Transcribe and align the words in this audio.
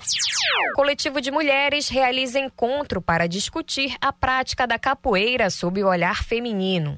Coletivo 0.75 1.19
de 1.19 1.29
mulheres 1.29 1.89
realiza 1.89 2.39
encontro 2.39 3.01
para 3.01 3.27
discutir 3.27 3.95
a 3.99 4.13
prática 4.13 4.65
da 4.65 4.79
capoeira 4.79 5.49
sob 5.49 5.83
o 5.83 5.87
olhar 5.87 6.23
feminino. 6.23 6.97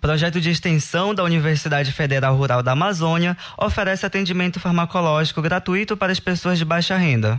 Projeto 0.00 0.40
de 0.40 0.50
extensão 0.50 1.14
da 1.14 1.22
Universidade 1.22 1.92
Federal 1.92 2.36
Rural 2.36 2.62
da 2.62 2.72
Amazônia 2.72 3.03
oferece 3.58 4.06
atendimento 4.06 4.60
farmacológico 4.60 5.42
gratuito 5.42 5.96
para 5.96 6.12
as 6.12 6.20
pessoas 6.20 6.58
de 6.58 6.64
baixa 6.64 6.96
renda. 6.96 7.38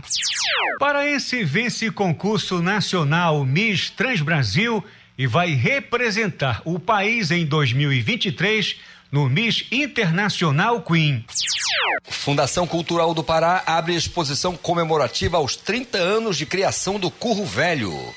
Paraense 0.78 1.42
vence 1.44 1.90
concurso 1.90 2.62
nacional 2.62 3.44
Miss 3.44 3.90
Trans 3.90 4.20
Brasil 4.20 4.84
e 5.16 5.26
vai 5.26 5.54
representar 5.54 6.60
o 6.64 6.78
país 6.78 7.30
em 7.30 7.46
2023 7.46 8.76
no 9.10 9.28
Miss 9.28 9.64
Internacional 9.70 10.82
Queen. 10.82 11.24
Fundação 12.04 12.66
Cultural 12.66 13.14
do 13.14 13.24
Pará 13.24 13.62
abre 13.66 13.94
exposição 13.94 14.56
comemorativa 14.56 15.36
aos 15.36 15.56
30 15.56 15.98
anos 15.98 16.36
de 16.36 16.44
criação 16.44 16.98
do 16.98 17.10
Curro 17.10 17.44
Velho. 17.44 18.14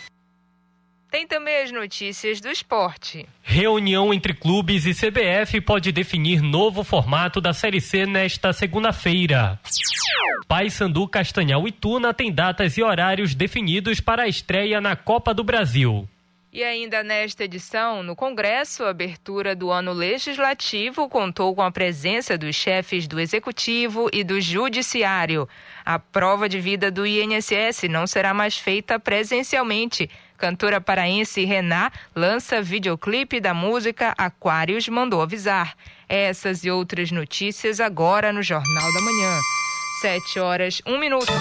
Tem 1.11 1.25
também 1.25 1.63
as 1.63 1.71
notícias 1.71 2.39
do 2.39 2.49
esporte. 2.49 3.27
Reunião 3.41 4.13
entre 4.13 4.31
clubes 4.31 4.85
e 4.85 4.93
CBF 4.93 5.59
pode 5.61 5.91
definir 5.91 6.39
novo 6.39 6.83
formato 6.83 7.41
da 7.41 7.51
Série 7.51 7.81
C 7.81 8.05
nesta 8.05 8.53
segunda-feira. 8.53 9.59
Paysandu, 10.47 11.07
Castanhal 11.07 11.67
e 11.67 11.71
Tuna 11.71 12.13
têm 12.13 12.31
datas 12.31 12.77
e 12.77 12.83
horários 12.83 13.33
definidos 13.33 13.99
para 13.99 14.23
a 14.23 14.27
estreia 14.27 14.79
na 14.79 14.95
Copa 14.95 15.33
do 15.33 15.43
Brasil. 15.43 16.07
E 16.51 16.63
ainda 16.63 17.03
nesta 17.03 17.43
edição, 17.43 18.01
no 18.01 18.15
Congresso, 18.15 18.83
a 18.83 18.89
abertura 18.89 19.55
do 19.55 19.71
ano 19.71 19.93
legislativo 19.93 21.07
contou 21.07 21.53
com 21.53 21.61
a 21.61 21.71
presença 21.71 22.35
dos 22.35 22.55
chefes 22.55 23.07
do 23.07 23.19
Executivo 23.19 24.09
e 24.11 24.23
do 24.23 24.41
Judiciário. 24.41 25.47
A 25.85 25.99
prova 25.99 26.49
de 26.49 26.59
vida 26.59 26.89
do 26.89 27.05
INSS 27.05 27.83
não 27.87 28.07
será 28.07 28.33
mais 28.33 28.57
feita 28.57 28.99
presencialmente. 28.99 30.09
Cantora 30.39 30.79
paraense 30.79 31.43
Rená 31.43 31.91
lança 32.15 32.61
videoclipe 32.61 33.41
da 33.41 33.53
música 33.53 34.15
Aquários 34.17 34.87
mandou 34.87 35.21
avisar. 35.21 35.75
Essas 36.07 36.63
e 36.63 36.71
outras 36.71 37.11
notícias 37.11 37.81
agora 37.81 38.31
no 38.31 38.41
Jornal 38.41 38.93
da 38.93 39.01
Manhã. 39.01 39.39
Sete 40.01 40.39
horas, 40.39 40.81
um 40.87 40.97
minuto. 40.97 41.31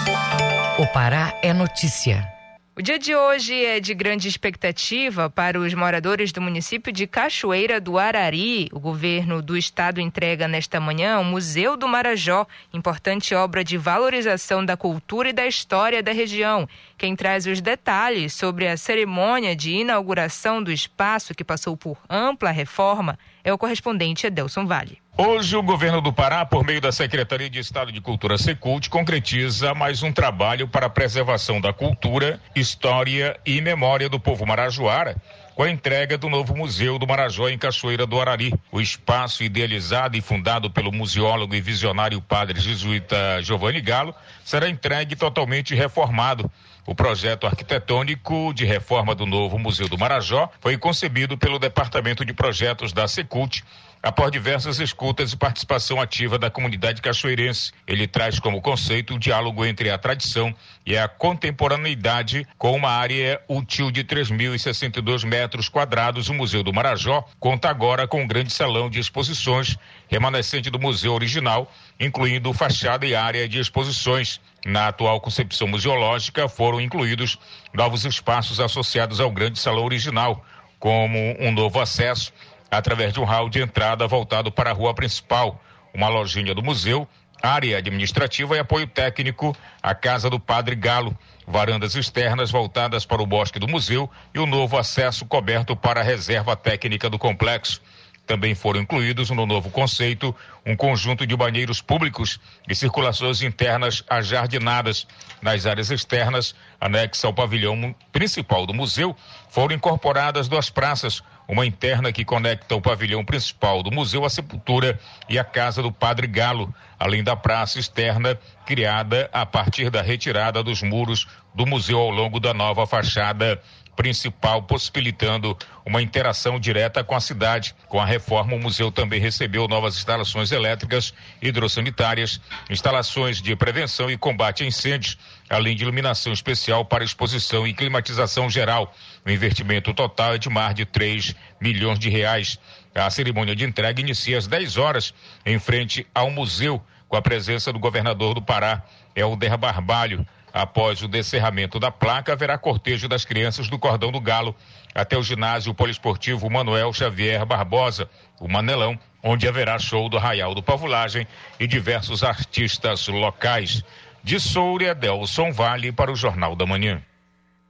O 0.77 0.85
Pará 0.87 1.33
é 1.41 1.53
notícia. 1.53 2.38
O 2.79 2.81
dia 2.81 2.97
de 2.97 3.13
hoje 3.13 3.65
é 3.65 3.77
de 3.81 3.93
grande 3.93 4.29
expectativa 4.29 5.29
para 5.29 5.59
os 5.59 5.73
moradores 5.73 6.31
do 6.31 6.39
município 6.39 6.93
de 6.93 7.05
Cachoeira 7.05 7.77
do 7.77 7.97
Arari. 7.97 8.69
O 8.71 8.79
governo 8.79 9.41
do 9.41 9.57
estado 9.57 9.99
entrega 9.99 10.47
nesta 10.47 10.79
manhã 10.79 11.19
o 11.19 11.25
Museu 11.25 11.75
do 11.75 11.89
Marajó, 11.89 12.47
importante 12.73 13.35
obra 13.35 13.65
de 13.65 13.77
valorização 13.77 14.63
da 14.63 14.77
cultura 14.77 15.27
e 15.27 15.33
da 15.33 15.45
história 15.45 16.01
da 16.01 16.13
região. 16.13 16.65
Quem 16.97 17.17
traz 17.17 17.45
os 17.45 17.59
detalhes 17.59 18.33
sobre 18.33 18.65
a 18.65 18.77
cerimônia 18.77 19.53
de 19.53 19.71
inauguração 19.71 20.63
do 20.63 20.71
espaço 20.71 21.35
que 21.35 21.43
passou 21.43 21.75
por 21.75 21.97
ampla 22.09 22.49
reforma 22.49 23.19
é 23.43 23.51
o 23.51 23.57
correspondente 23.57 24.25
Edelson 24.25 24.65
Vale. 24.65 25.01
Hoje, 25.21 25.57
o 25.57 25.61
governo 25.61 25.99
do 25.99 26.13
Pará, 26.13 26.45
por 26.45 26.63
meio 26.63 26.79
da 26.79 26.93
Secretaria 26.93 27.49
de 27.49 27.59
Estado 27.59 27.91
de 27.91 27.99
Cultura 27.99 28.37
Secult, 28.37 28.89
concretiza 28.89 29.73
mais 29.73 30.01
um 30.01 30.13
trabalho 30.13 30.65
para 30.65 30.85
a 30.85 30.89
preservação 30.89 31.59
da 31.59 31.73
cultura, 31.73 32.39
história 32.55 33.37
e 33.45 33.59
memória 33.59 34.07
do 34.07 34.17
povo 34.17 34.45
marajoara, 34.45 35.17
com 35.53 35.63
a 35.63 35.69
entrega 35.69 36.17
do 36.17 36.29
novo 36.29 36.55
Museu 36.55 36.97
do 36.97 37.05
Marajó 37.05 37.49
em 37.49 37.57
Cachoeira 37.57 38.05
do 38.05 38.17
Arari. 38.17 38.53
O 38.71 38.79
espaço 38.79 39.43
idealizado 39.43 40.15
e 40.15 40.21
fundado 40.21 40.71
pelo 40.71 40.89
museólogo 40.89 41.53
e 41.53 41.59
visionário 41.59 42.21
padre 42.21 42.57
jesuíta 42.57 43.43
Giovanni 43.43 43.81
Galo 43.81 44.15
será 44.45 44.69
entregue 44.69 45.17
totalmente 45.17 45.75
reformado. 45.75 46.49
O 46.85 46.95
projeto 46.95 47.45
arquitetônico 47.45 48.53
de 48.53 48.63
reforma 48.63 49.13
do 49.13 49.25
novo 49.25 49.59
Museu 49.59 49.89
do 49.89 49.97
Marajó 49.97 50.49
foi 50.61 50.77
concebido 50.77 51.37
pelo 51.37 51.59
Departamento 51.59 52.23
de 52.23 52.33
Projetos 52.33 52.93
da 52.93 53.05
Secult 53.05 53.63
após 54.01 54.31
diversas 54.31 54.79
escutas 54.79 55.33
e 55.33 55.37
participação 55.37 55.99
ativa 55.99 56.37
da 56.37 56.49
comunidade 56.49 57.01
cachoeirense. 57.01 57.71
Ele 57.85 58.07
traz 58.07 58.39
como 58.39 58.61
conceito 58.61 59.15
o 59.15 59.19
diálogo 59.19 59.65
entre 59.65 59.89
a 59.89 59.97
tradição 59.97 60.53
e 60.85 60.97
a 60.97 61.07
contemporaneidade 61.07 62.47
com 62.57 62.75
uma 62.75 62.89
área 62.89 63.41
útil 63.47 63.91
de 63.91 64.03
3.062 64.03 65.25
metros 65.25 65.67
quadrados. 65.67 66.29
O 66.29 66.33
Museu 66.33 66.63
do 66.63 66.73
Marajó 66.73 67.25
conta 67.39 67.69
agora 67.69 68.07
com 68.07 68.21
um 68.21 68.27
grande 68.27 68.53
salão 68.53 68.89
de 68.89 68.99
exposições 68.99 69.77
remanescente 70.07 70.69
do 70.69 70.79
museu 70.79 71.13
original, 71.13 71.71
incluindo 71.99 72.51
fachada 72.51 73.05
e 73.05 73.13
área 73.13 73.47
de 73.47 73.59
exposições. 73.59 74.39
Na 74.65 74.87
atual 74.87 75.21
concepção 75.21 75.67
museológica 75.67 76.49
foram 76.49 76.81
incluídos 76.81 77.37
novos 77.73 78.05
espaços 78.05 78.59
associados 78.59 79.19
ao 79.19 79.31
grande 79.31 79.59
salão 79.59 79.85
original, 79.85 80.43
como 80.79 81.17
um 81.39 81.51
novo 81.51 81.79
acesso 81.79 82.33
através 82.69 83.13
de 83.13 83.19
um 83.19 83.25
hall 83.25 83.49
de 83.49 83.61
entrada 83.61 84.07
voltado 84.07 84.51
para 84.51 84.69
a 84.71 84.73
rua 84.73 84.93
principal, 84.93 85.61
uma 85.93 86.07
lojinha 86.07 86.53
do 86.53 86.63
museu, 86.63 87.07
área 87.41 87.77
administrativa 87.77 88.55
e 88.55 88.59
apoio 88.59 88.87
técnico, 88.87 89.55
a 89.81 89.95
Casa 89.95 90.29
do 90.29 90.39
Padre 90.39 90.75
Galo, 90.75 91.17
varandas 91.47 91.95
externas 91.95 92.51
voltadas 92.51 93.05
para 93.05 93.21
o 93.21 93.25
bosque 93.25 93.59
do 93.59 93.67
museu 93.67 94.09
e 94.33 94.39
o 94.39 94.45
novo 94.45 94.77
acesso 94.77 95.25
coberto 95.25 95.75
para 95.75 96.01
a 96.01 96.03
reserva 96.03 96.55
técnica 96.55 97.09
do 97.09 97.17
complexo. 97.17 97.81
Também 98.29 98.53
foram 98.53 98.81
incluídos 98.81 99.31
no 99.31 99.47
novo 99.47 99.71
conceito 99.71 100.35
um 100.63 100.75
conjunto 100.75 101.25
de 101.25 101.35
banheiros 101.35 101.81
públicos 101.81 102.39
e 102.67 102.75
circulações 102.75 103.41
internas 103.41 104.03
ajardinadas. 104.07 105.07
Nas 105.41 105.65
áreas 105.65 105.89
externas, 105.89 106.53
anexa 106.79 107.25
ao 107.25 107.33
pavilhão 107.33 107.95
principal 108.11 108.67
do 108.67 108.73
museu, 108.73 109.15
foram 109.49 109.73
incorporadas 109.73 110.47
duas 110.47 110.69
praças, 110.69 111.23
uma 111.49 111.65
interna 111.65 112.11
que 112.11 112.23
conecta 112.23 112.75
o 112.75 112.81
pavilhão 112.81 113.25
principal 113.25 113.81
do 113.81 113.91
Museu 113.91 114.23
à 114.23 114.29
Sepultura 114.29 114.99
e 115.27 115.39
a 115.39 115.43
Casa 115.43 115.81
do 115.81 115.91
Padre 115.91 116.27
Galo, 116.27 116.71
além 116.99 117.23
da 117.23 117.35
praça 117.35 117.79
externa 117.79 118.39
criada 118.67 119.27
a 119.33 119.47
partir 119.47 119.89
da 119.89 120.03
retirada 120.03 120.61
dos 120.61 120.83
muros 120.83 121.27
do 121.55 121.65
museu 121.65 121.97
ao 121.97 122.11
longo 122.11 122.39
da 122.39 122.53
nova 122.53 122.85
fachada 122.85 123.59
principal, 123.99 124.63
possibilitando 124.63 125.57
uma 125.85 126.01
interação 126.01 126.57
direta 126.57 127.03
com 127.03 127.15
a 127.15 127.19
cidade. 127.19 127.75
Com 127.89 127.99
a 127.99 128.05
reforma, 128.05 128.55
o 128.55 128.59
museu 128.59 128.89
também 128.89 129.19
recebeu 129.19 129.67
novas 129.67 129.97
instalações 129.97 130.53
elétricas, 130.53 131.13
hidrossanitárias, 131.41 132.39
instalações 132.69 133.41
de 133.41 133.53
prevenção 133.57 134.09
e 134.09 134.17
combate 134.17 134.63
a 134.63 134.65
incêndios, 134.65 135.17
além 135.49 135.75
de 135.75 135.83
iluminação 135.83 136.31
especial 136.31 136.85
para 136.85 137.03
exposição 137.03 137.67
e 137.67 137.73
climatização 137.73 138.49
geral. 138.49 138.95
O 139.25 139.29
investimento 139.29 139.93
total 139.93 140.35
é 140.35 140.37
de 140.37 140.49
mais 140.49 140.73
de 140.73 140.85
3 140.85 141.35
milhões 141.59 141.99
de 141.99 142.09
reais. 142.09 142.59
A 142.95 143.09
cerimônia 143.09 143.55
de 143.55 143.65
entrega 143.65 144.01
inicia 144.01 144.37
às 144.37 144.47
10 144.47 144.77
horas 144.77 145.13
em 145.45 145.59
frente 145.59 146.05
ao 146.13 146.31
museu, 146.31 146.81
com 147.07 147.15
a 147.15 147.21
presença 147.21 147.71
do 147.73 147.79
governador 147.79 148.33
do 148.33 148.41
Pará, 148.41 148.83
Helder 149.15 149.57
Barbalho. 149.57 150.25
Após 150.51 151.01
o 151.03 151.07
descerramento 151.07 151.79
da 151.79 151.91
placa, 151.91 152.33
haverá 152.33 152.57
cortejo 152.57 153.07
das 153.07 153.23
crianças 153.23 153.69
do 153.69 153.77
Cordão 153.77 154.11
do 154.11 154.19
Galo 154.19 154.55
até 154.95 155.15
o 155.15 155.23
ginásio 155.23 155.73
poliesportivo 155.73 156.49
Manuel 156.49 156.91
Xavier 156.91 157.45
Barbosa, 157.45 158.09
o 158.39 158.47
Manelão, 158.47 158.97
onde 159.21 159.47
haverá 159.47 159.77
show 159.77 160.09
do 160.09 160.17
Arraial 160.17 160.55
do 160.55 160.63
Pavulagem 160.63 161.27
e 161.59 161.67
diversos 161.67 162.23
artistas 162.23 163.07
locais. 163.07 163.83
De 164.23 164.39
Soura, 164.39 164.95
Delson 164.95 165.51
Vale 165.51 165.91
para 165.91 166.11
o 166.11 166.15
Jornal 166.15 166.55
da 166.55 166.65
Manhã. 166.65 167.01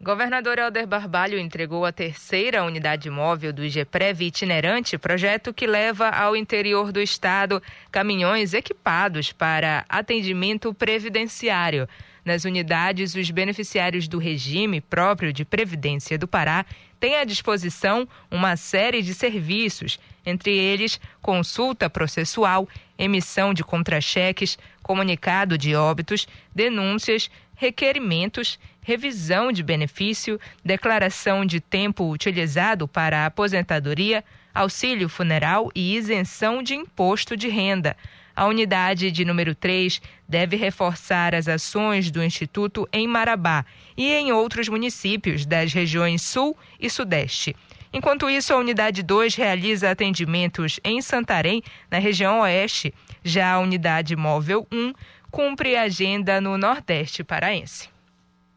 Governador 0.02 0.58
Helder 0.58 0.88
Barbalho 0.88 1.38
entregou 1.38 1.84
a 1.84 1.92
terceira 1.92 2.64
unidade 2.64 3.10
móvel 3.10 3.52
do 3.52 3.66
IGPREV 3.66 4.28
itinerante, 4.28 4.98
projeto 4.98 5.54
que 5.54 5.68
leva 5.68 6.08
ao 6.08 6.38
interior 6.38 6.94
do 6.94 7.02
estado 7.02 7.62
caminhões 7.92 8.54
equipados 8.54 9.34
para 9.34 9.84
atendimento 9.90 10.74
previdenciário. 10.74 11.86
Nas 12.24 12.46
unidades, 12.46 13.14
os 13.14 13.30
beneficiários 13.30 14.08
do 14.08 14.20
regime 14.20 14.80
próprio 14.80 15.34
de 15.34 15.44
previdência 15.44 16.18
do 16.18 16.30
Pará 16.30 16.66
têm 16.98 17.18
à 17.18 17.26
disposição 17.26 18.08
uma 18.32 18.56
série 18.56 19.02
de 19.02 19.14
serviços, 19.14 20.00
entre 20.26 20.58
eles 20.58 20.98
consulta 21.22 21.90
processual, 21.90 22.70
emissão 22.98 23.54
de 23.54 23.66
contra-cheques, 23.66 24.58
comunicado 24.82 25.58
de 25.58 25.76
óbitos, 25.76 26.28
denúncias, 26.56 27.30
requerimentos 27.60 28.58
revisão 28.82 29.52
de 29.52 29.62
benefício, 29.62 30.40
declaração 30.64 31.46
de 31.46 31.60
tempo 31.60 32.10
utilizado 32.10 32.88
para 32.88 33.20
a 33.20 33.26
aposentadoria, 33.26 34.24
auxílio 34.56 35.10
funeral 35.10 35.70
e 35.76 35.94
isenção 35.94 36.64
de 36.64 36.74
imposto 36.74 37.36
de 37.36 37.50
renda. 37.50 37.98
A 38.34 38.46
unidade 38.48 39.12
de 39.12 39.26
número 39.26 39.54
3 39.54 40.02
deve 40.28 40.56
reforçar 40.56 41.36
as 41.36 41.50
ações 41.50 42.10
do 42.10 42.24
Instituto 42.24 42.88
em 42.94 43.06
Marabá 43.06 43.66
e 43.98 44.10
em 44.14 44.32
outros 44.32 44.70
municípios 44.70 45.46
das 45.46 45.74
regiões 45.74 46.22
Sul 46.22 46.58
e 46.80 46.90
Sudeste. 46.90 47.54
Enquanto 47.92 48.30
isso, 48.30 48.54
a 48.54 48.58
unidade 48.58 49.04
2 49.04 49.36
realiza 49.36 49.92
atendimentos 49.92 50.80
em 50.84 51.02
Santarém, 51.02 51.62
na 51.92 51.98
região 51.98 52.40
Oeste. 52.40 52.94
Já 53.24 53.52
a 53.52 53.60
unidade 53.60 54.16
móvel 54.16 54.66
1 54.72 54.94
cumpre 55.32 55.76
agenda 55.76 56.42
no 56.42 56.58
Nordeste 56.58 57.24
paraense. 57.24 57.90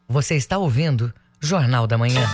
Você 0.07 0.35
está 0.35 0.57
ouvindo 0.57 1.13
Jornal 1.39 1.87
da 1.87 1.97
Manhã. 1.97 2.27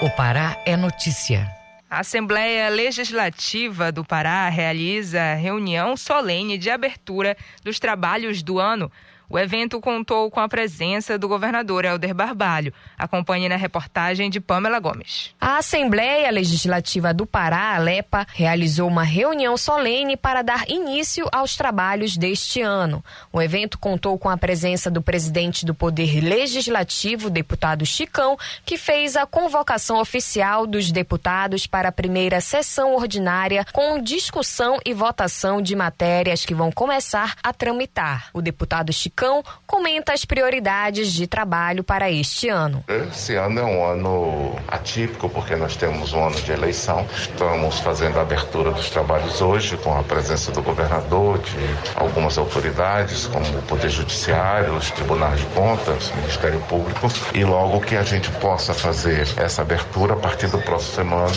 O 0.00 0.10
Pará 0.10 0.56
é 0.64 0.76
notícia. 0.76 1.48
A 1.90 2.00
Assembleia 2.00 2.68
Legislativa 2.68 3.90
do 3.90 4.04
Pará 4.04 4.48
realiza 4.48 5.34
reunião 5.34 5.96
solene 5.96 6.58
de 6.58 6.68
abertura 6.68 7.36
dos 7.64 7.78
trabalhos 7.78 8.42
do 8.42 8.58
ano 8.58 8.92
o 9.30 9.38
evento 9.38 9.78
contou 9.78 10.30
com 10.30 10.40
a 10.40 10.48
presença 10.48 11.18
do 11.18 11.28
governador 11.28 11.84
Helder 11.84 12.14
Barbalho. 12.14 12.72
Acompanhe 12.96 13.46
na 13.46 13.56
reportagem 13.56 14.30
de 14.30 14.40
Pamela 14.40 14.80
Gomes. 14.80 15.34
A 15.38 15.58
Assembleia 15.58 16.30
Legislativa 16.30 17.12
do 17.12 17.26
Pará, 17.26 17.76
Alepa, 17.76 18.26
realizou 18.32 18.88
uma 18.88 19.02
reunião 19.02 19.54
solene 19.58 20.16
para 20.16 20.40
dar 20.40 20.70
início 20.70 21.28
aos 21.30 21.56
trabalhos 21.56 22.16
deste 22.16 22.62
ano. 22.62 23.04
O 23.30 23.42
evento 23.42 23.78
contou 23.78 24.18
com 24.18 24.30
a 24.30 24.38
presença 24.38 24.90
do 24.90 25.02
presidente 25.02 25.66
do 25.66 25.74
Poder 25.74 26.22
Legislativo, 26.22 27.28
deputado 27.28 27.84
Chicão, 27.84 28.38
que 28.64 28.78
fez 28.78 29.14
a 29.14 29.26
convocação 29.26 30.00
oficial 30.00 30.66
dos 30.66 30.90
deputados 30.90 31.66
para 31.66 31.90
a 31.90 31.92
primeira 31.92 32.40
sessão 32.40 32.94
ordinária 32.94 33.66
com 33.74 34.00
discussão 34.00 34.78
e 34.86 34.94
votação 34.94 35.60
de 35.60 35.76
matérias 35.76 36.46
que 36.46 36.54
vão 36.54 36.72
começar 36.72 37.34
a 37.42 37.52
tramitar. 37.52 38.30
O 38.32 38.40
deputado 38.40 38.90
Chicão 38.90 39.17
Falcão 39.18 39.42
comenta 39.66 40.12
as 40.12 40.24
prioridades 40.24 41.12
de 41.12 41.26
trabalho 41.26 41.82
para 41.82 42.08
este 42.08 42.48
ano. 42.48 42.84
Esse 42.86 43.34
ano 43.34 43.58
é 43.58 43.64
um 43.64 43.84
ano 43.84 44.56
atípico 44.68 45.28
porque 45.28 45.56
nós 45.56 45.74
temos 45.76 46.12
um 46.12 46.24
ano 46.24 46.40
de 46.40 46.52
eleição. 46.52 47.04
Estamos 47.16 47.80
fazendo 47.80 48.16
a 48.18 48.22
abertura 48.22 48.70
dos 48.70 48.88
trabalhos 48.90 49.40
hoje 49.42 49.76
com 49.78 49.98
a 49.98 50.04
presença 50.04 50.52
do 50.52 50.62
governador, 50.62 51.38
de 51.40 51.56
algumas 51.96 52.38
autoridades, 52.38 53.26
como 53.26 53.44
o 53.58 53.62
Poder 53.62 53.90
Judiciário, 53.90 54.74
os 54.74 54.88
Tribunais 54.92 55.40
de 55.40 55.46
Contas, 55.46 56.10
o 56.10 56.16
Ministério 56.18 56.60
Público. 56.68 57.08
E 57.34 57.44
logo 57.44 57.80
que 57.80 57.96
a 57.96 58.04
gente 58.04 58.30
possa 58.32 58.72
fazer 58.72 59.26
essa 59.36 59.62
abertura, 59.62 60.14
a 60.14 60.16
partir 60.16 60.46
do 60.46 60.58
próximo 60.58 60.94
semana, 60.94 61.32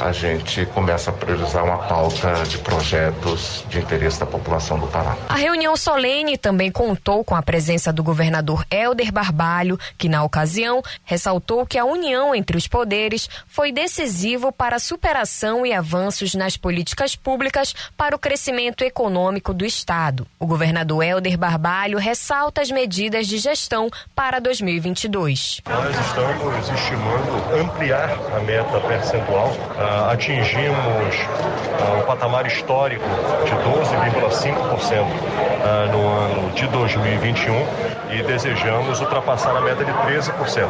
a 0.00 0.12
gente 0.12 0.64
começa 0.66 1.10
a 1.10 1.12
priorizar 1.12 1.62
uma 1.62 1.78
pauta 1.78 2.32
de 2.44 2.56
projetos 2.58 3.64
de 3.68 3.80
interesse 3.80 4.18
da 4.18 4.26
população 4.26 4.78
do 4.78 4.86
Pará. 4.86 5.14
A 5.28 5.34
reunião 5.34 5.76
solene 5.76 6.38
também 6.38 6.70
contou 6.70 7.17
com 7.24 7.34
a 7.34 7.42
presença 7.42 7.92
do 7.92 8.02
governador 8.02 8.64
Helder 8.70 9.12
Barbalho, 9.12 9.78
que 9.96 10.08
na 10.08 10.22
ocasião 10.22 10.82
ressaltou 11.04 11.66
que 11.66 11.78
a 11.78 11.84
união 11.84 12.34
entre 12.34 12.56
os 12.56 12.66
poderes 12.66 13.28
foi 13.46 13.72
decisivo 13.72 14.52
para 14.52 14.76
a 14.76 14.80
superação 14.80 15.64
e 15.64 15.72
avanços 15.72 16.34
nas 16.34 16.56
políticas 16.56 17.16
públicas 17.16 17.74
para 17.96 18.14
o 18.14 18.18
crescimento 18.18 18.84
econômico 18.84 19.52
do 19.52 19.64
Estado. 19.64 20.26
O 20.38 20.46
governador 20.46 21.02
Helder 21.02 21.36
Barbalho 21.36 21.98
ressalta 21.98 22.60
as 22.60 22.70
medidas 22.70 23.26
de 23.26 23.38
gestão 23.38 23.90
para 24.14 24.38
2022. 24.38 25.60
Nós 25.68 25.98
estamos 26.06 26.68
estimando 26.68 27.60
ampliar 27.60 28.10
a 28.36 28.40
meta 28.40 28.80
percentual. 28.80 29.48
Uh, 29.48 30.10
atingimos 30.10 31.14
uh, 31.16 31.98
um 31.98 32.06
patamar 32.06 32.46
histórico 32.46 33.04
de 33.44 33.52
12,5% 33.52 35.02
uh, 35.02 35.92
no 35.92 36.06
ano 36.06 36.50
de 36.52 36.66
2020 36.68 37.07
2021 37.16 37.66
e 38.10 38.22
desejamos 38.22 39.00
ultrapassar 39.00 39.56
a 39.56 39.60
meta 39.60 39.84
de 39.84 39.92
13%. 39.92 40.68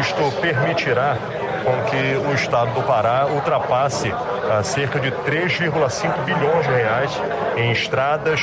Isto 0.00 0.40
permitirá 0.40 1.16
com 1.64 1.82
que 1.90 2.28
o 2.28 2.34
estado 2.34 2.72
do 2.74 2.82
Pará 2.82 3.26
ultrapasse 3.26 4.12
a 4.12 4.58
ah, 4.58 4.62
cerca 4.62 5.00
de 5.00 5.10
3,5 5.10 6.24
bilhões 6.24 6.66
de 6.66 6.72
reais 6.72 7.10
em 7.56 7.72
estradas, 7.72 8.40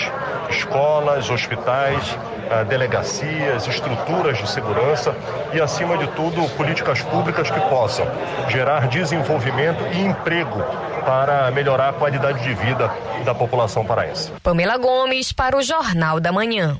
escolas, 0.49 1.29
hospitais, 1.29 2.17
ah, 2.49 2.63
delegacias, 2.63 3.67
estruturas 3.67 4.39
de 4.39 4.49
segurança 4.49 5.15
e, 5.53 5.61
acima 5.61 5.97
de 5.97 6.07
tudo, 6.07 6.49
políticas 6.57 7.01
públicas 7.03 7.51
que 7.51 7.59
possam 7.61 8.07
gerar 8.49 8.87
desenvolvimento 8.87 9.83
e 9.93 10.01
emprego 10.01 10.63
para 11.05 11.51
melhorar 11.51 11.89
a 11.89 11.93
qualidade 11.93 12.41
de 12.41 12.53
vida 12.55 12.91
da 13.23 13.35
população 13.35 13.85
paraense. 13.85 14.31
Pamela 14.41 14.77
Gomes 14.77 15.31
para 15.31 15.55
o 15.55 15.61
Jornal 15.61 16.19
da 16.19 16.31
Manhã. 16.31 16.77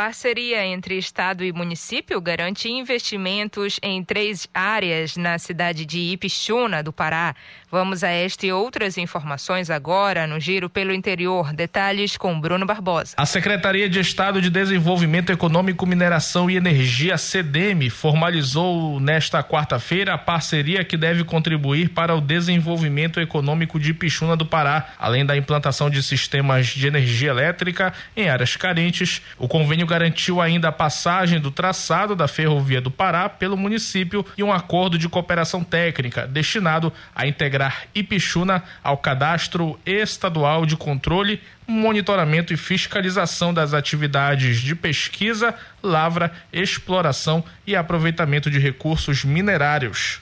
Parceria 0.00 0.64
entre 0.64 0.96
Estado 0.96 1.44
e 1.44 1.52
município 1.52 2.18
garante 2.22 2.70
investimentos 2.70 3.78
em 3.82 4.02
três 4.02 4.48
áreas 4.54 5.14
na 5.14 5.38
cidade 5.38 5.84
de 5.84 5.98
Ipixuna, 5.98 6.82
do 6.82 6.90
Pará. 6.90 7.34
Vamos 7.70 8.02
a 8.02 8.08
esta 8.08 8.46
e 8.46 8.50
outras 8.50 8.96
informações 8.96 9.68
agora 9.68 10.26
no 10.26 10.40
Giro 10.40 10.70
pelo 10.70 10.94
Interior. 10.94 11.52
Detalhes 11.52 12.16
com 12.16 12.40
Bruno 12.40 12.64
Barbosa. 12.64 13.14
A 13.18 13.26
Secretaria 13.26 13.90
de 13.90 14.00
Estado 14.00 14.40
de 14.40 14.48
Desenvolvimento 14.48 15.30
Econômico, 15.30 15.84
Mineração 15.84 16.48
e 16.50 16.56
Energia, 16.56 17.18
CDM, 17.18 17.90
formalizou 17.90 18.98
nesta 19.00 19.42
quarta-feira 19.42 20.14
a 20.14 20.18
parceria 20.18 20.82
que 20.82 20.96
deve 20.96 21.24
contribuir 21.24 21.90
para 21.90 22.14
o 22.14 22.22
desenvolvimento 22.22 23.20
econômico 23.20 23.78
de 23.78 23.90
Ipixuna 23.90 24.34
do 24.34 24.46
Pará, 24.46 24.94
além 24.98 25.26
da 25.26 25.36
implantação 25.36 25.90
de 25.90 26.02
sistemas 26.02 26.68
de 26.68 26.86
energia 26.86 27.28
elétrica 27.28 27.92
em 28.16 28.30
áreas 28.30 28.56
carentes. 28.56 29.20
O 29.38 29.46
convênio 29.46 29.89
garantiu 29.90 30.40
ainda 30.40 30.68
a 30.68 30.72
passagem 30.72 31.40
do 31.40 31.50
traçado 31.50 32.14
da 32.14 32.28
Ferrovia 32.28 32.80
do 32.80 32.92
Pará 32.92 33.28
pelo 33.28 33.56
município 33.56 34.24
e 34.38 34.42
um 34.42 34.52
acordo 34.52 34.96
de 34.96 35.08
cooperação 35.08 35.64
técnica 35.64 36.28
destinado 36.28 36.92
a 37.12 37.26
integrar 37.26 37.88
Ipixuna 37.92 38.62
ao 38.84 38.96
cadastro 38.96 39.78
estadual 39.84 40.64
de 40.64 40.76
controle 40.76 41.40
monitoramento 41.70 42.52
e 42.52 42.56
fiscalização 42.56 43.54
das 43.54 43.72
atividades 43.72 44.58
de 44.58 44.74
pesquisa, 44.74 45.54
lavra, 45.82 46.32
exploração 46.52 47.44
e 47.66 47.76
aproveitamento 47.76 48.50
de 48.50 48.58
recursos 48.58 49.24
minerários. 49.24 50.20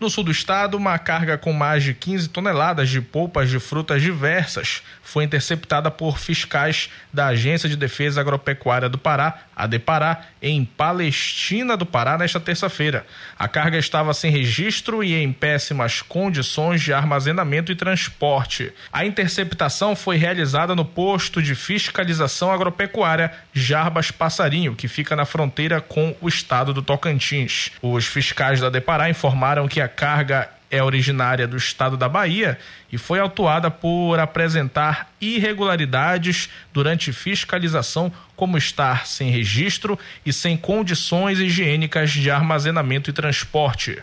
No 0.00 0.08
sul 0.08 0.24
do 0.24 0.30
estado, 0.30 0.76
uma 0.76 0.98
carga 0.98 1.36
com 1.36 1.52
mais 1.52 1.82
de 1.82 1.92
15 1.92 2.28
toneladas 2.28 2.88
de 2.88 3.00
polpas 3.00 3.50
de 3.50 3.58
frutas 3.58 4.00
diversas 4.00 4.82
foi 5.10 5.24
interceptada 5.24 5.90
por 5.90 6.18
fiscais 6.18 6.88
da 7.12 7.26
Agência 7.26 7.68
de 7.68 7.76
Defesa 7.76 8.20
Agropecuária 8.20 8.88
do 8.88 8.96
Pará, 8.96 9.40
a 9.56 9.66
Depará, 9.66 10.24
em 10.40 10.64
Palestina 10.64 11.76
do 11.76 11.84
Pará, 11.84 12.16
nesta 12.16 12.38
terça-feira. 12.38 13.04
A 13.36 13.48
carga 13.48 13.76
estava 13.76 14.14
sem 14.14 14.30
registro 14.30 15.02
e 15.02 15.14
em 15.14 15.32
péssimas 15.32 16.00
condições 16.00 16.80
de 16.80 16.92
armazenamento 16.92 17.72
e 17.72 17.76
transporte. 17.76 18.72
A 18.92 19.04
interceptação 19.04 19.96
foi 19.96 20.16
realizada 20.16 20.59
no 20.68 20.84
posto 20.84 21.42
de 21.42 21.54
fiscalização 21.54 22.52
agropecuária 22.52 23.32
Jarbas 23.52 24.10
Passarinho, 24.10 24.74
que 24.74 24.88
fica 24.88 25.16
na 25.16 25.24
fronteira 25.24 25.80
com 25.80 26.14
o 26.20 26.28
estado 26.28 26.72
do 26.72 26.82
Tocantins. 26.82 27.72
Os 27.82 28.06
fiscais 28.06 28.60
da 28.60 28.70
Depará 28.70 29.08
informaram 29.08 29.66
que 29.66 29.80
a 29.80 29.88
carga 29.88 30.48
é 30.70 30.82
originária 30.82 31.48
do 31.48 31.56
estado 31.56 31.96
da 31.96 32.08
Bahia 32.08 32.58
e 32.92 32.96
foi 32.96 33.18
autuada 33.18 33.70
por 33.70 34.18
apresentar 34.18 35.10
irregularidades 35.20 36.48
durante 36.72 37.12
fiscalização, 37.12 38.12
como 38.36 38.56
estar 38.56 39.06
sem 39.06 39.30
registro 39.30 39.98
e 40.24 40.32
sem 40.32 40.56
condições 40.56 41.38
higiênicas 41.40 42.10
de 42.10 42.30
armazenamento 42.30 43.10
e 43.10 43.12
transporte. 43.12 44.00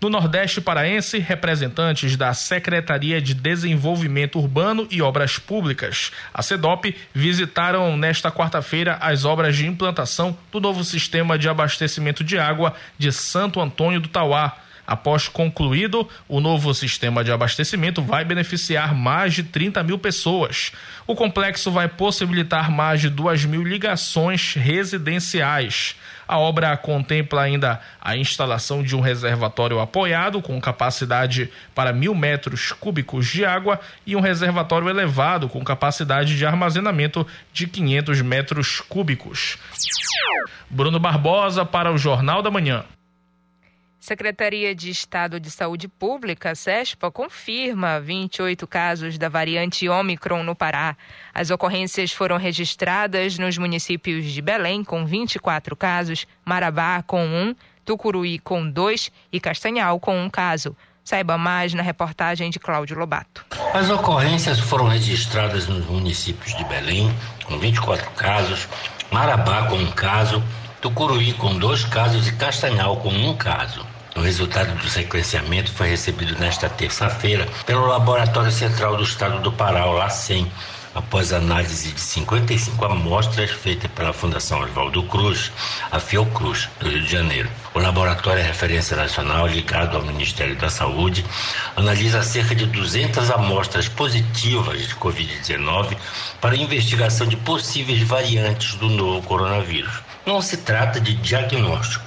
No 0.00 0.10
Nordeste 0.10 0.60
Paraense, 0.60 1.18
representantes 1.18 2.16
da 2.16 2.32
Secretaria 2.34 3.20
de 3.20 3.32
Desenvolvimento 3.34 4.38
Urbano 4.38 4.86
e 4.90 5.00
Obras 5.00 5.38
Públicas, 5.38 6.12
a 6.32 6.42
SEDOP, 6.42 6.94
visitaram 7.14 7.96
nesta 7.96 8.30
quarta-feira 8.30 8.98
as 9.00 9.24
obras 9.24 9.56
de 9.56 9.66
implantação 9.66 10.36
do 10.52 10.60
novo 10.60 10.84
sistema 10.84 11.38
de 11.38 11.48
abastecimento 11.48 12.22
de 12.22 12.38
água 12.38 12.74
de 12.98 13.10
Santo 13.10 13.60
Antônio 13.60 13.98
do 14.00 14.08
Tauá 14.08 14.63
Após 14.86 15.28
concluído, 15.28 16.08
o 16.28 16.40
novo 16.40 16.74
sistema 16.74 17.24
de 17.24 17.32
abastecimento 17.32 18.02
vai 18.02 18.24
beneficiar 18.24 18.94
mais 18.94 19.32
de 19.32 19.42
30 19.42 19.82
mil 19.82 19.98
pessoas. 19.98 20.72
O 21.06 21.14
complexo 21.14 21.70
vai 21.70 21.88
possibilitar 21.88 22.70
mais 22.70 23.00
de 23.00 23.08
2 23.08 23.46
mil 23.46 23.62
ligações 23.62 24.54
residenciais. 24.54 25.96
A 26.26 26.38
obra 26.38 26.76
contempla 26.76 27.42
ainda 27.42 27.80
a 28.00 28.16
instalação 28.16 28.82
de 28.82 28.96
um 28.96 29.00
reservatório 29.00 29.80
apoiado 29.80 30.40
com 30.40 30.60
capacidade 30.60 31.50
para 31.74 31.92
mil 31.92 32.14
metros 32.14 32.72
cúbicos 32.72 33.26
de 33.26 33.44
água 33.44 33.80
e 34.06 34.16
um 34.16 34.20
reservatório 34.20 34.88
elevado 34.88 35.48
com 35.48 35.62
capacidade 35.64 36.36
de 36.36 36.46
armazenamento 36.46 37.26
de 37.52 37.66
500 37.66 38.20
metros 38.22 38.80
cúbicos. 38.80 39.58
Bruno 40.68 40.98
Barbosa 40.98 41.64
para 41.64 41.92
o 41.92 41.98
Jornal 41.98 42.42
da 42.42 42.50
Manhã. 42.50 42.84
Secretaria 44.04 44.74
de 44.74 44.90
Estado 44.90 45.40
de 45.40 45.50
Saúde 45.50 45.88
Pública, 45.88 46.54
SESPA, 46.54 47.10
confirma 47.10 47.98
28 47.98 48.66
casos 48.66 49.16
da 49.16 49.30
variante 49.30 49.88
Omicron 49.88 50.42
no 50.42 50.54
Pará. 50.54 50.94
As 51.32 51.48
ocorrências 51.50 52.12
foram 52.12 52.36
registradas 52.36 53.38
nos 53.38 53.56
municípios 53.56 54.26
de 54.26 54.42
Belém, 54.42 54.84
com 54.84 55.06
24 55.06 55.74
casos, 55.74 56.26
Marabá, 56.44 57.02
com 57.02 57.24
1, 57.24 57.54
Tucuruí, 57.82 58.38
com 58.40 58.68
2 58.68 59.10
e 59.32 59.40
Castanhal, 59.40 59.98
com 59.98 60.22
1 60.22 60.28
caso. 60.28 60.76
Saiba 61.02 61.38
mais 61.38 61.72
na 61.72 61.82
reportagem 61.82 62.50
de 62.50 62.60
Cláudio 62.60 62.98
Lobato. 62.98 63.46
As 63.72 63.88
ocorrências 63.88 64.60
foram 64.60 64.86
registradas 64.86 65.66
nos 65.66 65.86
municípios 65.86 66.54
de 66.54 66.64
Belém, 66.64 67.10
com 67.46 67.58
24 67.58 68.10
casos, 68.10 68.68
Marabá, 69.10 69.66
com 69.66 69.76
um 69.76 69.90
caso, 69.90 70.44
Tucuruí, 70.82 71.32
com 71.32 71.58
dois 71.58 71.86
casos 71.86 72.28
e 72.28 72.36
Castanhal, 72.36 72.98
com 72.98 73.08
um 73.08 73.34
caso. 73.34 73.93
O 74.16 74.20
resultado 74.20 74.72
do 74.76 74.88
sequenciamento 74.88 75.72
foi 75.72 75.88
recebido 75.88 76.38
nesta 76.38 76.68
terça-feira 76.68 77.48
pelo 77.66 77.86
Laboratório 77.86 78.52
Central 78.52 78.96
do 78.96 79.02
Estado 79.02 79.40
do 79.40 79.50
Pará, 79.50 79.86
o 79.86 79.92
LACEN, 79.92 80.48
após 80.94 81.32
análise 81.32 81.90
de 81.90 82.00
55 82.00 82.84
amostras 82.84 83.50
feitas 83.50 83.90
pela 83.90 84.12
Fundação 84.12 84.60
Oswaldo 84.60 85.02
Cruz, 85.04 85.50
a 85.90 85.98
Fiocruz, 85.98 86.68
do 86.78 86.88
Rio 86.88 87.02
de 87.02 87.10
Janeiro. 87.10 87.50
O 87.74 87.80
laboratório 87.80 88.40
é 88.40 88.46
referência 88.46 88.96
nacional 88.96 89.48
ligado 89.48 89.96
ao 89.96 90.04
Ministério 90.04 90.54
da 90.54 90.70
Saúde, 90.70 91.24
analisa 91.74 92.22
cerca 92.22 92.54
de 92.54 92.66
200 92.66 93.30
amostras 93.32 93.88
positivas 93.88 94.86
de 94.86 94.94
Covid-19 94.94 95.96
para 96.40 96.56
investigação 96.56 97.26
de 97.26 97.36
possíveis 97.36 98.00
variantes 98.02 98.76
do 98.76 98.88
novo 98.88 99.26
coronavírus. 99.26 100.04
Não 100.24 100.40
se 100.40 100.58
trata 100.58 101.00
de 101.00 101.14
diagnóstico 101.14 102.03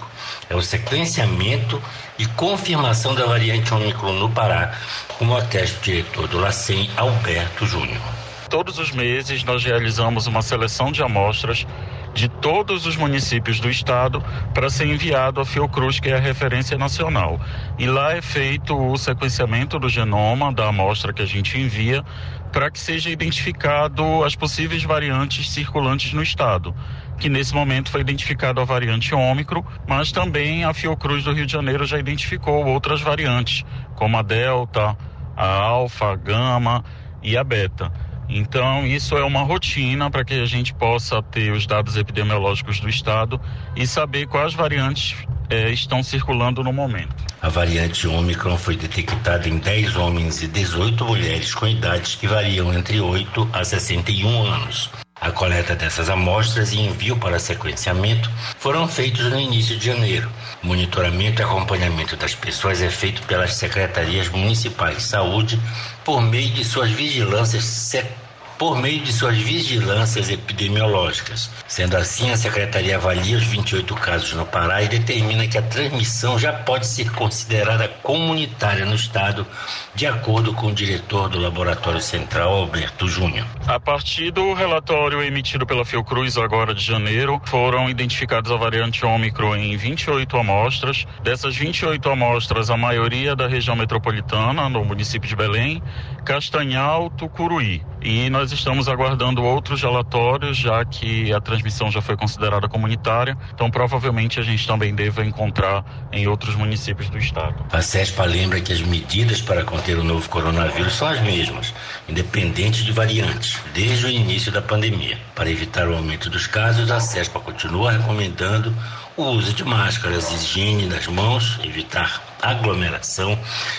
é 0.50 0.56
o 0.56 0.62
sequenciamento 0.62 1.82
e 2.18 2.26
confirmação 2.26 3.14
da 3.14 3.26
variante 3.26 3.74
Ômicron 3.74 4.14
no 4.14 4.30
Pará, 4.30 4.74
como 5.18 5.36
atesta 5.36 5.80
o 5.80 5.84
diretor 5.84 6.28
do 6.28 6.40
LACEN, 6.40 6.90
Alberto 6.96 7.66
Júnior. 7.66 8.02
Todos 8.50 8.80
os 8.80 8.92
meses 8.92 9.44
nós 9.44 9.64
realizamos 9.64 10.26
uma 10.26 10.42
seleção 10.42 10.92
de 10.92 11.04
amostras 11.04 11.68
de 12.14 12.30
todos 12.30 12.86
os 12.86 12.96
municípios 12.96 13.60
do 13.60 13.70
estado 13.70 14.24
para 14.54 14.70
ser 14.70 14.88
enviado 14.88 15.42
à 15.42 15.46
Fiocruz, 15.46 16.00
que 16.00 16.10
é 16.10 16.16
a 16.16 16.20
referência 16.20 16.78
nacional. 16.78 17.40
E 17.78 17.86
lá 17.86 18.14
é 18.14 18.22
feito 18.22 18.76
o 18.76 18.98
sequenciamento 18.98 19.78
do 19.78 19.90
genoma 19.90 20.52
da 20.52 20.70
amostra 20.70 21.14
que 21.14 21.22
a 21.22 21.26
gente 21.28 21.60
envia 21.60 22.04
para 22.52 22.72
que 22.72 22.80
seja 22.80 23.10
identificado 23.10 24.24
as 24.24 24.36
possíveis 24.36 24.82
variantes 24.84 25.52
circulantes 25.52 26.14
no 26.14 26.24
estado 26.24 26.74
que 27.18 27.30
nesse 27.30 27.54
momento 27.54 27.90
foi 27.90 28.02
identificado 28.02 28.62
a 28.62 28.66
variante 28.66 29.14
Ômicron, 29.14 29.64
mas 29.88 30.12
também 30.12 30.64
a 30.64 30.74
Fiocruz 30.74 31.24
do 31.24 31.34
Rio 31.34 31.46
de 31.46 31.52
Janeiro 31.52 31.86
já 31.86 31.98
identificou 31.98 32.66
outras 32.66 33.02
variantes, 33.02 33.64
como 33.96 34.18
a 34.18 34.22
Delta, 34.22 34.96
a 35.36 35.48
Alfa, 35.48 36.14
a 36.14 36.16
Gama 36.16 36.84
e 37.24 37.38
a 37.38 37.44
Beta. 37.44 37.92
Então, 38.30 38.86
isso 38.86 39.16
é 39.16 39.24
uma 39.24 39.42
rotina 39.42 40.10
para 40.10 40.26
que 40.26 40.34
a 40.34 40.46
gente 40.46 40.74
possa 40.74 41.22
ter 41.24 41.52
os 41.52 41.66
dados 41.66 41.96
epidemiológicos 41.96 42.80
do 42.80 42.90
estado 42.90 43.40
e 43.76 43.88
saber 43.88 44.28
quais 44.28 44.54
variantes 44.54 45.16
eh, 45.50 45.72
estão 45.72 46.04
circulando 46.04 46.62
no 46.62 46.74
momento. 46.74 47.16
A 47.42 47.48
variante 47.48 48.06
Ômicron 48.06 48.58
foi 48.58 48.76
detectada 48.76 49.48
em 49.48 49.60
10 49.60 49.96
homens 49.96 50.44
e 50.44 50.48
18 50.48 51.06
mulheres 51.06 51.56
com 51.56 51.68
idades 51.68 52.16
que 52.16 52.28
variam 52.28 52.74
entre 52.74 53.00
8 53.00 53.50
a 53.54 53.64
61 53.64 54.44
anos. 54.44 54.90
A 55.20 55.32
coleta 55.32 55.76
dessas 55.76 56.10
amostras 56.10 56.72
e 56.72 56.80
envio 56.80 57.18
para 57.18 57.40
sequenciamento 57.40 58.30
foram 58.60 58.88
feitos 58.88 59.26
no 59.26 59.40
início 59.40 59.76
de 59.78 59.88
janeiro. 59.88 60.32
Monitoramento 60.62 61.42
e 61.42 61.44
acompanhamento 61.44 62.16
das 62.16 62.36
pessoas 62.36 62.82
é 62.82 62.90
feito 62.90 63.24
pelas 63.24 63.56
secretarias 63.56 64.30
municipais 64.30 64.98
de 64.98 65.04
saúde 65.04 65.60
por 66.06 66.22
meio 66.22 66.52
de 66.52 66.64
suas 66.64 66.92
vigilâncias 66.92 67.64
sectoriais 67.64 68.27
por 68.58 68.78
meio 68.80 69.02
de 69.02 69.14
suas 69.14 69.38
vigilâncias 69.38 70.30
epidemiológicas. 70.30 71.50
Sendo 71.68 71.96
assim, 71.96 72.32
a 72.32 72.38
Secretaria 72.38 72.96
avalia 72.96 73.38
os 73.38 73.44
28 73.44 73.94
casos 73.96 74.34
no 74.34 74.46
Pará 74.46 74.82
e 74.82 74.88
determina 74.88 75.48
que 75.48 75.58
a 75.58 75.62
transmissão 75.62 76.40
já 76.40 76.54
pode 76.54 76.88
ser 76.88 77.12
considerada 77.12 77.88
comunitária 78.02 78.86
no 78.86 78.96
Estado, 78.96 79.46
de 79.94 80.06
acordo 80.08 80.54
com 80.54 80.68
o 80.68 80.74
diretor 80.74 81.30
do 81.30 81.40
Laboratório 81.40 82.02
Central, 82.02 82.54
Alberto 82.54 83.08
Júnior. 83.08 83.46
A 83.68 83.80
partir 83.80 84.32
do 84.32 84.54
relatório 84.54 85.22
emitido 85.22 85.66
pela 85.66 85.86
Fiocruz 85.86 86.38
agora 86.38 86.74
de 86.74 86.84
janeiro, 86.84 87.42
foram 87.46 87.90
identificadas 87.90 88.52
a 88.52 88.56
variante 88.56 89.06
Ômicron 89.06 89.56
em 89.56 89.76
28 89.76 90.38
amostras. 90.38 91.06
Dessas 91.22 91.56
28 91.56 92.10
amostras, 92.10 92.70
a 92.70 92.78
maioria 92.78 93.36
da 93.36 93.48
região 93.48 93.76
metropolitana, 93.76 94.70
no 94.70 94.84
município 94.84 95.28
de 95.28 95.36
Belém, 95.36 95.82
Castanhal, 96.26 97.10
Tucuruí. 97.10 97.82
E 98.02 98.30
nós 98.30 98.52
estamos 98.52 98.88
aguardando 98.88 99.44
outros 99.44 99.82
relatórios, 99.82 100.58
já 100.58 100.84
que 100.86 101.34
a 101.34 101.42
transmissão 101.42 101.92
já 101.92 102.02
foi 102.02 102.16
considerada 102.16 102.68
comunitária. 102.68 103.38
Então, 103.54 103.70
provavelmente, 103.70 104.40
a 104.40 104.44
gente 104.44 104.66
também 104.68 104.94
deve 104.94 105.24
encontrar 105.24 105.84
em 106.12 106.28
outros 106.28 106.56
municípios 106.56 107.10
do 107.10 107.18
estado. 107.18 107.66
A 107.72 107.82
CESPA 107.82 108.26
lembra 108.26 108.62
que 108.62 108.72
as 108.72 108.82
medidas 108.82 109.42
para 109.42 109.64
conter 109.64 109.98
o 109.98 110.04
novo 110.04 110.30
coronavírus 110.30 110.94
são 110.94 111.08
as 111.08 111.22
mesmas, 111.22 111.74
independente 112.08 112.84
de 112.84 112.92
variantes, 112.92 113.60
desde 113.74 114.06
o 114.06 114.10
início 114.10 114.52
da 114.52 114.62
pandemia. 114.62 115.18
Para 115.36 115.50
evitar 115.50 115.88
o 115.88 115.96
aumento 115.96 116.30
dos 116.30 116.48
casos, 116.48 116.92
a 116.92 117.00
CESPA 117.00 117.40
continua 117.40 117.92
recomendando 117.92 118.74
o 119.18 119.24
uso 119.24 119.52
de 119.52 119.64
máscaras, 119.64 120.32
higiene 120.32 120.88
das 120.88 121.08
mãos, 121.08 121.60
evitar 121.64 122.37
aglomeração 122.50 123.38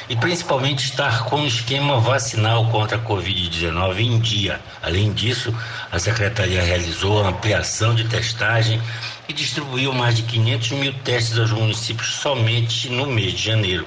e 0.08 0.16
principalmente 0.16 0.84
estar 0.84 1.24
com 1.24 1.42
o 1.42 1.46
esquema 1.46 2.00
vacinal 2.00 2.66
contra 2.70 2.96
a 2.96 3.00
Covid-19 3.00 3.98
em 4.00 4.18
dia. 4.18 4.60
Além 4.82 5.12
disso, 5.12 5.54
a 5.90 5.98
Secretaria 5.98 6.62
realizou 6.62 7.24
a 7.24 7.28
ampliação 7.28 7.94
de 7.94 8.04
testagem 8.04 8.80
e 9.28 9.32
distribuiu 9.32 9.92
mais 9.92 10.16
de 10.16 10.22
500 10.22 10.70
mil 10.72 10.92
testes 11.04 11.38
aos 11.38 11.52
municípios 11.52 12.14
somente 12.14 12.88
no 12.88 13.06
mês 13.06 13.32
de 13.32 13.44
janeiro, 13.44 13.86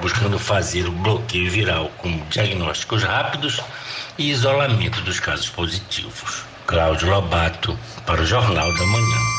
buscando 0.00 0.38
fazer 0.38 0.86
o 0.86 0.92
bloqueio 0.92 1.50
viral 1.50 1.90
com 1.98 2.20
diagnósticos 2.28 3.02
rápidos 3.02 3.60
e 4.18 4.30
isolamento 4.30 5.00
dos 5.00 5.18
casos 5.18 5.48
positivos. 5.48 6.44
Cláudio 6.66 7.10
Lobato, 7.10 7.78
para 8.06 8.22
o 8.22 8.26
Jornal 8.26 8.72
da 8.74 8.86
Manhã. 8.86 9.31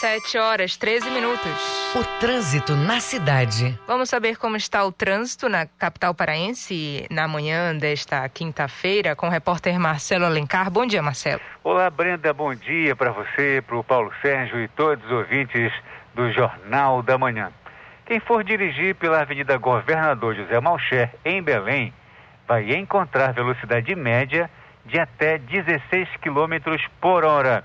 7 0.00 0.36
horas 0.36 0.76
13 0.76 1.10
minutos. 1.10 1.94
O 1.94 2.04
trânsito 2.20 2.76
na 2.76 3.00
cidade. 3.00 3.78
Vamos 3.86 4.10
saber 4.10 4.36
como 4.36 4.54
está 4.54 4.84
o 4.84 4.92
trânsito 4.92 5.48
na 5.48 5.64
capital 5.64 6.14
paraense 6.14 7.06
na 7.10 7.26
manhã 7.26 7.74
desta 7.74 8.28
quinta-feira 8.28 9.16
com 9.16 9.26
o 9.26 9.30
repórter 9.30 9.80
Marcelo 9.80 10.26
Alencar. 10.26 10.70
Bom 10.70 10.84
dia, 10.84 11.00
Marcelo. 11.00 11.40
Olá, 11.64 11.88
Brenda. 11.88 12.34
Bom 12.34 12.54
dia 12.54 12.94
para 12.94 13.10
você, 13.10 13.64
para 13.66 13.76
o 13.76 13.82
Paulo 13.82 14.12
Sérgio 14.20 14.60
e 14.60 14.68
todos 14.68 15.02
os 15.06 15.12
ouvintes 15.12 15.72
do 16.14 16.30
Jornal 16.30 17.02
da 17.02 17.16
Manhã. 17.16 17.50
Quem 18.04 18.20
for 18.20 18.44
dirigir 18.44 18.94
pela 18.96 19.22
Avenida 19.22 19.56
Governador 19.56 20.36
José 20.36 20.60
Malcher, 20.60 21.10
em 21.24 21.42
Belém, 21.42 21.90
vai 22.46 22.70
encontrar 22.74 23.32
velocidade 23.32 23.94
média 23.94 24.50
de 24.84 25.00
até 25.00 25.38
16 25.38 26.06
km 26.20 26.76
por 27.00 27.24
hora. 27.24 27.64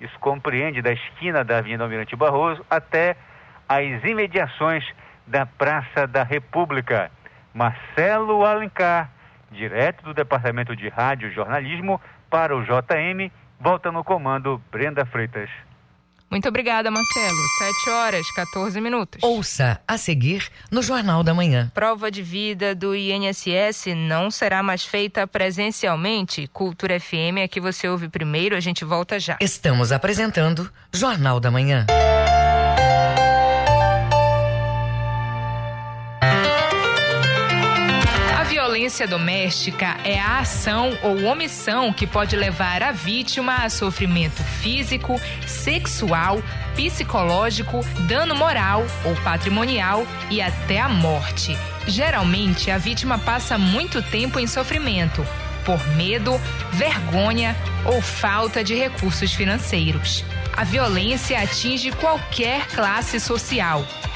Isso 0.00 0.18
compreende 0.18 0.80
da 0.80 0.92
esquina 0.92 1.44
da 1.44 1.58
Avenida 1.58 1.84
Almirante 1.84 2.14
Barroso 2.14 2.64
até 2.70 3.16
as 3.68 4.02
imediações 4.04 4.84
da 5.26 5.44
Praça 5.44 6.06
da 6.06 6.22
República. 6.22 7.10
Marcelo 7.52 8.44
Alencar, 8.44 9.10
direto 9.50 10.04
do 10.04 10.14
Departamento 10.14 10.76
de 10.76 10.88
Rádio 10.88 11.28
e 11.28 11.32
Jornalismo 11.32 12.00
para 12.30 12.56
o 12.56 12.62
JM, 12.62 13.30
volta 13.60 13.90
no 13.90 14.04
comando 14.04 14.62
Brenda 14.70 15.04
Freitas. 15.04 15.50
Muito 16.30 16.48
obrigada, 16.48 16.90
Marcelo. 16.90 17.36
7 17.58 17.90
horas, 17.90 18.30
14 18.32 18.80
minutos. 18.80 19.22
Ouça 19.22 19.80
a 19.86 19.96
seguir 19.96 20.48
no 20.70 20.82
Jornal 20.82 21.22
da 21.22 21.32
Manhã. 21.32 21.70
Prova 21.74 22.10
de 22.10 22.22
vida 22.22 22.74
do 22.74 22.94
INSS 22.94 23.86
não 23.96 24.30
será 24.30 24.62
mais 24.62 24.84
feita 24.84 25.26
presencialmente. 25.26 26.46
Cultura 26.48 27.00
FM 27.00 27.38
é 27.38 27.48
que 27.48 27.60
você 27.60 27.88
ouve 27.88 28.08
primeiro, 28.08 28.54
a 28.54 28.60
gente 28.60 28.84
volta 28.84 29.18
já. 29.18 29.38
Estamos 29.40 29.90
apresentando 29.90 30.70
Jornal 30.92 31.40
da 31.40 31.50
Manhã. 31.50 31.86
Violência 38.88 39.06
doméstica 39.06 39.98
é 40.02 40.18
a 40.18 40.38
ação 40.38 40.96
ou 41.02 41.24
omissão 41.24 41.92
que 41.92 42.06
pode 42.06 42.34
levar 42.34 42.82
a 42.82 42.90
vítima 42.90 43.56
a 43.56 43.68
sofrimento 43.68 44.42
físico, 44.42 45.20
sexual, 45.46 46.42
psicológico, 46.74 47.84
dano 48.06 48.34
moral 48.34 48.86
ou 49.04 49.14
patrimonial 49.16 50.06
e 50.30 50.40
até 50.40 50.80
a 50.80 50.88
morte. 50.88 51.54
Geralmente, 51.86 52.70
a 52.70 52.78
vítima 52.78 53.18
passa 53.18 53.58
muito 53.58 54.00
tempo 54.00 54.40
em 54.40 54.46
sofrimento 54.46 55.22
por 55.66 55.86
medo, 55.88 56.40
vergonha 56.72 57.54
ou 57.84 58.00
falta 58.00 58.64
de 58.64 58.74
recursos 58.74 59.34
financeiros. 59.34 60.24
A 60.56 60.64
violência 60.64 61.38
atinge 61.38 61.92
qualquer 61.92 62.66
classe 62.68 63.20
social, 63.20 63.86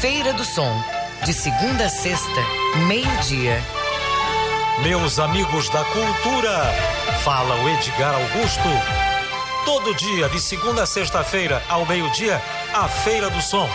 Feira 0.00 0.32
do 0.32 0.44
Som. 0.44 0.82
De 1.24 1.32
segunda 1.32 1.84
a 1.84 1.88
sexta, 1.88 2.40
meio-dia. 2.88 3.62
Meus 4.82 5.20
amigos 5.20 5.68
da 5.68 5.84
cultura, 5.84 6.74
fala 7.22 7.54
o 7.62 7.68
Edgar 7.68 8.14
Augusto. 8.14 9.01
Todo 9.64 9.94
dia, 9.94 10.28
de 10.28 10.40
segunda 10.40 10.82
a 10.82 10.86
sexta-feira, 10.86 11.62
ao 11.68 11.86
meio-dia, 11.86 12.42
a 12.74 12.88
Feira 12.88 13.30
do 13.30 13.40
Som, 13.40 13.68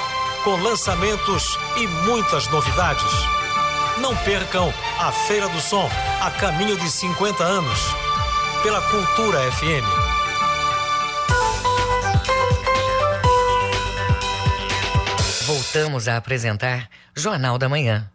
com 0.43 0.57
lançamentos 0.57 1.57
e 1.77 1.87
muitas 1.87 2.47
novidades. 2.49 3.09
Não 4.01 4.15
percam 4.17 4.73
a 4.99 5.11
Feira 5.11 5.47
do 5.47 5.61
Som, 5.61 5.89
a 6.21 6.29
caminho 6.31 6.77
de 6.77 6.89
50 6.91 7.41
anos, 7.41 7.79
pela 8.63 8.81
Cultura 8.81 9.39
FM. 9.53 10.17
Voltamos 15.45 16.09
a 16.09 16.17
apresentar 16.17 16.89
Jornal 17.15 17.57
da 17.57 17.69
Manhã. 17.69 18.11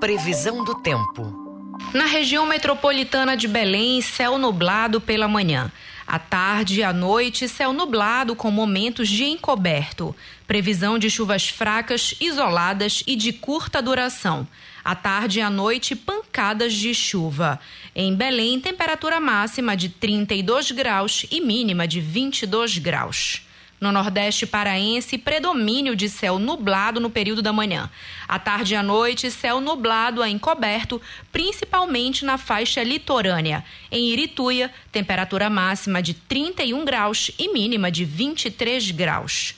Previsão 0.00 0.64
do 0.64 0.74
tempo. 0.76 1.49
Na 1.92 2.04
região 2.04 2.46
metropolitana 2.46 3.36
de 3.36 3.48
Belém, 3.48 4.00
céu 4.00 4.38
nublado 4.38 5.00
pela 5.00 5.26
manhã. 5.26 5.72
À 6.06 6.18
tarde 6.18 6.80
e 6.80 6.82
à 6.82 6.92
noite, 6.92 7.48
céu 7.48 7.72
nublado 7.72 8.36
com 8.36 8.50
momentos 8.50 9.08
de 9.08 9.24
encoberto. 9.24 10.14
Previsão 10.46 10.98
de 10.98 11.10
chuvas 11.10 11.48
fracas, 11.48 12.14
isoladas 12.20 13.02
e 13.06 13.16
de 13.16 13.32
curta 13.32 13.82
duração. 13.82 14.46
À 14.84 14.94
tarde 14.94 15.40
e 15.40 15.42
à 15.42 15.50
noite, 15.50 15.96
pancadas 15.96 16.72
de 16.72 16.94
chuva. 16.94 17.60
Em 17.94 18.14
Belém, 18.14 18.60
temperatura 18.60 19.20
máxima 19.20 19.76
de 19.76 19.88
32 19.88 20.70
graus 20.70 21.26
e 21.30 21.40
mínima 21.40 21.86
de 21.86 22.00
22 22.00 22.78
graus. 22.78 23.42
No 23.80 23.90
Nordeste 23.90 24.46
paraense, 24.46 25.16
predomínio 25.16 25.96
de 25.96 26.08
céu 26.08 26.38
nublado 26.38 27.00
no 27.00 27.08
período 27.08 27.40
da 27.40 27.50
manhã. 27.50 27.90
À 28.28 28.38
tarde 28.38 28.74
e 28.74 28.76
à 28.76 28.82
noite, 28.82 29.30
céu 29.30 29.58
nublado 29.58 30.22
a 30.22 30.28
encoberto, 30.28 31.00
principalmente 31.32 32.22
na 32.22 32.36
faixa 32.36 32.82
litorânea. 32.82 33.64
Em 33.90 34.10
Irituia, 34.10 34.70
temperatura 34.92 35.48
máxima 35.48 36.02
de 36.02 36.12
31 36.12 36.84
graus 36.84 37.30
e 37.38 37.50
mínima 37.52 37.90
de 37.90 38.04
23 38.04 38.90
graus. 38.90 39.54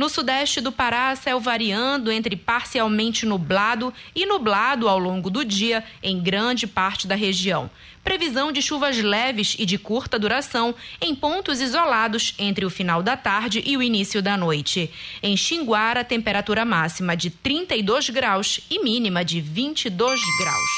No 0.00 0.08
sudeste 0.08 0.62
do 0.62 0.72
Pará, 0.72 1.14
céu 1.14 1.38
variando 1.38 2.10
entre 2.10 2.34
parcialmente 2.34 3.26
nublado 3.26 3.92
e 4.14 4.24
nublado 4.24 4.88
ao 4.88 4.98
longo 4.98 5.28
do 5.28 5.44
dia 5.44 5.84
em 6.02 6.18
grande 6.18 6.66
parte 6.66 7.06
da 7.06 7.14
região. 7.14 7.70
Previsão 8.02 8.50
de 8.50 8.62
chuvas 8.62 8.96
leves 8.96 9.56
e 9.58 9.66
de 9.66 9.76
curta 9.76 10.18
duração 10.18 10.74
em 11.02 11.14
pontos 11.14 11.60
isolados 11.60 12.34
entre 12.38 12.64
o 12.64 12.70
final 12.70 13.02
da 13.02 13.14
tarde 13.14 13.62
e 13.62 13.76
o 13.76 13.82
início 13.82 14.22
da 14.22 14.38
noite. 14.38 14.90
Em 15.22 15.36
Xinguara, 15.36 16.02
temperatura 16.02 16.64
máxima 16.64 17.14
de 17.14 17.28
32 17.28 18.08
graus 18.08 18.60
e 18.70 18.82
mínima 18.82 19.22
de 19.22 19.38
22 19.38 20.18
graus. 20.40 20.70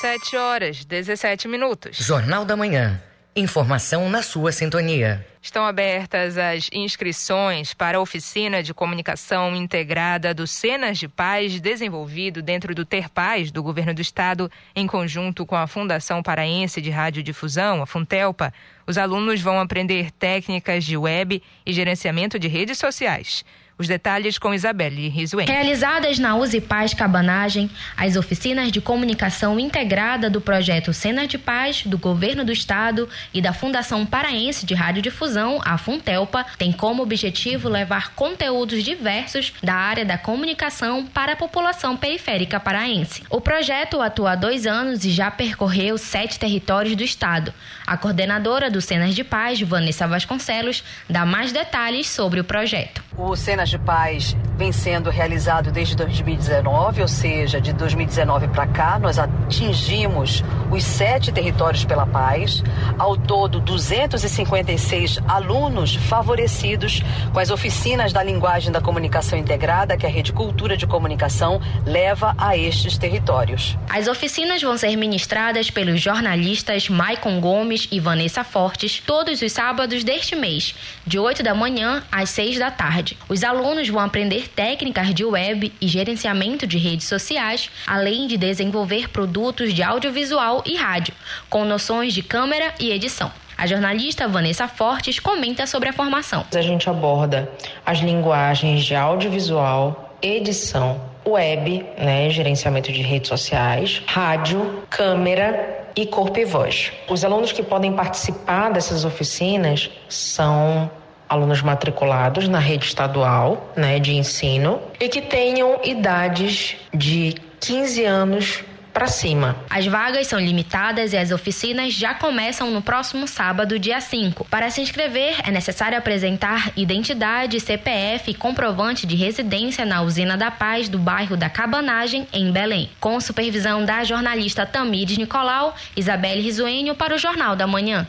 7 0.00 0.36
horas, 0.36 0.84
17 0.84 1.48
minutos. 1.48 1.96
Jornal 1.96 2.44
da 2.44 2.56
Manhã. 2.56 3.02
Informação 3.36 4.10
na 4.10 4.22
sua 4.22 4.50
sintonia. 4.50 5.24
Estão 5.40 5.64
abertas 5.64 6.36
as 6.36 6.68
inscrições 6.72 7.72
para 7.72 7.96
a 7.96 8.00
oficina 8.00 8.60
de 8.60 8.74
comunicação 8.74 9.54
integrada 9.54 10.34
do 10.34 10.48
Cenas 10.48 10.98
de 10.98 11.06
Paz, 11.06 11.60
desenvolvido 11.60 12.42
dentro 12.42 12.74
do 12.74 12.84
Ter 12.84 13.08
Paz 13.08 13.52
do 13.52 13.62
Governo 13.62 13.94
do 13.94 14.02
Estado, 14.02 14.50
em 14.74 14.84
conjunto 14.84 15.46
com 15.46 15.54
a 15.54 15.68
Fundação 15.68 16.24
Paraense 16.24 16.82
de 16.82 16.90
Radiodifusão, 16.90 17.80
a 17.80 17.86
Funtelpa. 17.86 18.52
Os 18.84 18.98
alunos 18.98 19.40
vão 19.40 19.60
aprender 19.60 20.10
técnicas 20.10 20.84
de 20.84 20.96
web 20.96 21.40
e 21.64 21.72
gerenciamento 21.72 22.36
de 22.36 22.48
redes 22.48 22.78
sociais. 22.78 23.44
Os 23.80 23.88
detalhes 23.88 24.36
com 24.36 24.52
Isabelle 24.52 25.08
Rizuen. 25.08 25.46
Realizadas 25.46 26.18
na 26.18 26.36
Use 26.36 26.60
Paz 26.60 26.92
Cabanagem, 26.92 27.70
as 27.96 28.14
oficinas 28.14 28.70
de 28.70 28.78
comunicação 28.78 29.58
integrada 29.58 30.28
do 30.28 30.38
projeto 30.38 30.92
Cena 30.92 31.26
de 31.26 31.38
Paz 31.38 31.84
do 31.86 31.96
Governo 31.96 32.44
do 32.44 32.52
Estado 32.52 33.08
e 33.32 33.40
da 33.40 33.54
Fundação 33.54 34.04
Paraense 34.04 34.66
de 34.66 34.74
Radiodifusão, 34.74 35.62
a 35.64 35.78
Funtelpa, 35.78 36.44
têm 36.58 36.72
como 36.72 37.02
objetivo 37.02 37.70
levar 37.70 38.14
conteúdos 38.14 38.84
diversos 38.84 39.54
da 39.62 39.76
área 39.76 40.04
da 40.04 40.18
comunicação 40.18 41.06
para 41.06 41.32
a 41.32 41.36
população 41.36 41.96
periférica 41.96 42.60
paraense. 42.60 43.22
O 43.30 43.40
projeto 43.40 44.02
atua 44.02 44.32
há 44.32 44.36
dois 44.36 44.66
anos 44.66 45.06
e 45.06 45.10
já 45.10 45.30
percorreu 45.30 45.96
sete 45.96 46.38
territórios 46.38 46.94
do 46.94 47.02
Estado. 47.02 47.54
A 47.90 47.96
coordenadora 47.96 48.70
do 48.70 48.80
Cenas 48.80 49.16
de 49.16 49.24
Paz, 49.24 49.60
Vanessa 49.60 50.06
Vasconcelos, 50.06 50.84
dá 51.08 51.26
mais 51.26 51.50
detalhes 51.50 52.08
sobre 52.08 52.38
o 52.38 52.44
projeto. 52.44 53.02
O 53.18 53.34
Cenas 53.34 53.68
de 53.68 53.80
Paz 53.80 54.36
vem 54.56 54.70
sendo 54.70 55.10
realizado 55.10 55.72
desde 55.72 55.96
2019, 55.96 57.02
ou 57.02 57.08
seja, 57.08 57.60
de 57.60 57.72
2019 57.72 58.46
para 58.46 58.68
cá, 58.68 58.96
nós 58.96 59.18
atingimos 59.50 60.44
os 60.70 60.84
sete 60.84 61.32
territórios 61.32 61.84
pela 61.84 62.06
paz. 62.06 62.62
Ao 62.96 63.16
todo, 63.16 63.58
256 63.58 65.18
alunos 65.26 65.96
favorecidos 65.96 67.02
com 67.32 67.40
as 67.40 67.50
oficinas 67.50 68.12
da 68.12 68.22
linguagem 68.22 68.70
da 68.70 68.80
comunicação 68.80 69.36
integrada 69.36 69.96
que 69.96 70.06
a 70.06 70.08
Rede 70.08 70.32
Cultura 70.32 70.76
de 70.76 70.86
Comunicação 70.86 71.60
leva 71.84 72.32
a 72.38 72.56
estes 72.56 72.96
territórios. 72.96 73.76
As 73.88 74.06
oficinas 74.06 74.62
vão 74.62 74.78
ser 74.78 74.94
ministradas 74.94 75.68
pelos 75.68 76.00
jornalistas 76.00 76.88
Maicon 76.88 77.40
Gomes 77.40 77.88
e 77.90 77.98
Vanessa 77.98 78.44
Fortes 78.44 79.02
todos 79.04 79.42
os 79.42 79.50
sábados 79.50 80.04
deste 80.04 80.36
mês, 80.36 80.76
de 81.04 81.18
8 81.18 81.42
da 81.42 81.56
manhã 81.56 82.04
às 82.12 82.30
6 82.30 82.56
da 82.56 82.70
tarde. 82.70 83.18
Os 83.28 83.42
alunos 83.42 83.88
vão 83.88 84.00
aprender 84.00 84.48
técnicas 84.48 85.12
de 85.12 85.24
web 85.24 85.72
e 85.80 85.88
gerenciamento 85.88 86.68
de 86.68 86.78
redes 86.78 87.08
sociais, 87.08 87.68
além 87.84 88.28
de 88.28 88.36
desenvolver 88.36 89.08
produtos 89.08 89.39
de 89.72 89.82
audiovisual 89.82 90.62
e 90.66 90.76
rádio, 90.76 91.14
com 91.48 91.64
noções 91.64 92.12
de 92.12 92.22
câmera 92.22 92.74
e 92.78 92.90
edição. 92.90 93.32
A 93.56 93.66
jornalista 93.66 94.28
Vanessa 94.28 94.68
Fortes 94.68 95.18
comenta 95.18 95.66
sobre 95.66 95.88
a 95.88 95.92
formação. 95.92 96.44
A 96.54 96.60
gente 96.60 96.88
aborda 96.88 97.50
as 97.84 97.98
linguagens 97.98 98.84
de 98.84 98.94
audiovisual, 98.94 100.14
edição, 100.22 101.00
web, 101.26 101.84
né, 101.98 102.28
gerenciamento 102.30 102.92
de 102.92 103.00
redes 103.00 103.28
sociais, 103.28 104.02
rádio, 104.06 104.82
câmera 104.90 105.88
e 105.96 106.06
corpo 106.06 106.38
e 106.38 106.44
voz. 106.44 106.92
Os 107.08 107.24
alunos 107.24 107.50
que 107.50 107.62
podem 107.62 107.92
participar 107.92 108.70
dessas 108.70 109.04
oficinas 109.04 109.90
são 110.08 110.90
alunos 111.28 111.62
matriculados 111.62 112.48
na 112.48 112.58
rede 112.58 112.86
estadual 112.86 113.72
né, 113.76 113.98
de 113.98 114.14
ensino 114.14 114.80
e 114.98 115.08
que 115.08 115.22
tenham 115.22 115.80
idades 115.84 116.76
de 116.92 117.36
15 117.60 118.04
anos 118.04 118.64
para 118.92 119.06
cima. 119.06 119.56
As 119.68 119.86
vagas 119.86 120.26
são 120.26 120.38
limitadas 120.38 121.12
e 121.12 121.16
as 121.16 121.30
oficinas 121.30 121.92
já 121.92 122.14
começam 122.14 122.70
no 122.70 122.82
próximo 122.82 123.26
sábado, 123.26 123.78
dia 123.78 124.00
5. 124.00 124.44
Para 124.44 124.70
se 124.70 124.80
inscrever, 124.80 125.36
é 125.44 125.50
necessário 125.50 125.96
apresentar 125.96 126.72
identidade, 126.76 127.60
CPF 127.60 128.30
e 128.30 128.34
comprovante 128.34 129.06
de 129.06 129.16
residência 129.16 129.84
na 129.84 130.02
Usina 130.02 130.36
da 130.36 130.50
Paz 130.50 130.88
do 130.88 130.98
bairro 130.98 131.36
da 131.36 131.48
Cabanagem, 131.48 132.26
em 132.32 132.50
Belém. 132.50 132.90
Com 133.00 133.20
supervisão 133.20 133.84
da 133.84 134.04
jornalista 134.04 134.66
Tamires 134.66 135.16
Nicolau, 135.16 135.74
Isabelle 135.96 136.42
Risuênio 136.42 136.94
para 136.94 137.14
o 137.14 137.18
Jornal 137.18 137.56
da 137.56 137.66
Manhã. 137.66 138.06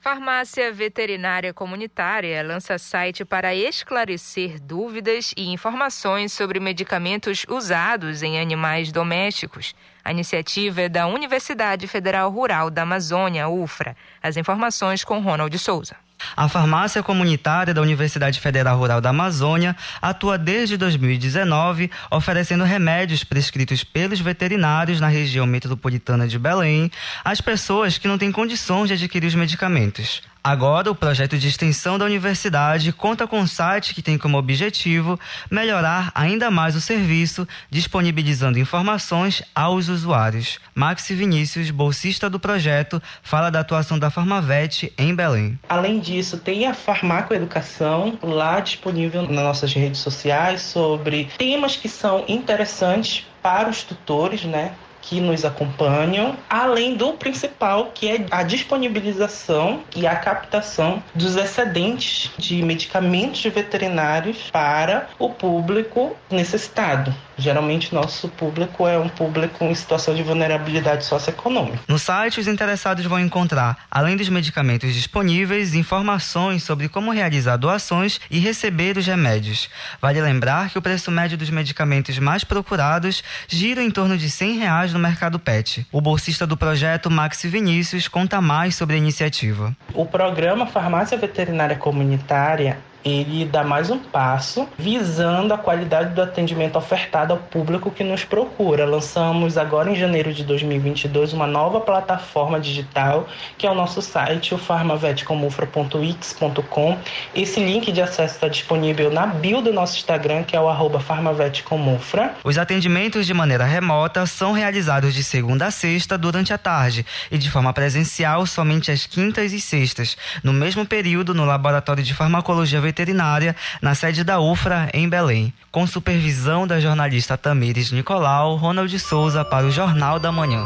Farmácia 0.00 0.72
Veterinária 0.72 1.52
Comunitária 1.52 2.40
lança 2.42 2.78
site 2.78 3.24
para 3.24 3.52
esclarecer 3.54 4.60
dúvidas 4.60 5.34
e 5.36 5.48
informações 5.48 6.32
sobre 6.32 6.60
medicamentos 6.60 7.44
usados 7.48 8.22
em 8.22 8.40
animais 8.40 8.92
domésticos. 8.92 9.74
A 10.04 10.12
iniciativa 10.12 10.82
é 10.82 10.88
da 10.88 11.08
Universidade 11.08 11.88
Federal 11.88 12.30
Rural 12.30 12.70
da 12.70 12.82
Amazônia, 12.82 13.48
UFRA. 13.48 13.96
As 14.22 14.36
informações 14.36 15.02
com 15.02 15.18
Ronald 15.18 15.58
Souza. 15.58 15.96
A 16.36 16.48
farmácia 16.48 17.02
comunitária 17.02 17.74
da 17.74 17.80
Universidade 17.80 18.40
Federal 18.40 18.78
Rural 18.78 19.00
da 19.00 19.10
Amazônia 19.10 19.76
atua 20.00 20.36
desde 20.36 20.76
2019, 20.76 21.90
oferecendo 22.10 22.64
remédios 22.64 23.24
prescritos 23.24 23.84
pelos 23.84 24.20
veterinários 24.20 25.00
na 25.00 25.08
região 25.08 25.46
metropolitana 25.46 26.26
de 26.26 26.38
Belém 26.38 26.90
às 27.24 27.40
pessoas 27.40 27.98
que 27.98 28.08
não 28.08 28.18
têm 28.18 28.32
condições 28.32 28.88
de 28.88 28.94
adquirir 28.94 29.26
os 29.26 29.34
medicamentos. 29.34 30.22
Agora, 30.42 30.90
o 30.90 30.94
projeto 30.94 31.36
de 31.36 31.48
extensão 31.48 31.98
da 31.98 32.04
universidade 32.04 32.92
conta 32.92 33.26
com 33.26 33.40
um 33.40 33.46
site 33.46 33.94
que 33.94 34.02
tem 34.02 34.16
como 34.16 34.38
objetivo 34.38 35.18
melhorar 35.50 36.10
ainda 36.14 36.50
mais 36.50 36.76
o 36.76 36.80
serviço, 36.80 37.46
disponibilizando 37.70 38.58
informações 38.58 39.42
aos 39.54 39.88
usuários. 39.88 40.58
Maxi 40.74 41.14
Vinícius, 41.14 41.70
bolsista 41.70 42.30
do 42.30 42.40
projeto, 42.40 43.02
fala 43.22 43.50
da 43.50 43.60
atuação 43.60 43.98
da 43.98 44.10
Farmavet 44.10 44.92
em 44.96 45.14
Belém. 45.14 45.58
Além 45.68 45.98
disso, 46.00 46.38
tem 46.38 46.66
a 46.66 46.74
Farmacoeducação 46.74 48.18
lá 48.22 48.60
disponível 48.60 49.22
nas 49.22 49.44
nossas 49.44 49.72
redes 49.72 50.00
sociais 50.00 50.62
sobre 50.62 51.28
temas 51.36 51.76
que 51.76 51.88
são 51.88 52.24
interessantes 52.28 53.26
para 53.42 53.68
os 53.68 53.82
tutores, 53.82 54.44
né? 54.44 54.72
Que 55.02 55.20
nos 55.20 55.44
acompanham, 55.44 56.36
além 56.48 56.96
do 56.96 57.12
principal, 57.14 57.92
que 57.94 58.08
é 58.08 58.26
a 58.30 58.42
disponibilização 58.42 59.82
e 59.96 60.06
a 60.06 60.16
captação 60.16 61.02
dos 61.14 61.36
excedentes 61.36 62.30
de 62.36 62.62
medicamentos 62.62 63.42
veterinários 63.44 64.50
para 64.50 65.08
o 65.18 65.30
público 65.30 66.16
necessitado. 66.30 67.14
Geralmente, 67.38 67.94
nosso 67.94 68.28
público 68.28 68.86
é 68.86 68.98
um 68.98 69.08
público 69.08 69.64
em 69.64 69.74
situação 69.74 70.12
de 70.12 70.24
vulnerabilidade 70.24 71.04
socioeconômica. 71.04 71.78
No 71.86 71.98
site, 71.98 72.40
os 72.40 72.48
interessados 72.48 73.04
vão 73.04 73.20
encontrar, 73.20 73.86
além 73.88 74.16
dos 74.16 74.28
medicamentos 74.28 74.92
disponíveis, 74.92 75.72
informações 75.74 76.64
sobre 76.64 76.88
como 76.88 77.12
realizar 77.12 77.56
doações 77.56 78.20
e 78.28 78.40
receber 78.40 78.98
os 78.98 79.06
remédios. 79.06 79.70
Vale 80.02 80.20
lembrar 80.20 80.68
que 80.68 80.78
o 80.78 80.82
preço 80.82 81.12
médio 81.12 81.38
dos 81.38 81.48
medicamentos 81.48 82.18
mais 82.18 82.42
procurados 82.42 83.22
gira 83.46 83.82
em 83.82 83.90
torno 83.90 84.18
de 84.18 84.28
100 84.28 84.58
reais 84.58 84.92
no 84.98 85.02
mercado 85.02 85.38
PET. 85.38 85.86
O 85.92 86.00
bolsista 86.00 86.46
do 86.46 86.56
projeto, 86.56 87.10
Maxi 87.10 87.48
Vinícius, 87.48 88.08
conta 88.08 88.40
mais 88.40 88.74
sobre 88.74 88.96
a 88.96 88.98
iniciativa. 88.98 89.74
O 89.94 90.04
programa 90.04 90.66
Farmácia 90.66 91.16
Veterinária 91.16 91.76
Comunitária 91.76 92.78
ele 93.04 93.44
dá 93.44 93.62
mais 93.62 93.90
um 93.90 93.98
passo 93.98 94.66
visando 94.76 95.54
a 95.54 95.58
qualidade 95.58 96.12
do 96.14 96.22
atendimento 96.22 96.76
ofertado 96.76 97.32
ao 97.32 97.38
público 97.38 97.88
que 97.90 98.04
nos 98.04 98.24
procura. 98.24 98.84
Lançamos 98.84 99.56
agora 99.56 99.90
em 99.90 99.96
janeiro 99.96 100.30
de 100.32 100.44
2022 100.44 101.32
uma 101.32 101.46
nova 101.46 101.80
plataforma 101.80 102.60
digital 102.60 103.26
que 103.56 103.66
é 103.66 103.70
o 103.70 103.74
nosso 103.74 104.02
site, 104.02 104.54
o 104.54 104.58
farmavetcomufra.wix.com. 104.58 106.98
Esse 107.34 107.58
link 107.60 107.90
de 107.92 108.02
acesso 108.02 108.34
está 108.34 108.48
disponível 108.48 109.10
na 109.10 109.26
bio 109.26 109.62
do 109.62 109.72
nosso 109.72 109.96
Instagram, 109.96 110.44
que 110.44 110.54
é 110.56 110.60
o 110.60 110.68
arroba 110.68 111.00
farmavetcomufra. 111.00 112.34
Os 112.44 112.58
atendimentos 112.58 113.26
de 113.26 113.34
maneira 113.34 113.64
remota 113.64 114.26
são 114.26 114.52
realizados 114.52 115.14
de 115.14 115.24
segunda 115.24 115.66
a 115.66 115.70
sexta 115.70 116.18
durante 116.18 116.52
a 116.52 116.58
tarde 116.58 117.06
e 117.30 117.38
de 117.38 117.48
forma 117.50 117.72
presencial 117.72 118.44
somente 118.46 118.90
às 118.90 119.06
quintas 119.06 119.52
e 119.52 119.60
sextas, 119.60 120.16
no 120.42 120.52
mesmo 120.52 120.84
período 120.84 121.32
no 121.34 121.44
Laboratório 121.44 122.02
de 122.02 122.12
Farmacologia 122.14 122.80
Veterinária, 122.88 123.54
na 123.82 123.94
sede 123.94 124.24
da 124.24 124.40
UFRA, 124.40 124.88
em 124.94 125.06
Belém. 125.06 125.52
Com 125.70 125.86
supervisão 125.86 126.66
da 126.66 126.80
jornalista 126.80 127.36
Tamires 127.36 127.92
Nicolau, 127.92 128.56
Ronald 128.56 128.98
Souza 128.98 129.44
para 129.44 129.66
o 129.66 129.70
Jornal 129.70 130.18
da 130.18 130.32
Manhã. 130.32 130.64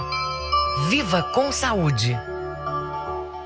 Viva 0.88 1.20
com 1.22 1.50
saúde! 1.50 2.16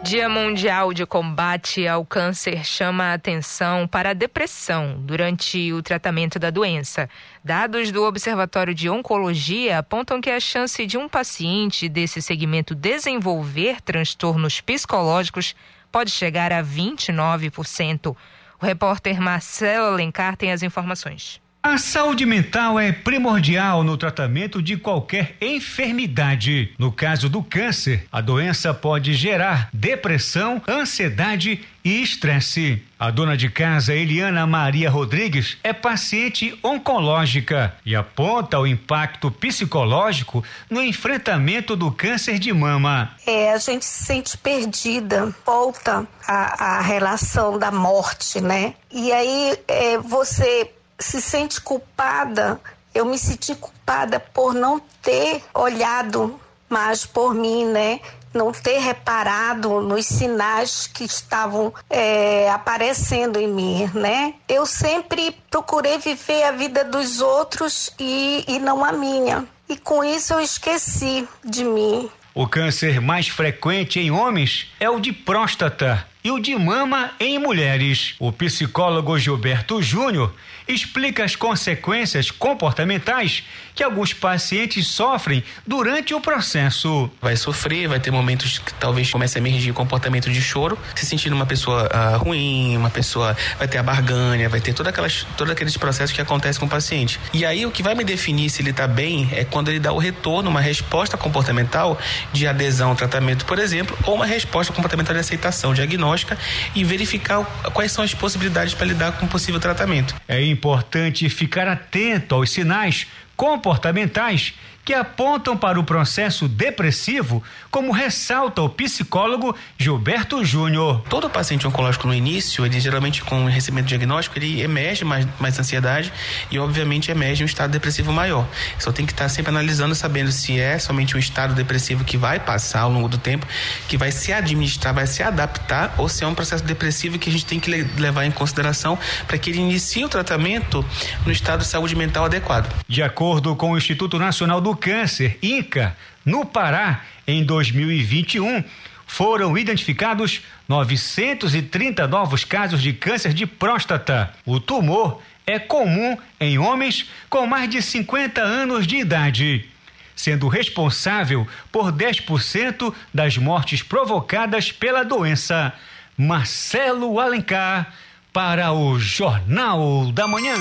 Dia 0.03 0.29
Mundial 0.29 0.93
de 0.93 1.05
Combate 1.07 1.89
ao 1.89 2.05
Câncer 2.05 2.65
chama 2.65 3.05
a 3.05 3.15
atenção 3.15 3.89
para 3.89 4.11
a 4.11 4.15
depressão 4.15 4.97
durante 5.01 5.73
o 5.73 5.83
tratamento 5.83 6.39
da 6.39 6.51
doença. 6.51 7.09
Dados 7.43 7.91
do 7.91 8.05
Observatório 8.05 8.73
de 8.75 8.89
Oncologia 8.89 9.79
apontam 9.79 10.21
que 10.21 10.31
a 10.31 10.39
chance 10.39 10.87
de 10.87 10.97
um 10.97 11.09
paciente 11.09 11.89
desse 11.89 12.23
segmento 12.23 12.75
desenvolver 12.75 13.81
transtornos 13.81 14.61
psicológicos 14.61 15.57
pode 15.91 16.11
chegar 16.11 16.53
a 16.53 16.63
29%. 16.63 18.15
O 18.61 18.65
repórter 18.65 19.21
Marcelo 19.21 19.87
Alencar 19.87 20.37
tem 20.37 20.53
as 20.53 20.63
informações. 20.63 21.41
A 21.67 21.79
saúde 21.79 22.25
mental 22.25 22.79
é 22.79 22.93
primordial 22.93 23.83
no 23.83 23.97
tratamento 23.97 24.63
de 24.63 24.77
qualquer 24.77 25.35
enfermidade. 25.41 26.73
No 26.79 26.93
caso 26.93 27.29
do 27.29 27.43
câncer, 27.43 28.07
a 28.11 28.21
doença 28.21 28.73
pode 28.73 29.15
gerar 29.15 29.69
depressão, 29.73 30.63
ansiedade 30.69 31.67
e 31.85 32.01
estresse. 32.01 32.81
A 32.97 33.11
dona 33.11 33.37
de 33.37 33.51
casa 33.51 33.93
Eliana 33.93 34.47
Maria 34.47 34.89
Rodrigues 34.89 35.59
é 35.63 35.73
paciente 35.73 36.57
oncológica 36.63 37.75
e 37.85 37.97
aponta 37.97 38.61
o 38.61 38.67
impacto 38.67 39.29
psicológico 39.29 40.45
no 40.71 40.81
enfrentamento 40.81 41.75
do 41.75 41.91
câncer 41.91 42.39
de 42.39 42.53
mama. 42.53 43.11
É, 43.27 43.53
a 43.53 43.59
gente 43.59 43.85
se 43.85 44.05
sente 44.05 44.39
perdida, 44.39 45.35
volta 45.45 46.07
a, 46.27 46.77
a 46.77 46.81
relação 46.81 47.59
da 47.59 47.73
morte, 47.73 48.41
né? 48.41 48.75
E 48.91 49.13
aí 49.13 49.59
é, 49.69 49.99
você 49.99 50.71
se 50.99 51.21
sente 51.21 51.61
culpada. 51.61 52.61
Eu 52.95 53.05
me 53.05 53.19
senti 53.19 53.55
culpada 53.55 54.19
por 54.19 54.55
não 54.55 54.81
ter 55.03 55.43
olhado 55.55 56.41
mais 56.69 57.05
por 57.07 57.35
mim, 57.35 57.65
né? 57.67 58.01
Não 58.33 58.53
ter 58.53 58.79
reparado 58.79 59.81
nos 59.81 60.07
sinais 60.07 60.87
que 60.87 61.05
estavam 61.05 61.73
é, 61.89 62.51
aparecendo 62.51 63.39
em 63.39 63.49
mim, 63.49 63.91
né? 63.95 64.35
Eu 64.49 64.67
sempre 64.67 65.37
procurei 65.51 65.99
viver 65.99 66.45
a 66.45 66.53
vida 66.53 66.85
dos 66.85 67.21
outros 67.21 67.91
e, 67.99 68.45
e 68.47 68.59
não 68.59 68.85
a 68.85 68.93
minha. 68.93 69.47
E 69.69 69.77
com 69.77 70.05
isso 70.05 70.35
eu 70.35 70.41
esqueci 70.41 71.27
de 71.45 71.65
mim. 71.65 72.11
O 72.35 72.47
câncer 72.47 73.01
mais 73.01 73.29
frequente 73.29 73.99
em 73.99 74.11
homens 74.11 74.71
é 74.79 74.91
o 74.91 75.01
de 75.01 75.11
próstata 75.11 76.07
e 76.23 76.31
o 76.31 76.39
de 76.39 76.55
mama 76.55 77.13
em 77.19 77.39
mulheres. 77.39 78.15
O 78.19 78.31
psicólogo 78.31 79.19
Gilberto 79.19 79.81
Júnior 79.81 80.35
explica 80.69 81.25
as 81.25 81.37
consequências 81.37 82.31
comportamentais 82.31 83.45
que 83.75 83.83
alguns 83.83 84.13
pacientes 84.13 84.87
sofrem 84.87 85.45
durante 85.67 86.15
o 86.15 86.21
processo. 86.21 87.11
Vai 87.21 87.37
sofrer, 87.37 87.89
vai 87.89 88.01
ter 88.01 88.11
momentos 88.11 88.59
que 88.59 88.73
talvez 88.75 89.11
comece 89.11 89.39
a 89.39 89.41
emergir 89.41 89.73
comportamento 89.73 90.31
de 90.31 90.41
choro, 90.41 90.79
se 90.95 91.05
sentindo 91.05 91.37
uma 91.37 91.47
pessoa 91.47 91.89
uh, 91.89 92.19
ruim, 92.19 92.77
uma 92.77 92.91
pessoa 92.91 93.37
vai 93.59 93.69
ter 93.69 93.79
a 93.79 93.83
barganha, 93.83 94.49
vai 94.49 94.61
ter 94.61 94.73
toda 94.73 94.91
aquelas, 94.91 95.27
todos 95.37 95.53
aqueles 95.53 95.77
processos 95.77 96.15
que 96.15 96.23
acontecem 96.23 96.59
com 96.59 96.67
o 96.67 96.69
paciente. 96.69 97.21
E 97.33 97.45
aí 97.45 97.67
o 97.67 97.71
que 97.71 97.83
vai 97.83 97.95
me 97.95 98.03
definir 98.03 98.49
se 98.49 98.63
ele 98.63 98.71
está 98.71 98.87
bem 98.87 99.29
é 99.33 99.45
quando 99.45 99.69
ele 99.69 99.79
dá 99.79 99.93
o 99.93 99.99
retorno, 99.99 100.49
uma 100.49 100.61
resposta 100.61 101.17
comportamental 101.17 101.99
de 102.33 102.47
adesão 102.47 102.91
ao 102.91 102.97
tratamento, 102.97 103.45
por 103.45 103.59
exemplo, 103.59 103.97
ou 104.05 104.15
uma 104.15 104.27
resposta 104.27 104.73
comportamental 104.73 105.15
de 105.15 105.21
aceitação 105.21 105.75
diagnóstica 105.75 106.39
e 106.75 106.83
verificar 106.83 107.45
quais 107.75 107.93
são 107.93 108.03
as 108.03 108.15
possibilidades 108.15 108.73
para 108.73 108.87
lidar 108.87 109.13
com 109.13 109.27
um 109.27 109.29
possível 109.29 109.61
tratamento. 109.61 110.15
É 110.27 110.43
importante 110.57 111.29
ficar 111.29 111.69
atento 111.69 112.35
aos 112.35 112.51
sinais 112.51 113.07
comportamentais 113.37 114.55
que 114.87 114.95
apontam 114.95 115.57
para 115.57 115.81
o 115.81 115.83
processo 115.83 116.47
depressivo, 116.47 117.43
como 117.73 117.91
ressalta 117.91 118.63
o 118.63 118.69
psicólogo 118.69 119.53
Gilberto 119.77 120.45
Júnior. 120.45 121.03
Todo 121.09 121.29
paciente 121.29 121.67
oncológico 121.67 122.07
no 122.07 122.15
início, 122.15 122.65
ele 122.65 122.79
geralmente 122.79 123.25
com 123.25 123.47
recebimento 123.47 123.89
diagnóstico, 123.89 124.39
ele 124.39 124.63
emerge 124.63 125.05
mais, 125.05 125.27
mais 125.41 125.59
ansiedade 125.59 126.13
e 126.53 126.59
obviamente 126.61 127.11
emerge 127.11 127.43
um 127.43 127.47
estado 127.47 127.73
depressivo 127.73 128.13
maior. 128.13 128.47
Só 128.79 128.93
tem 128.93 129.05
que 129.05 129.11
estar 129.11 129.29
sempre 129.29 129.51
analisando, 129.51 129.93
sabendo 129.93 130.31
se 130.31 130.61
é 130.61 130.79
somente 130.79 131.17
um 131.17 131.19
estado 131.19 131.53
depressivo 131.53 132.05
que 132.05 132.17
vai 132.17 132.39
passar 132.39 132.83
ao 132.83 132.93
longo 132.93 133.09
do 133.09 133.19
tempo, 133.19 133.45
que 133.89 133.97
vai 133.97 134.13
se 134.13 134.33
administrar, 134.33 134.95
vai 134.95 135.09
se 135.09 135.21
adaptar, 135.21 135.97
ou 135.99 136.09
se 136.09 136.23
é 136.23 136.29
um 136.29 136.35
processo 136.35 136.63
depressivo 136.63 137.19
que 137.19 137.29
a 137.29 137.33
gente 137.33 137.45
tem 137.45 137.59
que 137.59 137.69
levar 137.73 138.25
em 138.25 138.31
consideração 138.31 138.97
para 139.27 139.37
que 139.37 139.51
ele 139.51 139.59
inicie 139.59 140.05
o 140.05 140.09
tratamento 140.09 140.85
no 141.25 141.33
estado 141.33 141.63
de 141.63 141.67
saúde 141.67 141.97
mental 141.97 142.27
adequado. 142.27 142.73
De 142.87 143.03
acordo 143.03 143.57
com 143.57 143.73
o 143.73 143.77
Instituto 143.77 144.17
Nacional 144.17 144.61
do 144.61 144.76
Câncer, 144.77 145.39
INCA, 145.43 145.97
no 146.25 146.45
Pará, 146.45 147.05
em 147.27 147.45
2021, 147.45 148.63
foram 149.07 149.57
identificados 149.57 150.43
930 150.69 152.07
novos 152.09 152.45
casos 152.45 152.83
de 152.83 152.93
câncer 152.93 153.33
de 153.33 153.47
próstata. 153.47 154.33
O 154.45 154.59
tumor 154.59 155.23
é 155.47 155.59
comum 155.59 156.19
em 156.41 156.59
homens 156.59 157.09
com 157.31 157.47
mais 157.47 157.71
de 157.71 157.81
50 157.81 158.41
anos 158.41 158.87
de 158.87 158.97
idade, 158.97 159.69
sendo 160.15 160.49
responsável 160.49 161.47
por 161.71 161.93
10% 161.93 162.93
das 163.15 163.37
mortes 163.37 163.83
provocadas 163.83 164.73
pela 164.73 165.05
doença. 165.05 165.73
Marcelo 166.19 167.21
Alencar, 167.21 167.93
para 168.33 168.73
o 168.73 168.99
Jornal 168.99 170.11
da 170.13 170.27
Manhã. 170.27 170.55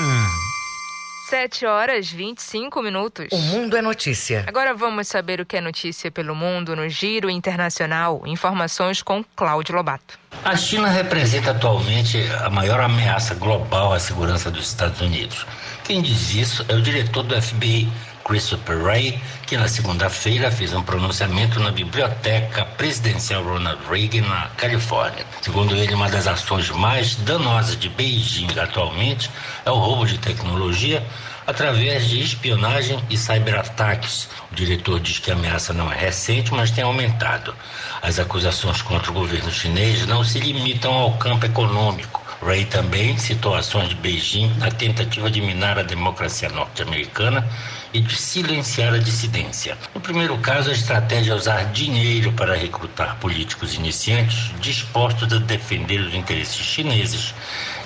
7 1.28 1.66
horas 1.66 2.08
25 2.08 2.80
minutos. 2.80 3.26
O 3.32 3.36
mundo 3.36 3.76
é 3.76 3.82
notícia. 3.82 4.44
Agora 4.46 4.72
vamos 4.74 5.08
saber 5.08 5.40
o 5.40 5.44
que 5.44 5.56
é 5.56 5.60
notícia 5.60 6.08
pelo 6.08 6.36
mundo 6.36 6.76
no 6.76 6.88
Giro 6.88 7.28
Internacional. 7.28 8.22
Informações 8.26 9.02
com 9.02 9.24
Cláudio 9.34 9.74
Lobato. 9.74 10.16
A 10.44 10.56
China 10.56 10.86
representa 10.86 11.50
atualmente 11.50 12.16
a 12.44 12.48
maior 12.48 12.80
ameaça 12.80 13.34
global 13.34 13.92
à 13.92 13.98
segurança 13.98 14.52
dos 14.52 14.68
Estados 14.68 15.00
Unidos. 15.00 15.44
Quem 15.82 16.00
diz 16.00 16.32
isso 16.32 16.64
é 16.68 16.74
o 16.74 16.80
diretor 16.80 17.24
do 17.24 17.42
FBI, 17.42 17.88
Christopher 18.26 18.82
Wray, 18.82 19.20
que 19.46 19.56
na 19.56 19.68
segunda-feira 19.68 20.50
fez 20.50 20.74
um 20.74 20.82
pronunciamento 20.82 21.60
na 21.60 21.70
Biblioteca 21.70 22.64
Presidencial 22.64 23.44
Ronald 23.44 23.78
Reagan, 23.88 24.26
na 24.26 24.48
Califórnia. 24.56 25.24
Segundo 25.40 25.76
ele, 25.76 25.94
uma 25.94 26.10
das 26.10 26.26
ações 26.26 26.68
mais 26.70 27.14
danosas 27.14 27.78
de 27.78 27.88
Beijing 27.88 28.58
atualmente 28.58 29.30
é 29.64 29.70
o 29.70 29.78
roubo 29.78 30.06
de 30.06 30.18
tecnologia 30.18 31.06
através 31.46 32.08
de 32.08 32.20
espionagem 32.20 33.00
e 33.08 33.16
cyberataques. 33.16 34.28
O 34.50 34.54
diretor 34.56 34.98
diz 34.98 35.20
que 35.20 35.30
a 35.30 35.34
ameaça 35.34 35.72
não 35.72 35.92
é 35.92 35.96
recente, 35.96 36.52
mas 36.52 36.72
tem 36.72 36.82
aumentado. 36.82 37.54
As 38.02 38.18
acusações 38.18 38.82
contra 38.82 39.12
o 39.12 39.14
governo 39.14 39.52
chinês 39.52 40.04
não 40.04 40.24
se 40.24 40.40
limitam 40.40 40.92
ao 40.92 41.12
campo 41.12 41.46
econômico. 41.46 42.26
Ray 42.44 42.64
também 42.64 43.16
citou 43.16 43.54
ações 43.54 43.88
de 43.88 43.94
Beijing 43.94 44.52
na 44.58 44.70
tentativa 44.70 45.30
de 45.30 45.40
minar 45.40 45.78
a 45.78 45.82
democracia 45.82 46.48
norte-americana 46.48 47.48
e 47.96 48.00
de 48.00 48.14
silenciar 48.14 48.92
a 48.92 48.98
dissidência. 48.98 49.76
No 49.94 50.00
primeiro 50.02 50.36
caso, 50.38 50.68
a 50.68 50.72
estratégia 50.74 51.32
é 51.32 51.34
usar 51.34 51.64
dinheiro 51.72 52.30
para 52.32 52.54
recrutar 52.54 53.16
políticos 53.16 53.74
iniciantes 53.74 54.52
dispostos 54.60 55.32
a 55.32 55.38
defender 55.38 56.00
os 56.00 56.14
interesses 56.14 56.56
chineses 56.56 57.34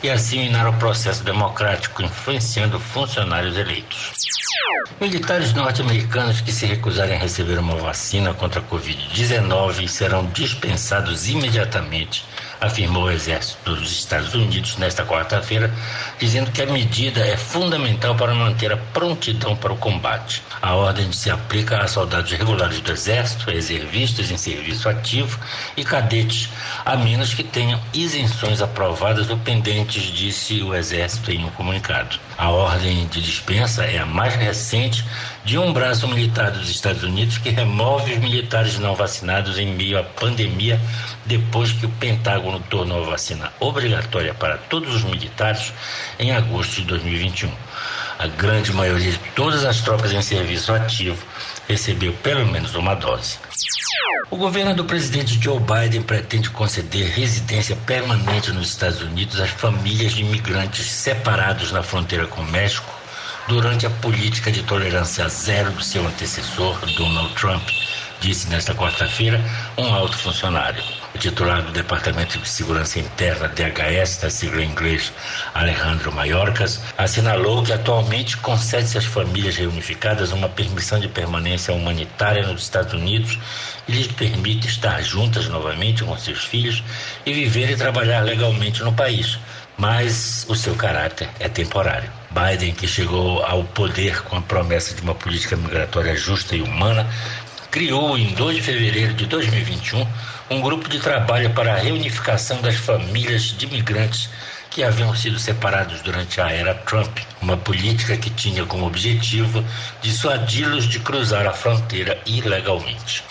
e 0.03 0.11
assim 0.11 0.41
minar 0.41 0.67
o 0.67 0.73
processo 0.73 1.23
democrático, 1.23 2.03
influenciando 2.03 2.81
funcionários 2.81 3.57
eleitos. 3.57 4.13
Militares 5.01 5.53
norte-americanos 5.55 6.41
que 6.41 6.51
se 6.51 6.67
recusarem 6.67 7.17
a 7.17 7.21
receber 7.21 7.59
uma 7.59 7.77
vacina 7.77 8.35
contra 8.35 8.61
a 8.61 8.65
Covid-19 8.65 9.87
serão 9.87 10.27
dispensados 10.27 11.29
imediatamente 11.29 12.25
afirmou 12.61 13.05
o 13.05 13.11
Exército 13.11 13.75
dos 13.75 13.91
Estados 13.91 14.35
Unidos 14.35 14.77
nesta 14.77 15.05
quarta-feira, 15.05 15.73
dizendo 16.19 16.51
que 16.51 16.63
a 16.63 16.67
medida 16.67 17.21
é 17.21 17.37
fundamental 17.37 18.15
para 18.15 18.35
manter 18.35 18.73
a 18.73 18.77
prontidão 18.77 19.57
para 19.57 19.73
o 19.73 19.77
combate. 19.77 20.43
A 20.61 20.75
ordem 20.75 21.11
se 21.13 21.31
aplica 21.31 21.79
a 21.79 21.89
soldados 21.89 22.31
regulares 22.33 22.81
do 22.81 22.93
Exército, 22.93 23.51
reservistas 23.51 24.31
em 24.31 24.37
serviço 24.37 24.89
ativo 24.89 25.39
e 25.77 25.85
cadetes, 25.85 26.51
a 26.85 26.97
menos 26.97 27.33
que 27.33 27.43
tenham 27.43 27.81
isenções 27.95 28.61
aprovadas 28.61 29.31
ou 29.31 29.39
pendentes, 29.39 30.03
disse 30.03 30.63
o 30.63 30.75
Exército 30.75 31.31
em 31.31 31.45
um 31.45 31.51
comunicado. 31.51 32.19
A 32.41 32.49
ordem 32.49 33.07
de 33.09 33.21
dispensa 33.21 33.85
é 33.85 33.99
a 33.99 34.07
mais 34.07 34.35
recente 34.35 35.05
de 35.45 35.59
um 35.59 35.75
braço 35.75 36.09
militar 36.09 36.51
dos 36.51 36.71
Estados 36.71 37.03
Unidos 37.03 37.37
que 37.37 37.51
remove 37.51 38.15
os 38.15 38.19
militares 38.19 38.79
não 38.79 38.95
vacinados 38.95 39.59
em 39.59 39.75
meio 39.75 39.99
à 39.99 40.03
pandemia, 40.03 40.81
depois 41.27 41.71
que 41.71 41.85
o 41.85 41.91
Pentágono 41.91 42.59
tornou 42.71 43.05
a 43.05 43.11
vacina 43.11 43.53
obrigatória 43.61 44.33
para 44.33 44.57
todos 44.57 44.95
os 44.95 45.05
militares 45.05 45.71
em 46.19 46.33
agosto 46.33 46.77
de 46.77 46.85
2021. 46.85 47.51
A 48.19 48.27
grande 48.27 48.73
maioria 48.73 49.13
de 49.13 49.19
todas 49.37 49.63
as 49.67 49.83
tropas 49.83 50.11
em 50.11 50.23
serviço 50.23 50.73
ativo 50.73 51.23
recebeu 51.69 52.13
pelo 52.15 52.47
menos 52.47 52.75
uma 52.75 52.95
dose. 52.95 53.39
O 54.31 54.37
governo 54.37 54.75
do 54.75 54.85
presidente 54.85 55.43
Joe 55.43 55.59
Biden 55.59 56.03
pretende 56.03 56.51
conceder 56.51 57.11
residência 57.11 57.77
permanente 57.87 58.53
nos 58.53 58.69
Estados 58.69 59.03
Unidos 59.03 59.41
às 59.41 59.51
famílias 59.51 60.13
de 60.13 60.23
imigrantes 60.23 60.87
separados 60.87 61.73
na 61.73 61.83
fronteira 61.83 62.27
com 62.27 62.41
o 62.41 62.51
México 62.51 63.01
durante 63.49 63.87
a 63.87 63.91
política 63.91 64.53
de 64.53 64.63
tolerância 64.63 65.29
zero 65.29 65.73
do 65.73 65.83
seu 65.83 66.07
antecessor, 66.07 66.79
Donald 66.97 67.35
Trump, 67.35 67.69
disse 68.21 68.49
nesta 68.49 68.75
quarta-feira 68.75 69.41
um 69.77 69.93
alto 69.93 70.17
funcionário. 70.17 71.00
Titular 71.19 71.63
do 71.63 71.73
Departamento 71.73 72.39
de 72.39 72.49
Segurança 72.49 72.99
Interna, 72.99 73.49
DHS, 73.49 74.19
da 74.19 74.31
sigla 74.31 74.63
em 74.63 74.71
inglês, 74.71 75.13
Alejandro 75.53 76.11
Mayorkas, 76.13 76.81
assinalou 76.97 77.63
que 77.63 77.73
atualmente 77.73 78.37
concede-se 78.39 78.97
às 78.97 79.05
famílias 79.05 79.57
reunificadas 79.57 80.33
uma 80.33 80.49
permissão 80.49 80.99
de 80.99 81.09
permanência 81.09 81.75
humanitária 81.75 82.47
nos 82.47 82.63
Estados 82.63 82.95
Unidos 82.95 83.39
e 83.87 83.93
lhes 83.93 84.07
permite 84.07 84.69
estar 84.69 85.03
juntas 85.03 85.47
novamente 85.49 86.05
com 86.05 86.17
seus 86.17 86.45
filhos 86.45 86.83
e 87.27 87.33
viver 87.35 87.71
e 87.71 87.77
trabalhar 87.77 88.21
legalmente 88.21 88.83
no 88.83 88.93
país 88.93 89.39
mas 89.81 90.45
o 90.47 90.55
seu 90.55 90.75
caráter 90.75 91.27
é 91.39 91.49
temporário. 91.49 92.11
Biden, 92.31 92.75
que 92.75 92.87
chegou 92.87 93.43
ao 93.43 93.65
poder 93.65 94.21
com 94.25 94.37
a 94.37 94.43
promessa 94.43 94.95
de 94.95 95.01
uma 95.01 95.15
política 95.15 95.57
migratória 95.57 96.15
justa 96.15 96.55
e 96.55 96.61
humana, 96.61 97.09
criou 97.71 98.19
em 98.19 98.35
2 98.35 98.57
de 98.57 98.63
fevereiro 98.63 99.15
de 99.15 99.25
2021 99.25 100.07
um 100.51 100.61
grupo 100.61 100.89
de 100.89 100.99
trabalho 100.99 101.55
para 101.55 101.75
a 101.75 101.77
reunificação 101.77 102.61
das 102.61 102.75
famílias 102.75 103.43
de 103.57 103.67
imigrantes 103.67 104.29
que 104.69 104.83
haviam 104.83 105.15
sido 105.15 105.39
separados 105.39 106.03
durante 106.03 106.41
a 106.41 106.51
era 106.51 106.75
Trump, 106.75 107.19
uma 107.41 107.57
política 107.57 108.17
que 108.17 108.31
tinha 108.31 108.65
como 108.67 108.87
objetivo 108.87 109.65
dissuadi-los 110.03 110.89
de 110.89 110.99
cruzar 111.01 111.47
a 111.47 111.53
fronteira 111.53 112.21
ilegalmente. 112.27 113.25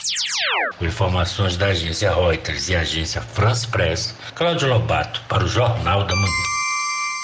Com 0.77 0.85
informações 0.85 1.57
da 1.57 1.67
agência 1.67 2.13
Reuters 2.13 2.69
e 2.69 2.75
agência 2.75 3.21
France 3.21 3.67
Press, 3.67 4.15
Cláudio 4.35 4.69
Lobato 4.69 5.21
para 5.27 5.43
o 5.43 5.47
Jornal 5.47 6.05
da 6.05 6.15
Manhã. 6.15 6.43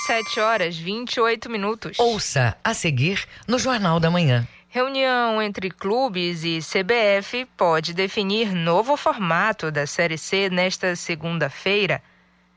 7 0.08 0.40
horas 0.40 0.78
28 0.78 1.50
minutos. 1.50 1.98
Ouça 2.00 2.56
a 2.64 2.74
seguir 2.74 3.26
no 3.48 3.58
Jornal 3.58 4.00
da 4.00 4.12
Manhã. 4.12 4.48
Reunião 4.76 5.42
entre 5.42 5.70
clubes 5.70 6.44
e 6.44 6.60
CBF 6.60 7.48
pode 7.56 7.94
definir 7.94 8.52
novo 8.52 8.98
formato 8.98 9.72
da 9.72 9.88
Série 9.88 10.18
C 10.18 10.50
nesta 10.50 10.98
segunda-feira. 10.98 12.02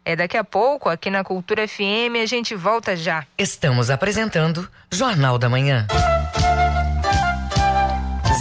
É 0.04 0.16
daqui 0.16 0.36
a 0.36 0.42
pouco, 0.42 0.88
aqui 0.88 1.10
na 1.10 1.22
Cultura 1.22 1.68
FM, 1.68 2.18
a 2.20 2.26
gente 2.26 2.56
volta 2.56 2.96
já. 2.96 3.24
Estamos 3.38 3.88
apresentando 3.88 4.68
Jornal 4.90 5.38
da 5.38 5.48
Manhã. 5.48 5.86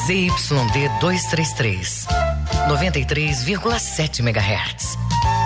ZYD 0.07 0.89
233, 0.99 2.07
93,7 2.67 4.21
MHz. 4.21 4.97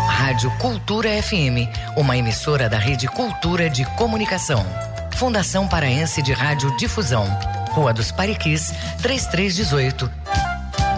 Rádio 0.08 0.50
Cultura 0.58 1.10
FM, 1.22 1.68
uma 1.98 2.16
emissora 2.16 2.70
da 2.70 2.78
Rede 2.78 3.10
Cultura 3.10 3.70
de 3.70 3.84
Comunicação. 3.98 4.66
Fundação 5.18 5.68
Paraense 5.68 6.22
de 6.22 6.32
Rádio 6.32 6.74
Difusão. 6.78 7.28
Rua 7.72 7.94
dos 7.94 8.12
Pariquis, 8.12 8.74
3318. 9.02 10.12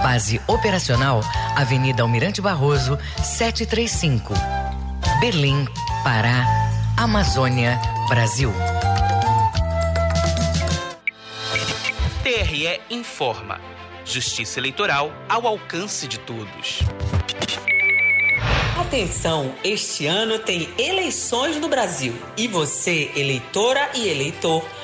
Base 0.01 0.41
operacional, 0.47 1.21
Avenida 1.55 2.01
Almirante 2.01 2.41
Barroso, 2.41 2.97
735. 3.23 4.33
Berlim, 5.19 5.65
Pará, 6.03 6.45
Amazônia, 6.97 7.79
Brasil. 8.09 8.51
TRE 12.23 12.81
informa. 12.89 13.61
Justiça 14.03 14.59
Eleitoral 14.59 15.13
ao 15.29 15.47
alcance 15.47 16.07
de 16.07 16.19
todos. 16.19 16.79
Atenção, 18.79 19.55
este 19.63 20.05
ano 20.05 20.39
tem 20.39 20.69
eleições 20.77 21.59
no 21.59 21.67
Brasil 21.67 22.13
e 22.35 22.47
você, 22.47 23.11
eleitora 23.15 23.89
e 23.95 24.07
eleitor, 24.07 24.63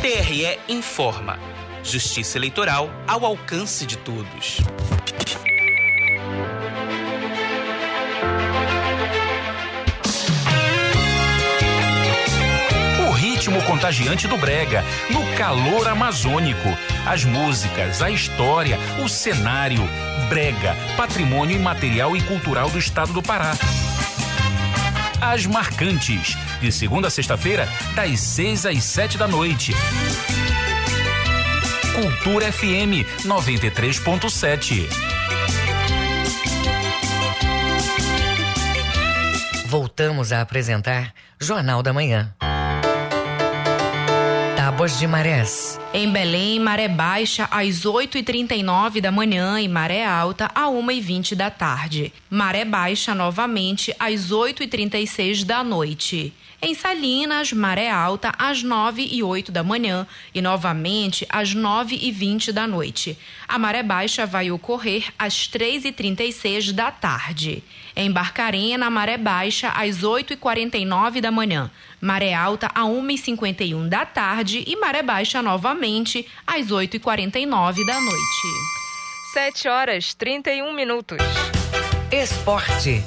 TRE 0.00 0.58
informa. 0.68 1.38
Justiça 1.82 2.38
Eleitoral 2.38 2.90
ao 3.06 3.24
alcance 3.24 3.86
de 3.86 3.96
todos. 3.96 4.58
O 13.06 13.12
ritmo 13.12 13.62
contagiante 13.62 14.26
do 14.26 14.36
Brega, 14.36 14.84
no 15.10 15.36
calor 15.36 15.88
amazônico. 15.88 16.68
As 17.06 17.24
músicas, 17.24 18.02
a 18.02 18.10
história, 18.10 18.78
o 19.02 19.08
cenário. 19.08 19.82
Brega, 20.28 20.76
patrimônio 20.96 21.56
imaterial 21.56 22.16
e 22.16 22.22
cultural 22.22 22.70
do 22.70 22.78
estado 22.78 23.12
do 23.12 23.22
Pará. 23.22 23.54
As 25.26 25.46
Marcantes, 25.46 26.36
de 26.60 26.70
segunda 26.70 27.08
a 27.08 27.10
sexta-feira, 27.10 27.66
das 27.94 28.20
seis 28.20 28.66
às 28.66 28.84
sete 28.84 29.16
da 29.16 29.26
noite. 29.26 29.72
Cultura 31.94 32.52
FM 32.52 33.08
93.7. 33.24 34.86
Voltamos 39.66 40.30
a 40.30 40.42
apresentar 40.42 41.14
Jornal 41.40 41.82
da 41.82 41.94
Manhã. 41.94 42.34
Tábuas 44.84 44.98
de 44.98 45.06
marés. 45.06 45.80
Em 45.94 46.12
Belém, 46.12 46.60
maré 46.60 46.88
baixa 46.88 47.48
às 47.50 47.86
8h39 47.86 49.00
da 49.00 49.10
manhã 49.10 49.58
e 49.58 49.66
maré 49.66 50.04
alta 50.04 50.50
a 50.54 50.66
1h20 50.66 51.34
da 51.34 51.50
tarde. 51.50 52.12
Maré 52.28 52.66
baixa 52.66 53.14
novamente 53.14 53.96
às 53.98 54.30
8h36 54.30 55.42
da 55.42 55.64
noite. 55.64 56.34
Em 56.60 56.74
Salinas, 56.74 57.50
maré 57.52 57.90
alta 57.90 58.34
às 58.38 58.62
9 58.62 59.08
e 59.10 59.22
8 59.22 59.50
da 59.50 59.62
manhã 59.62 60.06
e 60.34 60.42
novamente 60.42 61.26
às 61.30 61.54
9 61.54 61.98
e 62.00 62.10
20 62.10 62.52
da 62.52 62.66
noite. 62.66 63.16
A 63.48 63.58
maré 63.58 63.82
baixa 63.82 64.26
vai 64.26 64.50
ocorrer 64.50 65.10
às 65.18 65.46
3 65.46 65.86
e 65.86 65.92
36 65.92 66.72
da 66.72 66.90
tarde. 66.90 67.62
Em 67.96 68.10
Barcarena, 68.10 68.90
maré 68.90 69.16
baixa 69.16 69.68
às 69.70 70.02
8 70.02 70.32
e 70.32 70.36
49 70.36 71.20
da 71.20 71.30
manhã. 71.30 71.70
Maré 72.00 72.34
alta 72.34 72.68
a 72.74 72.84
1 72.84 73.10
e 73.10 73.18
51 73.18 73.88
da 73.88 74.04
tarde 74.04 74.64
e 74.66 74.76
maré 74.76 75.02
baixa 75.02 75.40
novamente 75.40 76.26
às 76.46 76.72
8 76.72 76.96
e 76.96 76.98
49 76.98 77.86
da 77.86 78.00
noite. 78.00 78.48
7 79.32 79.68
horas 79.68 80.14
31 80.14 80.72
minutos. 80.74 81.18
Esporte. 82.10 83.02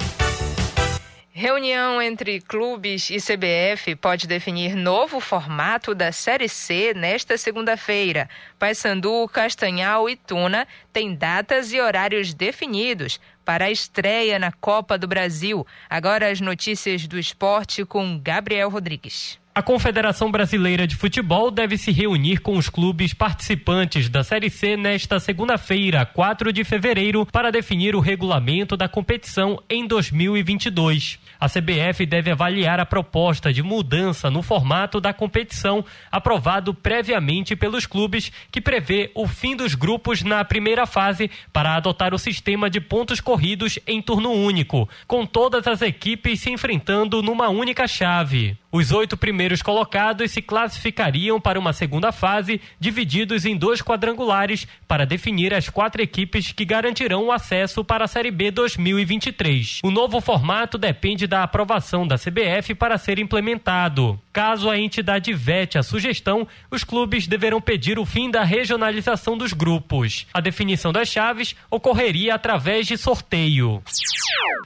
Reunião 1.40 2.02
entre 2.02 2.40
clubes 2.40 3.10
e 3.10 3.18
CBF 3.18 3.94
pode 3.94 4.26
definir 4.26 4.74
novo 4.74 5.20
formato 5.20 5.94
da 5.94 6.10
Série 6.10 6.48
C 6.48 6.92
nesta 6.92 7.38
segunda-feira. 7.38 8.28
Paysandu, 8.58 9.28
Castanhal 9.28 10.10
e 10.10 10.16
Tuna 10.16 10.66
têm 10.92 11.14
datas 11.14 11.72
e 11.72 11.80
horários 11.80 12.34
definidos 12.34 13.20
para 13.44 13.66
a 13.66 13.70
estreia 13.70 14.36
na 14.36 14.50
Copa 14.50 14.98
do 14.98 15.06
Brasil. 15.06 15.64
Agora 15.88 16.28
as 16.28 16.40
notícias 16.40 17.06
do 17.06 17.16
esporte 17.16 17.84
com 17.84 18.18
Gabriel 18.18 18.68
Rodrigues. 18.68 19.38
A 19.58 19.62
Confederação 19.62 20.30
Brasileira 20.30 20.86
de 20.86 20.94
Futebol 20.94 21.50
deve 21.50 21.76
se 21.76 21.90
reunir 21.90 22.38
com 22.38 22.56
os 22.56 22.68
clubes 22.68 23.12
participantes 23.12 24.08
da 24.08 24.22
Série 24.22 24.48
C 24.48 24.76
nesta 24.76 25.18
segunda-feira, 25.18 26.06
4 26.06 26.52
de 26.52 26.62
fevereiro, 26.62 27.26
para 27.26 27.50
definir 27.50 27.96
o 27.96 28.00
regulamento 28.00 28.76
da 28.76 28.88
competição 28.88 29.60
em 29.68 29.84
2022. 29.84 31.18
A 31.40 31.48
CBF 31.48 32.06
deve 32.06 32.30
avaliar 32.30 32.78
a 32.78 32.86
proposta 32.86 33.52
de 33.52 33.60
mudança 33.60 34.30
no 34.30 34.42
formato 34.42 35.00
da 35.00 35.12
competição 35.12 35.84
aprovado 36.08 36.72
previamente 36.72 37.56
pelos 37.56 37.84
clubes, 37.84 38.30
que 38.52 38.60
prevê 38.60 39.10
o 39.12 39.26
fim 39.26 39.56
dos 39.56 39.74
grupos 39.74 40.22
na 40.22 40.44
primeira 40.44 40.86
fase 40.86 41.28
para 41.52 41.74
adotar 41.74 42.14
o 42.14 42.18
sistema 42.18 42.70
de 42.70 42.80
pontos 42.80 43.20
corridos 43.20 43.76
em 43.88 44.00
turno 44.00 44.30
único, 44.30 44.88
com 45.04 45.26
todas 45.26 45.66
as 45.66 45.82
equipes 45.82 46.42
se 46.42 46.50
enfrentando 46.50 47.20
numa 47.22 47.48
única 47.48 47.88
chave. 47.88 48.56
Os 48.70 48.92
oito 48.92 49.16
primeiros 49.16 49.47
colocados 49.62 50.30
se 50.30 50.42
classificariam 50.42 51.40
para 51.40 51.58
uma 51.58 51.72
segunda 51.72 52.12
fase, 52.12 52.60
divididos 52.78 53.44
em 53.44 53.56
dois 53.56 53.80
quadrangulares, 53.80 54.66
para 54.86 55.06
definir 55.06 55.54
as 55.54 55.68
quatro 55.68 56.02
equipes 56.02 56.52
que 56.52 56.64
garantirão 56.64 57.24
o 57.24 57.32
acesso 57.32 57.84
para 57.84 58.04
a 58.04 58.08
Série 58.08 58.30
B 58.30 58.50
2023. 58.50 59.80
O 59.82 59.90
novo 59.90 60.20
formato 60.20 60.76
depende 60.76 61.26
da 61.26 61.42
aprovação 61.42 62.06
da 62.06 62.16
CBF 62.16 62.74
para 62.74 62.98
ser 62.98 63.18
implementado. 63.18 64.20
Caso 64.32 64.68
a 64.68 64.78
entidade 64.78 65.32
vete 65.32 65.78
a 65.78 65.82
sugestão, 65.82 66.46
os 66.70 66.84
clubes 66.84 67.26
deverão 67.26 67.60
pedir 67.60 67.98
o 67.98 68.04
fim 68.04 68.30
da 68.30 68.44
regionalização 68.44 69.36
dos 69.36 69.52
grupos. 69.52 70.26
A 70.32 70.40
definição 70.40 70.92
das 70.92 71.08
chaves 71.08 71.56
ocorreria 71.70 72.34
através 72.34 72.86
de 72.86 72.96
sorteio. 72.96 73.82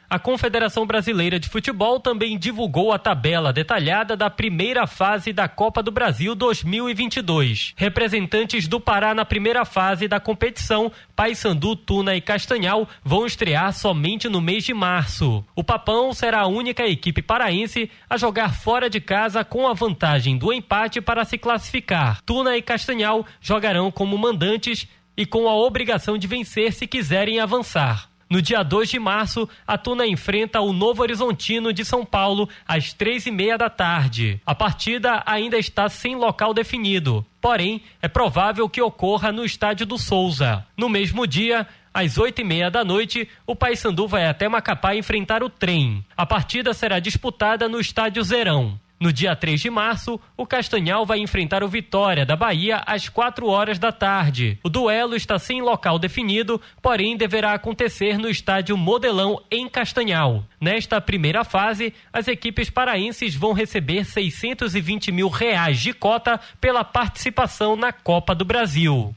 A 0.08 0.18
Confederação 0.18 0.86
Brasileira 0.86 1.40
de 1.40 1.48
Futebol 1.48 1.98
também 1.98 2.38
divulgou 2.38 2.92
a 2.92 2.98
tabela 2.98 3.52
detalhada 3.52 4.14
da 4.14 4.28
primeira 4.28 4.71
fase 4.86 5.32
da 5.32 5.46
Copa 5.46 5.82
do 5.82 5.90
Brasil 5.90 6.34
2022. 6.34 7.74
Representantes 7.76 8.66
do 8.66 8.80
Pará 8.80 9.14
na 9.14 9.24
primeira 9.24 9.64
fase 9.66 10.08
da 10.08 10.18
competição, 10.18 10.90
Paysandu, 11.14 11.76
Tuna 11.76 12.16
e 12.16 12.20
Castanhal 12.20 12.88
vão 13.04 13.26
estrear 13.26 13.72
somente 13.74 14.28
no 14.28 14.40
mês 14.40 14.64
de 14.64 14.72
março. 14.72 15.44
O 15.54 15.62
Papão 15.62 16.14
será 16.14 16.40
a 16.40 16.46
única 16.46 16.86
equipe 16.86 17.20
paraense 17.20 17.90
a 18.08 18.16
jogar 18.16 18.54
fora 18.54 18.88
de 18.88 19.00
casa 19.00 19.44
com 19.44 19.68
a 19.68 19.74
vantagem 19.74 20.38
do 20.38 20.52
empate 20.52 21.00
para 21.00 21.24
se 21.24 21.36
classificar. 21.36 22.22
Tuna 22.22 22.56
e 22.56 22.62
Castanhal 22.62 23.26
jogarão 23.40 23.90
como 23.90 24.16
mandantes 24.16 24.88
e 25.16 25.26
com 25.26 25.48
a 25.48 25.54
obrigação 25.54 26.16
de 26.16 26.26
vencer 26.26 26.72
se 26.72 26.86
quiserem 26.86 27.38
avançar. 27.38 28.11
No 28.32 28.40
dia 28.40 28.62
2 28.62 28.88
de 28.88 28.98
março, 28.98 29.46
a 29.66 29.76
Tuna 29.76 30.06
enfrenta 30.06 30.58
o 30.58 30.72
Novo 30.72 31.02
Horizontino 31.02 31.70
de 31.70 31.84
São 31.84 32.02
Paulo 32.02 32.48
às 32.66 32.94
três 32.94 33.26
e 33.26 33.30
meia 33.30 33.58
da 33.58 33.68
tarde. 33.68 34.40
A 34.46 34.54
partida 34.54 35.22
ainda 35.26 35.58
está 35.58 35.86
sem 35.90 36.16
local 36.16 36.54
definido, 36.54 37.22
porém 37.42 37.82
é 38.00 38.08
provável 38.08 38.70
que 38.70 38.80
ocorra 38.80 39.30
no 39.30 39.44
estádio 39.44 39.84
do 39.84 39.98
Souza. 39.98 40.64
No 40.74 40.88
mesmo 40.88 41.26
dia, 41.26 41.68
às 41.92 42.16
oito 42.16 42.40
e 42.40 42.44
meia 42.44 42.70
da 42.70 42.82
noite, 42.82 43.28
o 43.46 43.54
Paysandu 43.54 44.08
vai 44.08 44.26
até 44.26 44.48
Macapá 44.48 44.96
enfrentar 44.96 45.42
o 45.42 45.50
trem. 45.50 46.02
A 46.16 46.24
partida 46.24 46.72
será 46.72 46.98
disputada 46.98 47.68
no 47.68 47.78
estádio 47.78 48.24
Zerão. 48.24 48.80
No 49.02 49.12
dia 49.12 49.34
3 49.34 49.60
de 49.60 49.68
março, 49.68 50.20
o 50.36 50.46
Castanhal 50.46 51.04
vai 51.04 51.18
enfrentar 51.18 51.64
o 51.64 51.68
Vitória 51.68 52.24
da 52.24 52.36
Bahia 52.36 52.84
às 52.86 53.08
4 53.08 53.48
horas 53.48 53.76
da 53.76 53.90
tarde. 53.90 54.60
O 54.62 54.68
duelo 54.68 55.16
está 55.16 55.40
sem 55.40 55.60
local 55.60 55.98
definido, 55.98 56.60
porém 56.80 57.16
deverá 57.16 57.52
acontecer 57.52 58.16
no 58.16 58.28
estádio 58.28 58.76
Modelão 58.76 59.42
em 59.50 59.68
Castanhal. 59.68 60.44
Nesta 60.60 61.00
primeira 61.00 61.42
fase, 61.42 61.92
as 62.12 62.28
equipes 62.28 62.70
paraenses 62.70 63.34
vão 63.34 63.52
receber 63.52 64.04
620 64.04 65.10
mil 65.10 65.28
reais 65.28 65.80
de 65.80 65.92
cota 65.92 66.38
pela 66.60 66.84
participação 66.84 67.74
na 67.74 67.92
Copa 67.92 68.36
do 68.36 68.44
Brasil. 68.44 69.12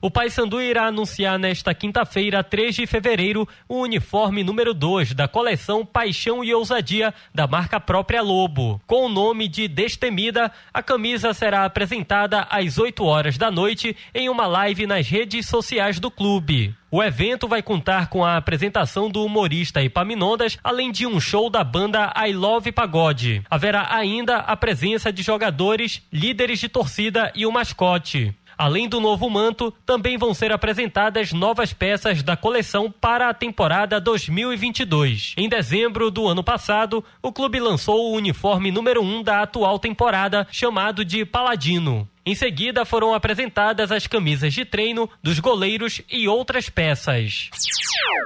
O 0.00 0.10
Paysandu 0.10 0.60
irá 0.60 0.86
anunciar 0.86 1.38
nesta 1.38 1.74
quinta-feira, 1.74 2.44
3 2.44 2.74
de 2.74 2.86
fevereiro, 2.86 3.48
o 3.68 3.80
uniforme 3.80 4.44
número 4.44 4.72
2 4.72 5.14
da 5.14 5.26
coleção 5.26 5.84
Paixão 5.84 6.44
e 6.44 6.54
Ousadia 6.54 7.12
da 7.34 7.46
marca 7.46 7.80
própria 7.80 8.22
Lobo. 8.22 8.80
Com 8.86 9.06
o 9.06 9.08
nome 9.08 9.48
de 9.48 9.66
Destemida, 9.66 10.52
a 10.72 10.82
camisa 10.82 11.34
será 11.34 11.64
apresentada 11.64 12.46
às 12.48 12.78
8 12.78 13.04
horas 13.04 13.36
da 13.36 13.50
noite 13.50 13.96
em 14.14 14.28
uma 14.28 14.46
live 14.46 14.86
nas 14.86 15.08
redes 15.08 15.46
sociais 15.46 15.98
do 15.98 16.10
clube. 16.10 16.74
O 16.90 17.02
evento 17.02 17.48
vai 17.48 17.62
contar 17.62 18.08
com 18.08 18.24
a 18.24 18.36
apresentação 18.36 19.10
do 19.10 19.24
humorista 19.24 19.82
Epaminondas, 19.82 20.56
além 20.62 20.92
de 20.92 21.06
um 21.06 21.20
show 21.20 21.50
da 21.50 21.64
banda 21.64 22.12
I 22.16 22.32
Love 22.32 22.70
Pagode. 22.70 23.42
Haverá 23.50 23.94
ainda 23.94 24.36
a 24.36 24.56
presença 24.56 25.12
de 25.12 25.22
jogadores, 25.22 26.00
líderes 26.12 26.60
de 26.60 26.68
torcida 26.68 27.32
e 27.34 27.44
o 27.44 27.52
mascote. 27.52 28.34
Além 28.58 28.88
do 28.88 29.00
novo 29.00 29.28
manto, 29.28 29.72
também 29.84 30.16
vão 30.16 30.32
ser 30.32 30.50
apresentadas 30.50 31.32
novas 31.32 31.72
peças 31.72 32.22
da 32.22 32.36
coleção 32.36 32.90
para 32.90 33.28
a 33.28 33.34
temporada 33.34 34.00
2022. 34.00 35.34
Em 35.36 35.48
dezembro 35.48 36.10
do 36.10 36.26
ano 36.26 36.42
passado, 36.42 37.04
o 37.20 37.30
clube 37.30 37.60
lançou 37.60 38.10
o 38.10 38.16
uniforme 38.16 38.70
número 38.70 39.02
1 39.02 39.04
um 39.04 39.22
da 39.22 39.42
atual 39.42 39.78
temporada, 39.78 40.46
chamado 40.50 41.04
de 41.04 41.24
Paladino. 41.24 42.08
Em 42.28 42.34
seguida, 42.34 42.84
foram 42.84 43.14
apresentadas 43.14 43.92
as 43.92 44.08
camisas 44.08 44.52
de 44.52 44.64
treino 44.64 45.08
dos 45.22 45.38
goleiros 45.38 46.02
e 46.10 46.26
outras 46.26 46.68
peças. 46.68 47.48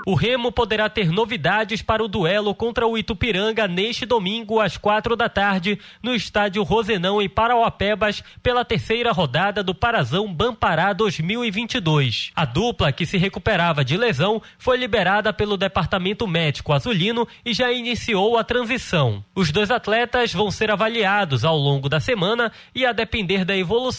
O 0.06 0.14
Remo 0.14 0.50
poderá 0.50 0.88
ter 0.88 1.10
novidades 1.10 1.82
para 1.82 2.02
o 2.02 2.08
duelo 2.08 2.54
contra 2.54 2.86
o 2.86 2.96
Itupiranga 2.96 3.68
neste 3.68 4.06
domingo 4.06 4.58
às 4.58 4.78
quatro 4.78 5.14
da 5.14 5.28
tarde 5.28 5.78
no 6.02 6.14
estádio 6.14 6.62
Rosenão 6.62 7.20
em 7.20 7.28
Parauapebas 7.28 8.24
pela 8.42 8.64
terceira 8.64 9.12
rodada 9.12 9.62
do 9.62 9.74
Parazão 9.74 10.32
Bampará 10.32 10.94
2022. 10.94 12.30
A 12.34 12.46
dupla 12.46 12.92
que 12.92 13.04
se 13.04 13.18
recuperava 13.18 13.84
de 13.84 13.98
lesão 13.98 14.40
foi 14.58 14.78
liberada 14.78 15.30
pelo 15.30 15.58
Departamento 15.58 16.26
Médico 16.26 16.72
Azulino 16.72 17.28
e 17.44 17.52
já 17.52 17.70
iniciou 17.70 18.38
a 18.38 18.44
transição. 18.44 19.22
Os 19.34 19.52
dois 19.52 19.70
atletas 19.70 20.32
vão 20.32 20.50
ser 20.50 20.70
avaliados 20.70 21.44
ao 21.44 21.58
longo 21.58 21.86
da 21.86 22.00
semana 22.00 22.50
e 22.74 22.86
a 22.86 22.92
depender 22.92 23.44
da 23.44 23.54
evolução 23.54 23.89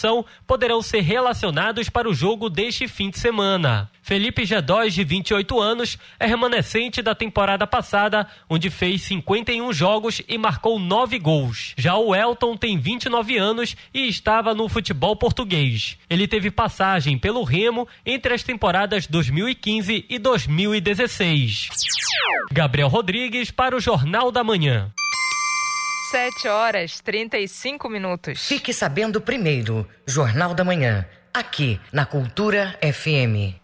poderão 0.47 0.81
ser 0.81 1.01
relacionados 1.01 1.89
para 1.89 2.09
o 2.09 2.13
jogo 2.13 2.49
deste 2.49 2.87
fim 2.87 3.09
de 3.09 3.19
semana. 3.19 3.89
Felipe 4.01 4.45
Gedóis, 4.45 4.93
de 4.93 5.03
28 5.03 5.59
anos, 5.59 5.97
é 6.19 6.25
remanescente 6.25 7.01
da 7.01 7.13
temporada 7.13 7.67
passada, 7.67 8.27
onde 8.49 8.69
fez 8.69 9.03
51 9.03 9.71
jogos 9.71 10.21
e 10.27 10.37
marcou 10.37 10.79
9 10.79 11.19
gols. 11.19 11.73
Já 11.77 11.95
o 11.95 12.15
Elton 12.15 12.57
tem 12.57 12.77
29 12.77 13.37
anos 13.37 13.75
e 13.93 14.07
estava 14.07 14.53
no 14.53 14.67
futebol 14.67 15.15
português. 15.15 15.97
Ele 16.09 16.27
teve 16.27 16.49
passagem 16.49 17.17
pelo 17.17 17.43
Remo 17.43 17.87
entre 18.05 18.33
as 18.33 18.43
temporadas 18.43 19.07
2015 19.07 20.05
e 20.09 20.19
2016. 20.19 21.69
Gabriel 22.51 22.87
Rodrigues 22.87 23.51
para 23.51 23.75
o 23.75 23.79
Jornal 23.79 24.31
da 24.31 24.43
Manhã. 24.43 24.91
7 26.11 26.49
horas 26.49 26.99
35 26.99 27.87
minutos. 27.87 28.45
Fique 28.45 28.73
sabendo 28.73 29.21
primeiro, 29.21 29.87
Jornal 30.05 30.53
da 30.53 30.61
Manhã, 30.61 31.07
aqui 31.33 31.79
na 31.93 32.05
Cultura 32.05 32.77
FM. 32.81 33.60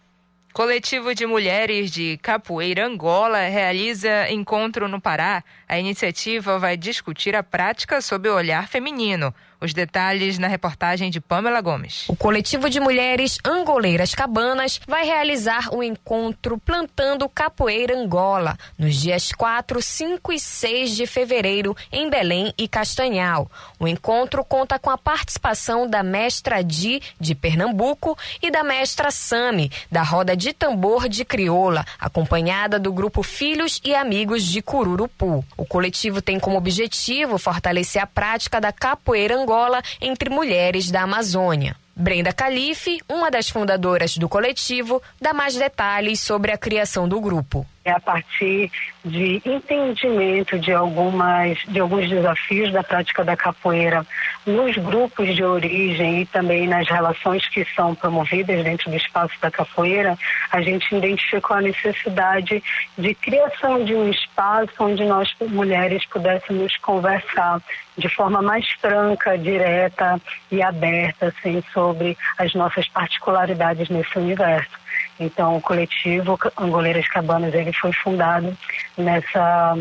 Coletivo 0.58 1.14
de 1.14 1.24
Mulheres 1.24 1.88
de 1.88 2.16
Capoeira 2.16 2.84
Angola 2.84 3.46
realiza 3.46 4.28
encontro 4.28 4.88
no 4.88 5.00
Pará. 5.00 5.44
A 5.68 5.78
iniciativa 5.78 6.58
vai 6.58 6.76
discutir 6.76 7.36
a 7.36 7.44
prática 7.44 8.00
sob 8.00 8.28
o 8.28 8.34
olhar 8.34 8.66
feminino. 8.66 9.32
Os 9.60 9.74
detalhes 9.74 10.38
na 10.38 10.46
reportagem 10.46 11.10
de 11.10 11.20
Pamela 11.20 11.60
Gomes. 11.60 12.08
O 12.08 12.14
coletivo 12.14 12.70
de 12.70 12.78
mulheres 12.78 13.38
angoleiras 13.44 14.14
cabanas 14.14 14.80
vai 14.86 15.04
realizar 15.04 15.68
o 15.72 15.78
um 15.78 15.82
encontro 15.82 16.58
Plantando 16.58 17.28
Capoeira 17.28 17.96
Angola 17.96 18.56
nos 18.78 18.94
dias 18.94 19.32
4, 19.32 19.82
5 19.82 20.32
e 20.32 20.38
6 20.38 20.96
de 20.96 21.06
fevereiro 21.06 21.76
em 21.90 22.08
Belém 22.08 22.54
e 22.56 22.68
Castanhal. 22.68 23.50
O 23.80 23.88
encontro 23.88 24.44
conta 24.44 24.78
com 24.78 24.90
a 24.90 24.98
participação 24.98 25.88
da 25.88 26.04
mestra 26.04 26.62
Di 26.62 27.02
de 27.18 27.34
Pernambuco 27.34 28.16
e 28.40 28.52
da 28.52 28.62
mestra 28.62 29.10
Sami 29.10 29.72
da 29.90 30.04
roda 30.04 30.36
de 30.36 30.47
tambor 30.52 31.08
de 31.08 31.24
crioula, 31.24 31.84
acompanhada 31.98 32.78
do 32.78 32.92
grupo 32.92 33.22
Filhos 33.22 33.80
e 33.84 33.94
Amigos 33.94 34.44
de 34.44 34.62
Cururupu. 34.62 35.44
O 35.56 35.64
coletivo 35.64 36.20
tem 36.22 36.38
como 36.38 36.58
objetivo 36.58 37.38
fortalecer 37.38 38.02
a 38.02 38.06
prática 38.06 38.60
da 38.60 38.72
capoeira 38.72 39.36
Angola 39.36 39.82
entre 40.00 40.30
mulheres 40.30 40.90
da 40.90 41.02
Amazônia. 41.02 41.76
Brenda 41.94 42.32
Calife, 42.32 43.00
uma 43.08 43.28
das 43.28 43.48
fundadoras 43.48 44.16
do 44.16 44.28
coletivo, 44.28 45.02
dá 45.20 45.34
mais 45.34 45.56
detalhes 45.56 46.20
sobre 46.20 46.52
a 46.52 46.56
criação 46.56 47.08
do 47.08 47.20
grupo. 47.20 47.66
É 47.88 47.92
a 47.92 48.00
partir 48.00 48.70
de 49.02 49.40
entendimento 49.46 50.58
de, 50.58 50.74
algumas, 50.74 51.56
de 51.66 51.80
alguns 51.80 52.06
desafios 52.06 52.70
da 52.70 52.82
prática 52.82 53.24
da 53.24 53.34
capoeira 53.34 54.06
nos 54.44 54.76
grupos 54.76 55.34
de 55.34 55.42
origem 55.42 56.20
e 56.20 56.26
também 56.26 56.68
nas 56.68 56.86
relações 56.86 57.48
que 57.48 57.64
são 57.74 57.94
promovidas 57.94 58.62
dentro 58.62 58.90
do 58.90 58.96
espaço 58.98 59.32
da 59.40 59.50
capoeira, 59.50 60.18
a 60.52 60.60
gente 60.60 60.94
identificou 60.94 61.56
a 61.56 61.62
necessidade 61.62 62.62
de 62.98 63.14
criação 63.14 63.82
de 63.82 63.94
um 63.94 64.10
espaço 64.10 64.72
onde 64.80 65.06
nós, 65.06 65.34
mulheres, 65.40 66.04
pudéssemos 66.04 66.76
conversar 66.76 67.62
de 67.96 68.08
forma 68.10 68.42
mais 68.42 68.68
franca, 68.72 69.38
direta 69.38 70.20
e 70.52 70.62
aberta 70.62 71.28
assim, 71.28 71.64
sobre 71.72 72.18
as 72.36 72.52
nossas 72.52 72.86
particularidades 72.88 73.88
nesse 73.88 74.18
universo. 74.18 74.77
Então, 75.20 75.56
o 75.56 75.60
coletivo 75.60 76.38
Angoleiras 76.56 77.08
Cabanas 77.08 77.52
ele 77.54 77.72
foi 77.72 77.92
fundado 77.92 78.56
nessa 78.96 79.76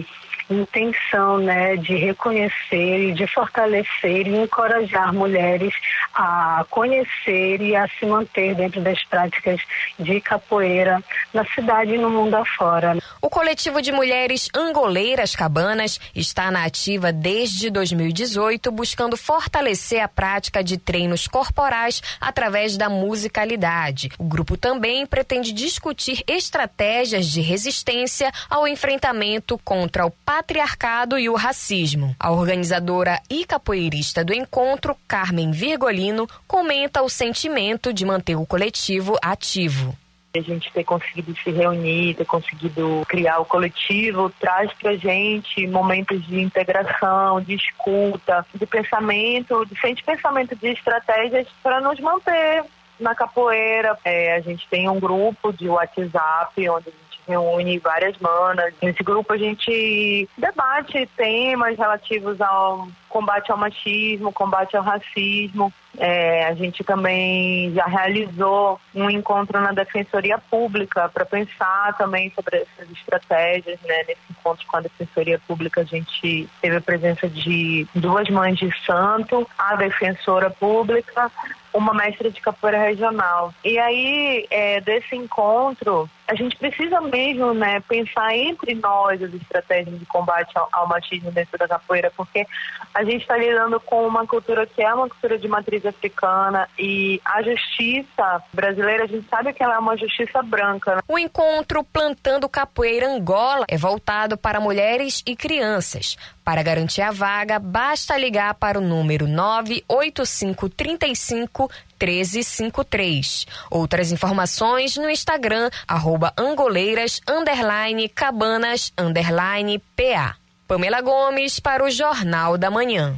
intenção 0.49 1.37
né, 1.37 1.75
de 1.77 1.95
reconhecer 1.95 3.09
e 3.09 3.13
de 3.13 3.27
fortalecer 3.27 4.27
e 4.27 4.35
encorajar 4.35 5.13
mulheres 5.13 5.73
a 6.13 6.65
conhecer 6.69 7.61
e 7.61 7.75
a 7.75 7.87
se 7.87 8.05
manter 8.05 8.55
dentro 8.55 8.81
das 8.81 9.03
práticas 9.05 9.61
de 9.99 10.19
capoeira 10.21 11.03
na 11.33 11.45
cidade 11.45 11.93
e 11.93 11.97
no 11.97 12.09
mundo 12.09 12.35
afora. 12.35 12.97
O 13.21 13.29
coletivo 13.29 13.81
de 13.81 13.91
mulheres 13.91 14.47
angoleiras 14.55 15.35
cabanas 15.35 15.99
está 16.15 16.49
na 16.51 16.65
ativa 16.65 17.11
desde 17.11 17.69
2018, 17.69 18.71
buscando 18.71 19.17
fortalecer 19.17 20.01
a 20.01 20.07
prática 20.07 20.63
de 20.63 20.77
treinos 20.77 21.27
corporais 21.27 22.01
através 22.21 22.77
da 22.77 22.89
musicalidade. 22.89 24.09
O 24.17 24.23
grupo 24.23 24.55
também 24.55 25.05
pretende 25.05 25.51
discutir 25.51 26.23
estratégias 26.27 27.27
de 27.27 27.41
resistência 27.41 28.31
ao 28.49 28.67
enfrentamento 28.67 29.57
contra 29.63 30.05
o 30.05 30.11
patriarcado 30.37 31.17
e 31.17 31.27
o 31.27 31.35
racismo. 31.35 32.15
A 32.19 32.31
organizadora 32.31 33.19
e 33.27 33.43
capoeirista 33.43 34.23
do 34.23 34.31
encontro, 34.31 34.95
Carmen 35.07 35.49
Virgolino, 35.49 36.27
comenta 36.47 37.01
o 37.01 37.09
sentimento 37.09 37.91
de 37.91 38.05
manter 38.05 38.35
o 38.35 38.45
coletivo 38.45 39.17
ativo 39.21 39.97
a 40.35 40.41
gente 40.41 40.71
ter 40.71 40.83
conseguido 40.83 41.35
se 41.37 41.49
reunir, 41.49 42.13
ter 42.13 42.25
conseguido 42.25 43.01
criar 43.07 43.39
o 43.39 43.45
coletivo, 43.45 44.31
traz 44.39 44.71
para 44.73 44.95
gente 44.95 45.65
momentos 45.65 46.23
de 46.27 46.39
integração, 46.39 47.41
de 47.41 47.55
escuta, 47.55 48.45
de 48.53 48.67
pensamento, 48.67 49.65
diferente 49.65 50.03
pensamento 50.03 50.55
de 50.55 50.67
estratégias 50.67 51.47
para 51.63 51.81
nos 51.81 51.99
manter 51.99 52.63
na 52.99 53.15
capoeira. 53.15 53.97
É, 54.05 54.35
a 54.35 54.41
gente 54.41 54.67
tem 54.69 54.87
um 54.87 54.99
grupo 54.99 55.51
de 55.51 55.67
WhatsApp 55.67 56.69
onde 56.69 56.93
reúne 57.27 57.79
várias 57.79 58.17
manas. 58.19 58.73
Nesse 58.81 59.03
grupo 59.03 59.33
a 59.33 59.37
gente 59.37 60.27
debate 60.37 61.07
temas 61.15 61.77
relativos 61.77 62.39
ao 62.41 62.87
combate 63.17 63.51
ao 63.51 63.57
machismo, 63.57 64.31
combate 64.31 64.77
ao 64.77 64.83
racismo. 64.83 65.73
É, 65.97 66.45
a 66.45 66.53
gente 66.53 66.83
também 66.83 67.73
já 67.73 67.85
realizou 67.85 68.79
um 68.93 69.09
encontro 69.09 69.59
na 69.59 69.71
Defensoria 69.71 70.37
Pública 70.37 71.09
para 71.09 71.25
pensar 71.25 71.97
também 71.97 72.31
sobre 72.35 72.57
essas 72.57 72.91
estratégias. 72.91 73.79
Né? 73.81 74.03
Nesse 74.07 74.21
encontro 74.29 74.67
com 74.67 74.77
a 74.77 74.81
Defensoria 74.81 75.41
Pública, 75.47 75.81
a 75.81 75.83
gente 75.83 76.47
teve 76.61 76.75
a 76.75 76.81
presença 76.81 77.27
de 77.27 77.87
duas 77.95 78.29
mães 78.29 78.59
de 78.59 78.71
santo, 78.85 79.47
a 79.57 79.75
defensora 79.75 80.51
pública, 80.51 81.31
uma 81.73 81.93
mestra 81.93 82.29
de 82.29 82.41
capoeira 82.41 82.79
regional. 82.79 83.53
E 83.63 83.77
aí, 83.77 84.45
é, 84.49 84.81
desse 84.81 85.15
encontro, 85.15 86.09
a 86.27 86.35
gente 86.35 86.57
precisa 86.57 86.99
mesmo 87.01 87.53
né, 87.53 87.79
pensar 87.87 88.35
entre 88.35 88.73
nós 88.75 89.21
as 89.21 89.33
estratégias 89.33 89.97
de 89.97 90.05
combate 90.05 90.57
ao, 90.57 90.67
ao 90.71 90.87
machismo 90.87 91.31
dentro 91.31 91.57
da 91.57 91.67
capoeira, 91.67 92.11
porque 92.15 92.45
a 92.93 93.03
gente 93.07 93.21
está 93.21 93.37
lidando 93.37 93.79
com 93.79 94.05
uma 94.07 94.27
cultura 94.27 94.67
que 94.67 94.81
é 94.81 94.93
uma 94.93 95.09
cultura 95.09 95.37
de 95.37 95.47
matriz 95.47 95.85
africana 95.85 96.67
e 96.77 97.21
a 97.23 97.41
justiça 97.41 98.43
brasileira, 98.53 99.05
a 99.05 99.07
gente 99.07 99.25
sabe 99.29 99.53
que 99.53 99.63
ela 99.63 99.75
é 99.75 99.79
uma 99.79 99.95
justiça 99.97 100.43
branca. 100.43 100.95
Né? 100.95 101.01
O 101.07 101.17
encontro 101.17 101.81
Plantando 101.83 102.49
Capoeira 102.49 103.07
Angola 103.07 103.65
é 103.67 103.77
voltado 103.77 104.37
para 104.37 104.59
mulheres 104.59 105.23
e 105.25 105.35
crianças. 105.35 106.17
Para 106.43 106.61
garantir 106.63 107.01
a 107.01 107.11
vaga, 107.11 107.59
basta 107.59 108.17
ligar 108.17 108.53
para 108.55 108.79
o 108.79 108.81
número 108.81 109.27
98535 109.27 111.69
1353. 111.99 113.45
Outras 113.69 114.11
informações 114.11 114.97
no 114.97 115.09
Instagram, 115.09 115.69
arroba 115.87 116.33
angoleiras, 116.37 117.21
underline, 117.27 118.09
cabanas, 118.09 118.91
underline, 118.97 119.79
PA. 119.95 120.35
Pamela 120.67 120.99
Gomes 120.99 121.61
para 121.61 121.81
o 121.81 121.89
Jornal 121.89 122.57
da 122.57 122.69
Manhã. 122.69 123.17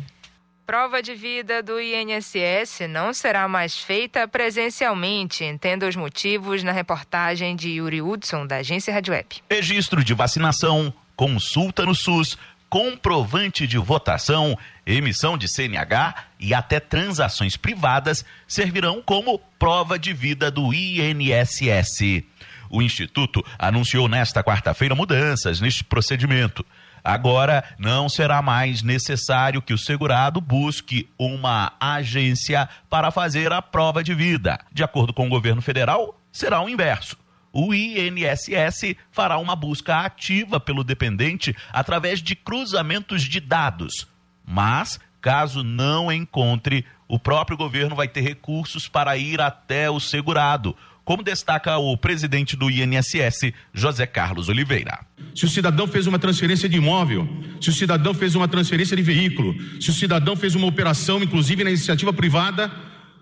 Prova 0.68 1.02
de 1.02 1.16
vida 1.16 1.64
do 1.64 1.82
INSS 1.82 2.82
não 2.88 3.12
será 3.12 3.48
mais 3.48 3.76
feita 3.76 4.28
presencialmente. 4.28 5.44
Entenda 5.44 5.88
os 5.88 5.96
motivos 5.96 6.62
na 6.62 6.72
reportagem 6.72 7.56
de 7.56 7.70
Yuri 7.70 8.04
Hudson, 8.04 8.46
da 8.46 8.58
agência 8.58 8.94
Rádio 8.94 9.16
Web. 9.16 9.42
Registro 9.50 10.04
de 10.04 10.14
vacinação, 10.14 10.94
consulta 11.16 11.88
no 11.88 11.96
SUS, 11.96 12.38
comprovante 12.70 13.66
de 13.66 13.80
votação, 13.80 14.56
emissão 14.86 15.36
de 15.36 15.48
CNH 15.48 16.26
e 16.40 16.54
até 16.54 16.80
transações 16.80 17.58
privadas 17.58 18.24
servirão 18.48 19.02
como 19.02 19.40
prova 19.58 19.98
de 19.98 20.14
vida 20.14 20.52
do 20.52 20.72
INSS. 20.72 22.24
O 22.70 22.84
Instituto 22.84 23.44
anunciou 23.58 24.08
nesta 24.08 24.44
quarta-feira 24.44 24.94
mudanças 24.94 25.60
neste 25.60 25.84
procedimento. 25.84 26.64
Agora 27.10 27.64
não 27.78 28.08
será 28.08 28.42
mais 28.42 28.82
necessário 28.82 29.62
que 29.62 29.74
o 29.74 29.78
segurado 29.78 30.40
busque 30.40 31.10
uma 31.18 31.74
agência 31.80 32.70
para 32.90 33.12
fazer 33.12 33.52
a 33.52 33.62
prova 33.62 34.04
de 34.04 34.14
vida. 34.14 34.60
De 34.72 34.84
acordo 34.84 35.14
com 35.14 35.26
o 35.26 35.30
governo 35.30 35.62
federal, 35.62 36.20
será 36.32 36.62
o 36.62 36.70
inverso 36.70 37.18
o 37.52 37.74
INSS 37.74 38.96
fará 39.12 39.38
uma 39.38 39.56
busca 39.56 40.02
ativa 40.02 40.60
pelo 40.60 40.84
dependente 40.84 41.56
através 41.72 42.22
de 42.22 42.36
cruzamentos 42.36 43.24
de 43.24 43.40
dados. 43.40 44.08
Mas, 44.46 45.00
caso 45.22 45.64
não 45.64 46.12
encontre, 46.12 46.86
o 47.08 47.20
próprio 47.20 47.58
governo 47.58 47.96
vai 47.96 48.08
ter 48.08 48.22
recursos 48.22 48.88
para 48.88 49.18
ir 49.18 49.42
até 49.42 49.90
o 49.90 50.00
segurado, 50.00 50.76
como 51.10 51.24
destaca 51.24 51.76
o 51.80 51.98
presidente 51.98 52.56
do 52.56 52.70
INSS, 52.70 53.52
José 53.74 54.06
Carlos 54.06 54.48
Oliveira. 54.48 55.00
Se 55.34 55.44
o 55.44 55.50
cidadão 55.50 55.88
fez 55.88 56.06
uma 56.06 56.20
transferência 56.20 56.70
de 56.70 56.78
imóvel, 56.78 57.28
se 57.60 57.70
o 57.70 57.74
cidadão 57.74 58.14
fez 58.14 58.36
uma 58.36 58.48
transferência 58.48 58.96
de 58.96 59.02
veículo, 59.02 59.56
se 59.82 59.90
o 59.90 59.94
cidadão 59.94 60.36
fez 60.36 60.54
uma 60.54 60.68
operação, 60.68 61.24
inclusive 61.24 61.64
na 61.64 61.72
iniciativa 61.72 62.14
privada, 62.14 62.72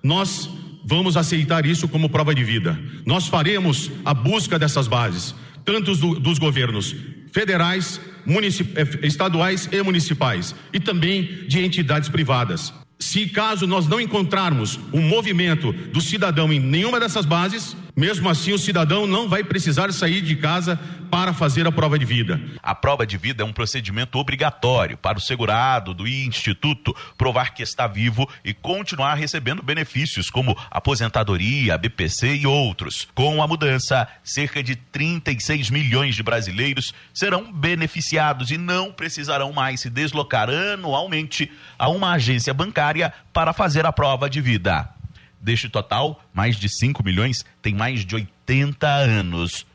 nós 0.03 0.49
vamos 0.83 1.15
aceitar 1.15 1.65
isso 1.65 1.87
como 1.87 2.09
prova 2.09 2.35
de 2.35 2.43
vida. 2.43 2.77
Nós 3.05 3.25
faremos 3.25 3.89
a 4.03 4.13
busca 4.13 4.59
dessas 4.59 4.89
bases, 4.89 5.33
tanto 5.63 5.95
do, 5.95 6.19
dos 6.19 6.37
governos 6.37 6.93
federais, 7.31 8.01
eh, 8.27 9.07
estaduais 9.07 9.69
e 9.71 9.81
municipais, 9.81 10.53
e 10.73 10.79
também 10.81 11.47
de 11.47 11.63
entidades 11.63 12.09
privadas. 12.09 12.73
Se 12.99 13.27
caso 13.27 13.67
nós 13.67 13.87
não 13.87 14.01
encontrarmos 14.01 14.79
o 14.91 14.99
movimento 14.99 15.71
do 15.71 16.01
cidadão 16.01 16.51
em 16.51 16.59
nenhuma 16.59 16.99
dessas 16.99 17.25
bases, 17.25 17.75
mesmo 17.95 18.27
assim, 18.29 18.53
o 18.53 18.59
cidadão 18.59 19.05
não 19.05 19.29
vai 19.29 19.43
precisar 19.43 19.91
sair 19.91 20.21
de 20.21 20.35
casa 20.35 20.79
para 21.09 21.33
fazer 21.33 21.65
a 21.65 21.71
prova 21.71 21.97
de 21.97 22.05
vida. 22.05 22.39
A 22.61 22.75
prova 22.75 23.05
de 23.05 23.17
vida 23.17 23.43
é 23.43 23.45
um 23.45 23.53
procedimento 23.53 24.17
obrigatório 24.17 24.97
para 24.97 25.17
o 25.17 25.21
segurado 25.21 25.93
do 25.93 26.07
instituto 26.07 26.95
provar 27.17 27.53
que 27.53 27.63
está 27.63 27.87
vivo 27.87 28.29
e 28.43 28.53
continuar 28.53 29.15
recebendo 29.15 29.63
benefícios 29.63 30.29
como 30.29 30.57
aposentadoria, 30.69 31.77
BPC 31.77 32.35
e 32.35 32.47
outros. 32.47 33.07
Com 33.15 33.41
a 33.41 33.47
mudança, 33.47 34.07
cerca 34.23 34.61
de 34.61 34.75
36 34.75 35.69
milhões 35.69 36.15
de 36.15 36.23
brasileiros 36.23 36.93
serão 37.13 37.51
beneficiados 37.51 38.51
e 38.51 38.57
não 38.57 38.91
precisarão 38.91 39.51
mais 39.53 39.81
se 39.81 39.89
deslocar 39.89 40.49
anualmente 40.49 41.51
a 41.79 41.89
uma 41.89 42.11
agência 42.13 42.53
bancária 42.53 43.13
para 43.31 43.53
fazer 43.53 43.85
a 43.85 43.93
prova 43.93 44.29
de 44.29 44.41
vida. 44.41 44.89
Deste 45.39 45.69
total, 45.69 46.21
mais 46.33 46.57
de 46.57 46.67
5 46.67 47.03
milhões 47.03 47.45
têm 47.61 47.73
mais 47.73 48.05
de 48.05 48.15
80 48.15 48.87
anos. 48.87 49.65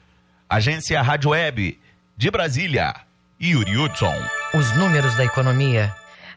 Agência 0.52 1.00
Rádio 1.00 1.30
Web, 1.30 1.80
de 2.14 2.30
Brasília, 2.30 2.94
Yuri 3.40 3.74
Hudson. 3.78 4.14
Os 4.52 4.70
números 4.76 5.14
da 5.14 5.24
economia 5.24 5.90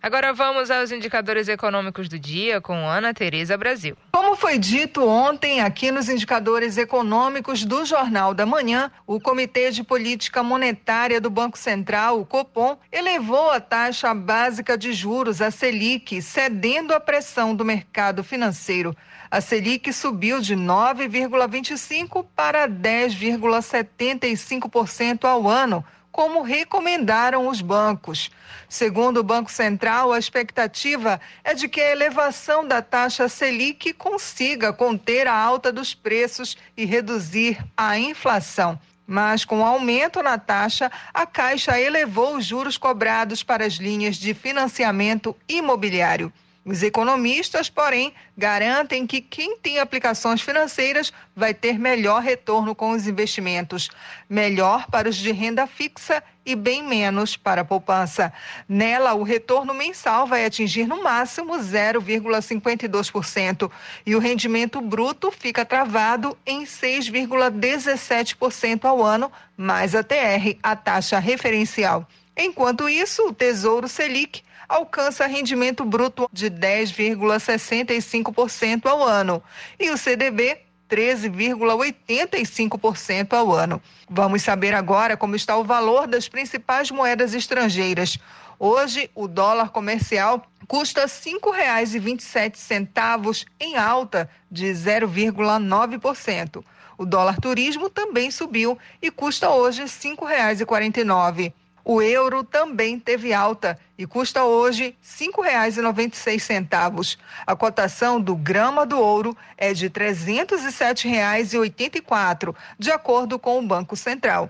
Agora 0.06 0.32
vamos 0.34 0.70
aos 0.70 0.92
indicadores 0.92 1.48
econômicos 1.48 2.08
do 2.08 2.20
dia 2.20 2.62
com 2.62 2.88
Ana 2.88 3.12
Tereza 3.12 3.58
Brasil. 3.58 3.98
Como 4.12 4.36
foi 4.36 4.60
dito 4.60 5.04
ontem 5.04 5.62
aqui 5.62 5.90
nos 5.90 6.08
indicadores 6.08 6.78
econômicos 6.78 7.66
do 7.66 7.84
Jornal 7.84 8.32
da 8.32 8.46
Manhã, 8.46 8.92
o 9.08 9.20
Comitê 9.20 9.72
de 9.72 9.84
Política 9.84 10.44
Monetária 10.44 11.20
do 11.20 11.32
Banco 11.32 11.58
Central, 11.58 12.22
o 12.22 12.26
Copom, 12.26 12.78
elevou 12.92 13.50
a 13.50 13.60
taxa 13.60 14.14
básica 14.14 14.78
de 14.78 14.94
juros, 14.94 15.42
a 15.42 15.50
Selic, 15.50 16.22
cedendo 16.22 16.94
à 16.94 17.00
pressão 17.00 17.56
do 17.56 17.66
mercado 17.66 18.24
financeiro. 18.24 18.96
A 19.30 19.42
Selic 19.42 19.92
subiu 19.92 20.40
de 20.40 20.56
9,25 20.56 22.26
para 22.36 22.68
10,75% 22.68 25.26
ao 25.26 25.48
ano 25.48 25.84
como 26.16 26.44
recomendaram 26.44 27.50
os 27.50 27.60
bancos. 27.60 28.32
Segundo 28.70 29.18
o 29.18 29.24
Banco 29.24 29.52
Central, 29.52 30.14
a 30.14 30.18
expectativa 30.18 31.20
é 31.44 31.54
de 31.54 31.68
que 31.68 31.82
a 31.82 31.92
elevação 31.92 32.66
da 32.66 32.82
taxa 32.82 33.28
Selic 33.28 33.92
consiga 33.92 34.72
conter 34.72 35.28
a 35.28 35.36
alta 35.36 35.74
dos 35.74 35.94
preços 35.94 36.56
e 36.78 36.86
reduzir 36.86 37.62
a 37.76 38.00
inflação. 38.00 38.80
Mas 39.06 39.44
com 39.44 39.60
o 39.60 39.66
aumento 39.66 40.24
na 40.24 40.38
taxa, 40.38 40.90
a 41.14 41.26
Caixa 41.26 41.78
elevou 41.78 42.38
os 42.38 42.46
juros 42.46 42.78
cobrados 42.78 43.44
para 43.44 43.66
as 43.66 43.74
linhas 43.74 44.16
de 44.16 44.34
financiamento 44.34 45.36
imobiliário. 45.50 46.32
Os 46.66 46.82
economistas, 46.82 47.70
porém, 47.70 48.12
garantem 48.36 49.06
que 49.06 49.22
quem 49.22 49.56
tem 49.56 49.78
aplicações 49.78 50.42
financeiras 50.42 51.14
vai 51.36 51.54
ter 51.54 51.78
melhor 51.78 52.24
retorno 52.24 52.74
com 52.74 52.90
os 52.90 53.08
investimentos, 53.08 53.92
melhor 54.28 54.88
para 54.88 55.08
os 55.08 55.16
de 55.16 55.32
renda 55.32 55.68
fixa 55.68 56.24
e 56.44 56.56
bem 56.56 56.82
menos 56.82 57.38
para 57.38 57.62
a 57.62 57.66
poupança. 57.66 58.34
Nela, 58.68 59.14
o 59.14 59.22
retorno 59.22 59.76
mensal 59.76 60.26
vai 60.26 60.44
atingir 60.44 60.88
no 60.88 61.04
máximo 61.04 61.54
0,52% 61.54 63.72
e 64.04 64.16
o 64.16 64.20
rendimento 64.20 64.82
bruto 64.82 65.30
fica 65.30 65.64
travado 65.64 66.36
em 66.48 66.64
6,17% 66.64 68.86
ao 68.86 69.04
ano, 69.04 69.32
mais 69.56 69.94
a 69.94 70.02
TR, 70.02 70.58
a 70.64 70.76
taxa 70.76 71.20
referencial. 71.20 72.08
Enquanto 72.36 72.90
isso, 72.90 73.28
o 73.28 73.34
Tesouro 73.34 73.88
Selic 73.88 74.44
alcança 74.68 75.28
rendimento 75.28 75.86
bruto 75.86 76.28
de 76.32 76.50
10,65% 76.50 78.86
ao 78.86 79.04
ano 79.04 79.44
e 79.80 79.90
o 79.90 79.98
CDB 79.98 80.60
13,85% 80.90 83.34
ao 83.34 83.54
ano. 83.54 83.82
Vamos 84.10 84.42
saber 84.44 84.74
agora 84.74 85.18
como 85.18 85.36
está 85.36 85.58
o 85.58 85.64
valor 85.64 86.08
das 86.08 86.28
principais 86.28 86.90
moedas 86.92 87.34
estrangeiras. 87.34 88.20
Hoje, 88.58 89.12
o 89.14 89.28
dólar 89.28 89.68
comercial 89.70 90.48
custa 90.68 91.02
R$ 91.02 91.08
5,27 91.08 93.46
em 93.60 93.76
alta 93.76 94.30
de 94.50 94.68
0,9%. 94.68 96.64
O 96.98 97.06
dólar 97.06 97.42
turismo 97.42 97.90
também 97.90 98.32
subiu 98.32 98.80
e 99.02 99.12
custa 99.12 99.50
hoje 99.50 99.82
R$ 99.82 99.88
5,49. 99.88 101.52
O 101.88 102.02
euro 102.02 102.44
também 102.44 103.00
teve 103.00 103.32
alta 103.32 103.78
e 103.96 104.08
custa 104.08 104.44
hoje 104.44 104.86
R$ 104.86 104.96
5,96. 105.04 107.20
A 107.46 107.56
cotação 107.56 108.20
do 108.20 108.36
grama 108.36 108.88
do 108.88 109.00
ouro 109.00 109.38
é 109.56 109.72
de 109.72 109.86
R$ 109.86 109.92
307,84, 109.92 112.56
de 112.80 112.92
acordo 112.92 113.38
com 113.38 113.60
o 113.60 113.68
Banco 113.68 113.96
Central. 113.96 114.50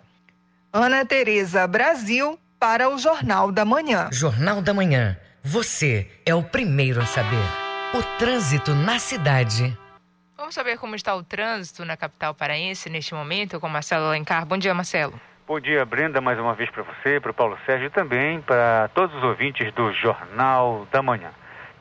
Ana 0.72 1.06
Tereza 1.06 1.68
Brasil 1.68 2.40
para 2.58 2.90
o 2.90 2.98
Jornal 2.98 3.52
da 3.52 3.66
Manhã. 3.66 4.08
Jornal 4.14 4.62
da 4.62 4.74
Manhã. 4.74 5.18
Você 5.44 6.10
é 6.26 6.34
o 6.34 6.42
primeiro 6.42 7.02
a 7.02 7.06
saber. 7.06 7.44
O 7.94 8.02
trânsito 8.18 8.74
na 8.74 8.98
cidade. 8.98 9.78
Vamos 10.38 10.56
saber 10.56 10.78
como 10.78 10.96
está 10.96 11.14
o 11.14 11.22
trânsito 11.22 11.84
na 11.84 11.98
capital 11.98 12.34
paraense 12.34 12.90
neste 12.90 13.14
momento 13.14 13.60
com 13.60 13.68
Marcelo 13.68 14.06
Alencar. 14.06 14.46
Bom 14.46 14.58
dia, 14.58 14.74
Marcelo. 14.74 15.20
Bom 15.48 15.60
dia, 15.60 15.86
Brenda, 15.86 16.20
mais 16.20 16.40
uma 16.40 16.56
vez 16.56 16.72
para 16.72 16.82
você, 16.82 17.20
para 17.20 17.30
o 17.30 17.34
Paulo 17.34 17.56
Sérgio 17.68 17.86
e 17.86 17.90
também 17.92 18.42
para 18.42 18.90
todos 18.96 19.16
os 19.16 19.24
ouvintes 19.24 19.72
do 19.74 19.94
Jornal 19.94 20.88
da 20.92 21.04
Manhã. 21.04 21.30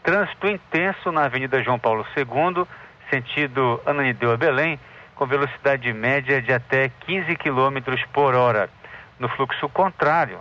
Trânsito 0.02 0.46
intenso 0.46 1.10
na 1.10 1.24
Avenida 1.24 1.62
João 1.62 1.78
Paulo 1.78 2.04
II, 2.14 2.66
sentido 3.08 3.80
Ananideu 3.86 4.32
a 4.32 4.36
Belém, 4.36 4.78
com 5.14 5.24
velocidade 5.24 5.90
média 5.94 6.42
de 6.42 6.52
até 6.52 6.90
15 6.90 7.34
km 7.36 7.78
por 8.12 8.34
hora. 8.34 8.68
No 9.18 9.30
fluxo 9.30 9.66
contrário, 9.70 10.40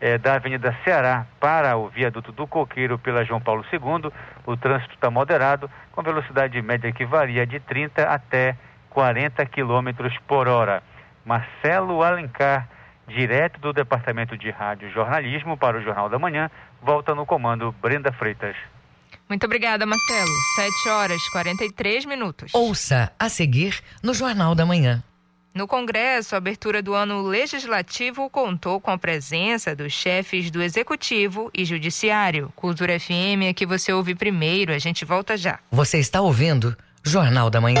é, 0.00 0.18
da 0.18 0.34
Avenida 0.34 0.76
Ceará 0.82 1.24
para 1.38 1.76
o 1.76 1.86
viaduto 1.86 2.32
do 2.32 2.48
Coqueiro 2.48 2.98
pela 2.98 3.24
João 3.24 3.40
Paulo 3.40 3.64
II, 3.72 4.10
o 4.44 4.56
trânsito 4.56 4.92
está 4.92 5.08
moderado, 5.08 5.70
com 5.92 6.02
velocidade 6.02 6.60
média 6.60 6.90
que 6.90 7.04
varia 7.04 7.46
de 7.46 7.60
30 7.60 8.02
até 8.08 8.56
40 8.90 9.46
km 9.46 10.10
por 10.26 10.48
hora. 10.48 10.82
Marcelo 11.26 12.04
Alencar, 12.04 12.68
direto 13.08 13.60
do 13.60 13.72
Departamento 13.72 14.38
de 14.38 14.48
Rádio 14.48 14.88
Jornalismo 14.92 15.56
para 15.56 15.76
o 15.76 15.82
Jornal 15.82 16.08
da 16.08 16.20
Manhã, 16.20 16.48
volta 16.80 17.16
no 17.16 17.26
comando 17.26 17.74
Brenda 17.82 18.12
Freitas. 18.12 18.56
Muito 19.28 19.44
obrigada, 19.44 19.84
Marcelo. 19.84 20.30
7 20.54 20.88
horas 20.88 21.20
e 21.20 21.30
43 21.32 22.04
minutos. 22.04 22.54
Ouça 22.54 23.12
a 23.18 23.28
seguir 23.28 23.80
no 24.02 24.14
Jornal 24.14 24.54
da 24.54 24.64
Manhã. 24.64 25.02
No 25.52 25.66
Congresso, 25.66 26.34
a 26.34 26.38
abertura 26.38 26.80
do 26.82 26.94
ano 26.94 27.22
legislativo 27.22 28.30
contou 28.30 28.80
com 28.80 28.90
a 28.90 28.98
presença 28.98 29.74
dos 29.74 29.92
chefes 29.92 30.50
do 30.50 30.62
Executivo 30.62 31.50
e 31.52 31.64
Judiciário. 31.64 32.52
Cultura 32.54 33.00
FM 33.00 33.48
é 33.48 33.54
que 33.54 33.66
você 33.66 33.92
ouve 33.92 34.14
primeiro, 34.14 34.72
a 34.72 34.78
gente 34.78 35.04
volta 35.04 35.36
já. 35.36 35.58
Você 35.72 35.98
está 35.98 36.20
ouvindo 36.20 36.76
Jornal 37.02 37.48
da 37.48 37.60
Manhã. 37.60 37.80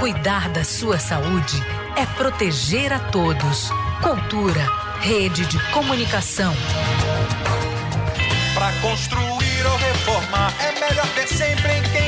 Cuidar 0.00 0.48
da 0.48 0.64
sua 0.64 0.98
saúde 0.98 1.62
é 1.94 2.06
proteger 2.16 2.90
a 2.90 2.98
todos. 2.98 3.68
Cultura, 4.02 4.66
rede 4.98 5.44
de 5.44 5.58
comunicação. 5.72 6.54
Para 8.54 8.72
construir 8.80 9.66
ou 9.66 9.76
reformar, 9.76 10.54
é 10.58 10.72
melhor 10.80 11.06
ter 11.14 11.28
sempre 11.28 11.76
em 11.76 11.82
quem 11.82 11.99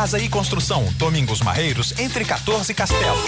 Casa 0.00 0.18
e 0.18 0.30
Construção, 0.30 0.82
Domingos 0.96 1.42
Marreiros, 1.42 1.92
entre 1.98 2.24
14 2.24 2.72
e 2.72 2.74
Castelo. 2.74 3.22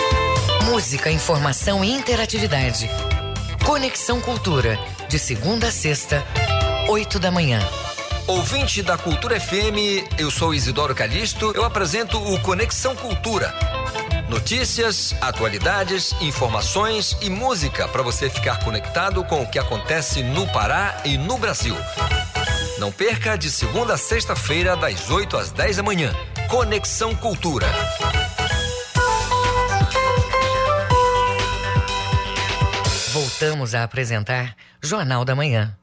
Música, 0.65 1.11
informação 1.11 1.85
e 1.85 1.93
interatividade. 1.93 2.89
Conexão 3.63 4.23
Cultura, 4.23 4.79
de 5.07 5.19
segunda 5.19 5.69
a 5.69 5.71
sexta, 5.71 6.25
oito 6.89 7.19
da 7.19 7.31
manhã. 7.31 7.61
Ouvinte 8.27 8.83
da 8.83 8.97
Cultura 8.97 9.39
FM, 9.39 10.17
eu 10.17 10.31
sou 10.31 10.55
Isidoro 10.55 10.95
Calixto, 10.95 11.53
eu 11.55 11.63
apresento 11.63 12.17
o 12.17 12.41
Conexão 12.41 12.97
Cultura. 12.97 13.55
Notícias, 14.31 15.15
atualidades, 15.21 16.15
informações 16.23 17.15
e 17.21 17.29
música 17.29 17.87
para 17.87 18.03
você 18.03 18.31
ficar 18.31 18.65
conectado 18.65 19.23
com 19.25 19.43
o 19.43 19.47
que 19.47 19.59
acontece 19.59 20.23
no 20.23 20.51
Pará 20.51 21.03
e 21.05 21.19
no 21.19 21.37
Brasil. 21.37 21.77
Não 22.79 22.91
perca 22.91 23.37
de 23.37 23.51
segunda 23.51 23.93
a 23.93 23.99
sexta-feira, 23.99 24.75
das 24.75 25.11
8 25.11 25.37
às 25.37 25.51
10 25.53 25.77
da 25.77 25.83
manhã. 25.83 26.17
Conexão 26.53 27.17
Cultura. 27.17 27.67
Voltamos 33.11 33.75
a 33.75 33.83
apresentar 33.83 34.55
Jornal 34.83 35.25
da 35.25 35.35
Manhã. 35.35 35.75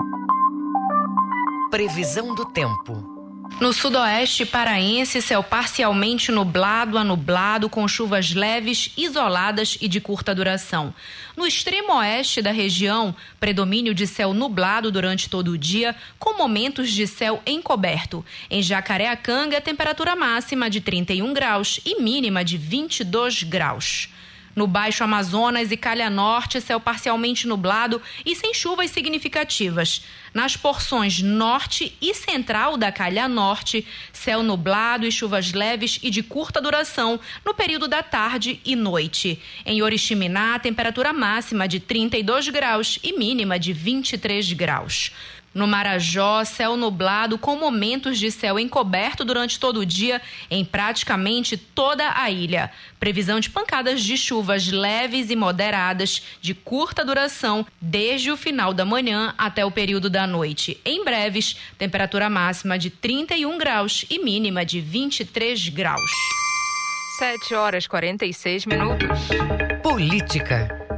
Previsão 1.71 2.35
do 2.35 2.45
tempo. 2.45 3.18
No 3.59 3.73
sudoeste 3.73 4.45
paraense, 4.45 5.21
céu 5.21 5.43
parcialmente 5.43 6.31
nublado 6.31 6.97
a 6.97 7.03
nublado, 7.03 7.69
com 7.69 7.85
chuvas 7.89 8.33
leves, 8.33 8.89
isoladas 8.95 9.77
e 9.81 9.89
de 9.89 9.99
curta 9.99 10.33
duração. 10.33 10.93
No 11.35 11.45
extremo 11.45 11.97
oeste 11.97 12.41
da 12.41 12.51
região, 12.51 13.13
predomínio 13.37 13.93
de 13.93 14.07
céu 14.07 14.33
nublado 14.33 14.89
durante 14.89 15.29
todo 15.29 15.49
o 15.49 15.57
dia, 15.57 15.93
com 16.17 16.37
momentos 16.37 16.89
de 16.89 17.05
céu 17.05 17.43
encoberto. 17.45 18.23
Em 18.49 18.63
Jacareacanga, 18.63 19.59
temperatura 19.59 20.15
máxima 20.15 20.69
de 20.69 20.79
31 20.79 21.33
graus 21.33 21.81
e 21.85 22.01
mínima 22.01 22.45
de 22.45 22.57
22 22.57 23.43
graus. 23.43 24.07
No 24.59 24.67
Baixo 24.67 25.05
Amazonas 25.05 25.71
e 25.71 25.77
Calha 25.77 26.09
Norte, 26.09 26.59
céu 26.59 26.81
parcialmente 26.81 27.47
nublado 27.47 28.01
e 28.25 28.35
sem 28.35 28.53
chuvas 28.53 28.91
significativas. 28.91 30.03
Nas 30.33 30.57
porções 30.57 31.21
norte 31.21 31.95
e 32.01 32.13
central 32.13 32.75
da 32.75 32.91
Calha 32.91 33.29
Norte, 33.29 33.87
céu 34.11 34.43
nublado 34.43 35.05
e 35.05 35.11
chuvas 35.13 35.53
leves 35.53 35.97
e 36.03 36.09
de 36.09 36.21
curta 36.21 36.59
duração 36.59 37.17
no 37.45 37.53
período 37.53 37.87
da 37.87 38.03
tarde 38.03 38.59
e 38.65 38.75
noite. 38.75 39.41
Em 39.65 39.81
Oriximiná, 39.81 40.59
temperatura 40.59 41.13
máxima 41.13 41.65
de 41.65 41.79
32 41.79 42.49
graus 42.49 42.99
e 43.01 43.17
mínima 43.17 43.57
de 43.57 43.71
23 43.71 44.51
graus. 44.51 45.13
No 45.53 45.67
Marajó, 45.67 46.43
céu 46.43 46.77
nublado 46.77 47.37
com 47.37 47.55
momentos 47.55 48.19
de 48.19 48.31
céu 48.31 48.59
encoberto 48.59 49.25
durante 49.25 49.59
todo 49.59 49.79
o 49.79 49.85
dia 49.85 50.21
em 50.49 50.63
praticamente 50.63 51.57
toda 51.57 52.13
a 52.15 52.29
ilha. 52.29 52.71
Previsão 52.99 53.39
de 53.39 53.49
pancadas 53.49 54.01
de 54.01 54.17
chuvas 54.17 54.67
leves 54.67 55.29
e 55.29 55.35
moderadas 55.35 56.21
de 56.41 56.53
curta 56.53 57.03
duração 57.03 57.65
desde 57.81 58.31
o 58.31 58.37
final 58.37 58.73
da 58.73 58.85
manhã 58.85 59.33
até 59.37 59.65
o 59.65 59.71
período 59.71 60.09
da 60.09 60.27
noite. 60.27 60.79
Em 60.85 61.03
breves, 61.03 61.57
temperatura 61.77 62.29
máxima 62.29 62.77
de 62.77 62.89
31 62.89 63.57
graus 63.57 64.05
e 64.09 64.23
mínima 64.23 64.65
de 64.65 64.79
23 64.79 65.69
graus. 65.69 66.11
7 67.17 67.55
horas 67.55 67.87
46 67.87 68.65
minutos. 68.65 69.19
Política. 69.83 70.88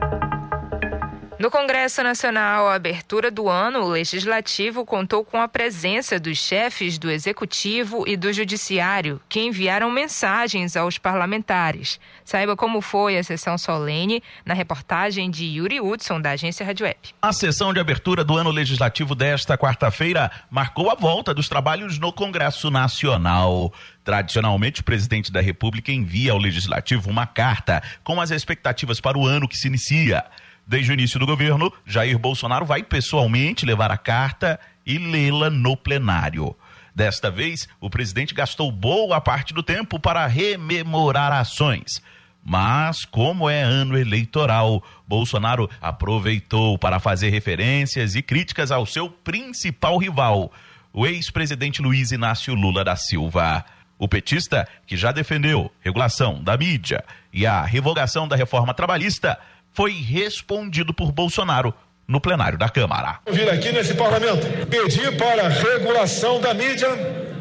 No 1.42 1.50
Congresso 1.50 2.04
Nacional, 2.04 2.68
a 2.68 2.76
abertura 2.76 3.32
do 3.32 3.50
ano 3.50 3.88
legislativo 3.88 4.86
contou 4.86 5.26
com 5.26 5.42
a 5.42 5.48
presença 5.48 6.20
dos 6.20 6.38
chefes 6.38 7.00
do 7.00 7.10
Executivo 7.10 8.08
e 8.08 8.16
do 8.16 8.32
Judiciário, 8.32 9.20
que 9.28 9.40
enviaram 9.40 9.90
mensagens 9.90 10.78
aos 10.78 11.00
parlamentares. 11.00 12.00
Saiba 12.24 12.56
como 12.56 12.80
foi 12.80 13.18
a 13.18 13.24
sessão 13.24 13.58
solene 13.58 14.22
na 14.46 14.54
reportagem 14.54 15.32
de 15.32 15.44
Yuri 15.46 15.82
Hudson, 15.82 16.22
da 16.22 16.30
agência 16.30 16.64
Rádio 16.64 16.86
Web. 16.86 17.00
A 17.20 17.34
sessão 17.34 17.74
de 17.74 17.80
abertura 17.80 18.24
do 18.24 18.38
ano 18.38 18.52
legislativo 18.52 19.16
desta 19.16 19.58
quarta-feira 19.58 20.30
marcou 20.48 20.92
a 20.92 20.96
volta 20.96 21.34
dos 21.34 21.50
trabalhos 21.50 21.98
no 21.98 22.14
Congresso 22.14 22.70
Nacional. 22.70 23.74
Tradicionalmente, 24.04 24.82
o 24.82 24.84
presidente 24.84 25.32
da 25.32 25.42
República 25.42 25.92
envia 25.92 26.34
ao 26.34 26.38
Legislativo 26.38 27.10
uma 27.10 27.26
carta 27.26 27.82
com 28.04 28.22
as 28.22 28.30
expectativas 28.30 29.02
para 29.02 29.18
o 29.18 29.26
ano 29.26 29.48
que 29.48 29.58
se 29.58 29.68
inicia. 29.68 30.24
Desde 30.66 30.92
o 30.92 30.94
início 30.94 31.20
do 31.20 31.26
governo, 31.26 31.72
Jair 31.86 32.18
Bolsonaro 32.18 32.66
vai 32.66 32.84
pessoalmente 32.84 33.66
levar 33.66 33.92
a 33.92 33.98
carta 33.98 34.60
e 34.86 34.98
lê-la 34.98 35.50
no 35.50 35.76
plenário. 35.76 36.56
Desta 36.94 37.32
vez, 37.32 37.68
o 37.80 37.90
presidente 37.90 38.34
gastou 38.34 38.72
boa 38.72 39.20
parte 39.22 39.54
do 39.54 39.64
tempo 39.64 40.00
para 40.00 40.26
rememorar 40.28 41.32
ações. 41.32 42.02
Mas, 42.44 43.06
como 43.06 43.50
é 43.50 43.62
ano 43.62 43.98
eleitoral, 43.98 44.84
Bolsonaro 45.08 45.70
aproveitou 45.80 46.78
para 46.78 47.00
fazer 47.00 47.30
referências 47.30 48.16
e 48.16 48.22
críticas 48.22 48.72
ao 48.72 48.86
seu 48.86 49.10
principal 49.10 49.98
rival, 49.98 50.52
o 50.92 51.06
ex-presidente 51.06 51.82
Luiz 51.82 52.12
Inácio 52.12 52.54
Lula 52.54 52.84
da 52.84 52.96
Silva. 52.96 53.64
O 53.98 54.08
petista, 54.08 54.68
que 54.88 54.98
já 54.98 55.12
defendeu 55.12 55.72
regulação 55.80 56.44
da 56.44 56.58
mídia 56.58 57.06
e 57.32 57.46
a 57.46 57.62
revogação 57.62 58.28
da 58.28 58.36
reforma 58.36 58.74
trabalhista, 58.74 59.38
foi 59.74 59.92
respondido 59.92 60.94
por 60.94 61.12
Bolsonaro 61.12 61.74
no 62.08 62.20
plenário 62.20 62.58
da 62.58 62.68
Câmara. 62.70 63.20
Vir 63.30 63.50
aqui 63.50 63.72
nesse 63.72 63.94
parlamento 63.94 64.46
pedir 64.68 65.16
para 65.18 65.48
regulação 65.48 66.42
da 66.42 66.54
mídia 66.54 66.90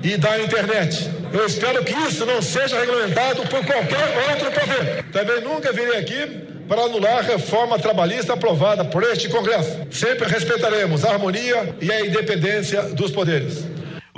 e 0.03 0.17
da 0.17 0.41
internet. 0.41 1.11
Eu 1.33 1.47
espero 1.47 1.85
que 1.85 1.93
isso 1.93 2.25
não 2.25 2.41
seja 2.41 2.79
regulamentado 2.79 3.43
por 3.43 3.65
qualquer 3.65 4.31
outro 4.31 4.51
poder. 4.53 5.05
Também 5.13 5.41
nunca 5.41 5.73
virei 5.73 5.99
aqui 5.99 6.51
para 6.69 6.83
anular 6.83 7.19
a 7.19 7.23
reforma 7.23 7.79
trabalhista 7.79 8.35
aprovada 8.35 8.85
por 8.85 9.03
este 9.03 9.29
Congresso. 9.29 9.77
Sempre 9.91 10.29
respeitaremos 10.29 11.05
a 11.05 11.11
harmonia 11.11 11.75
e 11.81 11.91
a 11.91 12.07
independência 12.07 12.83
dos 12.83 13.11
poderes. 13.11 13.65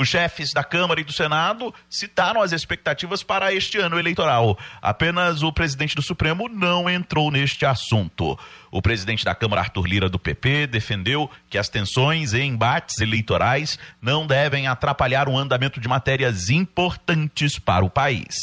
Os 0.02 0.08
chefes 0.08 0.52
da 0.52 0.64
Câmara 0.64 1.00
e 1.00 1.04
do 1.04 1.12
Senado 1.12 1.72
citaram 1.88 2.42
as 2.42 2.50
expectativas 2.50 3.22
para 3.22 3.54
este 3.54 3.78
ano 3.78 3.96
eleitoral. 3.96 4.58
Apenas 4.82 5.44
o 5.44 5.52
presidente 5.52 5.94
do 5.94 6.02
Supremo 6.02 6.48
não 6.48 6.90
entrou 6.90 7.30
neste 7.30 7.64
assunto. 7.64 8.36
O 8.72 8.82
presidente 8.82 9.24
da 9.24 9.32
Câmara, 9.32 9.60
Arthur 9.60 9.86
Lira, 9.86 10.08
do 10.08 10.18
PP, 10.18 10.66
defendeu 10.66 11.30
que 11.48 11.56
as 11.56 11.68
tensões 11.68 12.32
e 12.32 12.40
embates 12.40 12.98
eleitorais 12.98 13.78
não 14.00 14.26
devem 14.26 14.66
atrapalhar 14.66 15.28
o 15.28 15.38
andamento 15.38 15.78
de 15.78 15.86
matérias 15.86 16.50
importantes 16.50 17.56
para 17.56 17.84
o 17.84 17.90
país. 17.90 18.34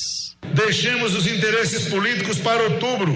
Deixemos 0.53 1.13
os 1.13 1.27
interesses 1.27 1.89
políticos 1.89 2.39
para 2.39 2.63
outubro 2.63 3.13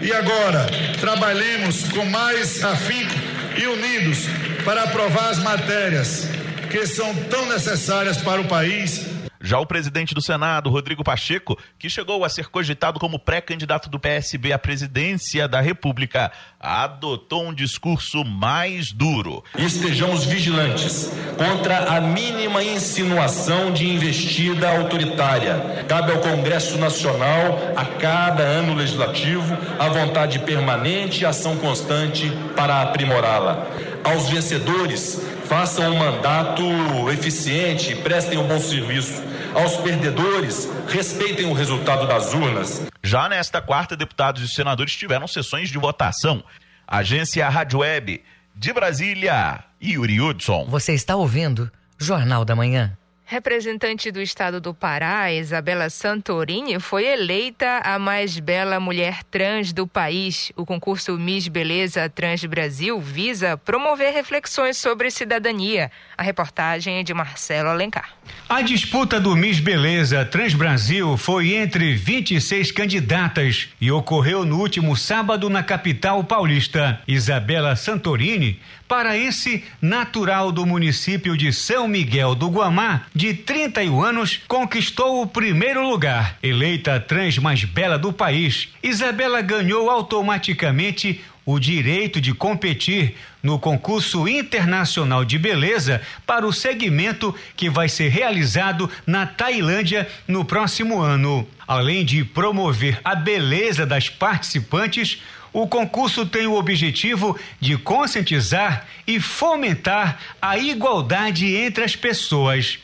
e 0.00 0.10
agora 0.14 0.66
trabalhemos 0.98 1.92
com 1.92 2.06
mais 2.06 2.64
afinco 2.64 3.12
e 3.54 3.66
unidos 3.66 4.20
para 4.64 4.84
aprovar 4.84 5.28
as 5.28 5.40
matérias 5.40 6.41
que 6.72 6.86
são 6.86 7.14
tão 7.24 7.46
necessárias 7.50 8.16
para 8.16 8.40
o 8.40 8.48
país 8.48 9.06
já 9.44 9.58
o 9.58 9.66
presidente 9.66 10.14
do 10.14 10.22
Senado, 10.22 10.70
Rodrigo 10.70 11.02
Pacheco, 11.02 11.58
que 11.76 11.90
chegou 11.90 12.24
a 12.24 12.28
ser 12.28 12.46
cogitado 12.46 13.00
como 13.00 13.18
pré-candidato 13.18 13.90
do 13.90 13.98
PSB 13.98 14.52
à 14.52 14.58
presidência 14.58 15.48
da 15.48 15.60
República, 15.60 16.30
adotou 16.60 17.48
um 17.48 17.52
discurso 17.52 18.24
mais 18.24 18.92
duro. 18.92 19.42
Estejamos 19.58 20.24
vigilantes 20.24 21.10
contra 21.36 21.96
a 21.96 22.00
mínima 22.00 22.62
insinuação 22.62 23.72
de 23.72 23.84
investida 23.84 24.70
autoritária. 24.78 25.84
Cabe 25.88 26.12
ao 26.12 26.20
Congresso 26.20 26.78
Nacional, 26.78 27.58
a 27.74 27.84
cada 27.84 28.44
ano 28.44 28.74
legislativo, 28.74 29.58
a 29.76 29.88
vontade 29.88 30.38
permanente 30.38 31.22
e 31.22 31.26
ação 31.26 31.56
constante 31.56 32.30
para 32.54 32.80
aprimorá-la. 32.80 33.66
Aos 34.04 34.28
vencedores, 34.28 35.20
façam 35.52 35.92
um 35.92 35.98
mandato 35.98 36.62
eficiente, 37.10 37.94
prestem 37.96 38.38
um 38.38 38.48
bom 38.48 38.58
serviço 38.58 39.22
aos 39.54 39.76
perdedores, 39.76 40.66
respeitem 40.88 41.44
o 41.44 41.52
resultado 41.52 42.08
das 42.08 42.32
urnas. 42.32 42.86
Já 43.02 43.28
nesta 43.28 43.60
quarta, 43.60 43.94
deputados 43.94 44.42
e 44.42 44.48
senadores 44.48 44.96
tiveram 44.96 45.28
sessões 45.28 45.68
de 45.68 45.76
votação. 45.76 46.42
Agência 46.88 47.46
Rádio 47.50 47.80
Web 47.80 48.24
de 48.56 48.72
Brasília, 48.72 49.62
Yuri 49.82 50.22
Hudson. 50.22 50.64
Você 50.70 50.94
está 50.94 51.16
ouvindo 51.16 51.70
Jornal 51.98 52.46
da 52.46 52.56
Manhã. 52.56 52.96
Representante 53.32 54.10
do 54.10 54.20
estado 54.20 54.60
do 54.60 54.74
Pará, 54.74 55.32
Isabela 55.32 55.88
Santorini, 55.88 56.78
foi 56.78 57.06
eleita 57.06 57.80
a 57.82 57.98
mais 57.98 58.38
bela 58.38 58.78
mulher 58.78 59.24
trans 59.24 59.72
do 59.72 59.86
país. 59.86 60.52
O 60.54 60.66
concurso 60.66 61.16
Miss 61.16 61.48
Beleza 61.48 62.10
Trans 62.10 62.44
Brasil 62.44 63.00
visa 63.00 63.56
promover 63.56 64.12
reflexões 64.12 64.76
sobre 64.76 65.10
cidadania. 65.10 65.90
A 66.14 66.22
reportagem 66.22 66.98
é 66.98 67.02
de 67.02 67.14
Marcelo 67.14 67.70
Alencar. 67.70 68.10
A 68.50 68.60
disputa 68.60 69.18
do 69.18 69.34
Miss 69.34 69.60
Beleza 69.60 70.26
Trans 70.26 70.52
Brasil 70.52 71.16
foi 71.16 71.54
entre 71.54 71.94
26 71.94 72.70
candidatas 72.70 73.70
e 73.80 73.90
ocorreu 73.90 74.44
no 74.44 74.60
último 74.60 74.94
sábado 74.94 75.48
na 75.48 75.62
capital 75.62 76.22
paulista. 76.22 77.00
Isabela 77.08 77.76
Santorini 77.76 78.60
paraense 78.88 79.64
natural 79.80 80.52
do 80.52 80.66
município 80.66 81.36
de 81.36 81.52
São 81.52 81.88
Miguel 81.88 82.34
do 82.34 82.48
Guamá, 82.48 83.02
de 83.14 83.34
31 83.34 84.02
anos, 84.02 84.40
conquistou 84.46 85.22
o 85.22 85.26
primeiro 85.26 85.88
lugar. 85.88 86.38
Eleita 86.42 86.96
a 86.96 87.00
trans 87.00 87.38
mais 87.38 87.64
bela 87.64 87.98
do 87.98 88.12
país, 88.12 88.68
Isabela 88.82 89.40
ganhou 89.40 89.90
automaticamente 89.90 91.20
o 91.44 91.58
direito 91.58 92.20
de 92.20 92.32
competir 92.32 93.16
no 93.42 93.58
concurso 93.58 94.28
internacional 94.28 95.24
de 95.24 95.38
beleza 95.38 96.00
para 96.24 96.46
o 96.46 96.52
segmento 96.52 97.34
que 97.56 97.68
vai 97.68 97.88
ser 97.88 98.08
realizado 98.08 98.88
na 99.06 99.26
Tailândia 99.26 100.08
no 100.28 100.44
próximo 100.44 101.00
ano. 101.00 101.46
Além 101.66 102.04
de 102.04 102.24
promover 102.24 103.00
a 103.04 103.14
beleza 103.14 103.84
das 103.84 104.08
participantes, 104.08 105.20
o 105.52 105.66
concurso 105.66 106.24
tem 106.26 106.46
o 106.46 106.54
objetivo 106.54 107.38
de 107.60 107.76
conscientizar 107.76 108.86
e 109.06 109.20
fomentar 109.20 110.18
a 110.40 110.56
igualdade 110.56 111.54
entre 111.54 111.84
as 111.84 111.94
pessoas. 111.94 112.78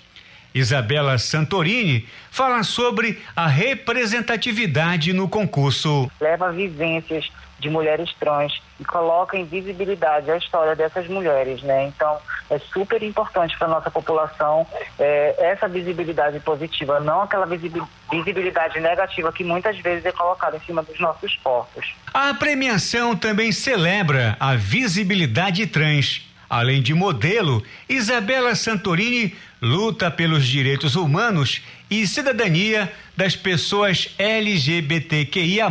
Isabela 0.55 1.19
Santorini 1.19 2.07
fala 2.31 2.62
sobre 2.62 3.23
a 3.35 3.47
representatividade 3.47 5.12
no 5.12 5.29
concurso. 5.29 6.11
Leva 6.21 6.51
vivências 6.53 7.31
de 7.59 7.69
mulheres 7.69 8.12
trans 8.19 8.61
e 8.79 8.85
coloca 8.85 9.37
em 9.37 9.45
visibilidade 9.45 10.31
a 10.31 10.37
história 10.37 10.77
dessas 10.77 11.09
mulheres, 11.09 11.62
né? 11.62 11.87
Então 11.87 12.19
é 12.51 12.59
super 12.59 13.03
importante 13.03 13.57
para 13.59 13.68
nossa 13.68 13.90
população 13.90 14.66
é, 14.99 15.34
essa 15.38 15.68
visibilidade 15.68 16.40
positiva, 16.40 17.01
não 17.01 17.22
aquela 17.22 17.46
visibilidade 17.46 18.80
negativa 18.80 19.32
que 19.32 19.44
muitas 19.44 19.78
vezes 19.78 20.05
é 20.05 20.12
colocada 20.12 20.57
em 20.57 20.61
cima 20.61 20.82
dos 20.82 20.99
nossos 20.99 21.36
corpos. 21.42 21.94
A 22.12 22.34
premiação 22.34 23.14
também 23.14 23.53
celebra 23.53 24.36
a 24.40 24.55
visibilidade 24.55 25.66
trans. 25.66 26.26
Além 26.51 26.80
de 26.80 26.94
modelo, 26.94 27.62
Isabela 27.86 28.55
Santorini 28.55 29.36
luta 29.61 30.11
pelos 30.11 30.46
direitos 30.46 30.94
humanos 30.96 31.61
e 31.90 32.07
cidadania 32.07 32.90
das 33.16 33.36
pessoas 33.36 34.14
LGBTQIA, 34.18 35.68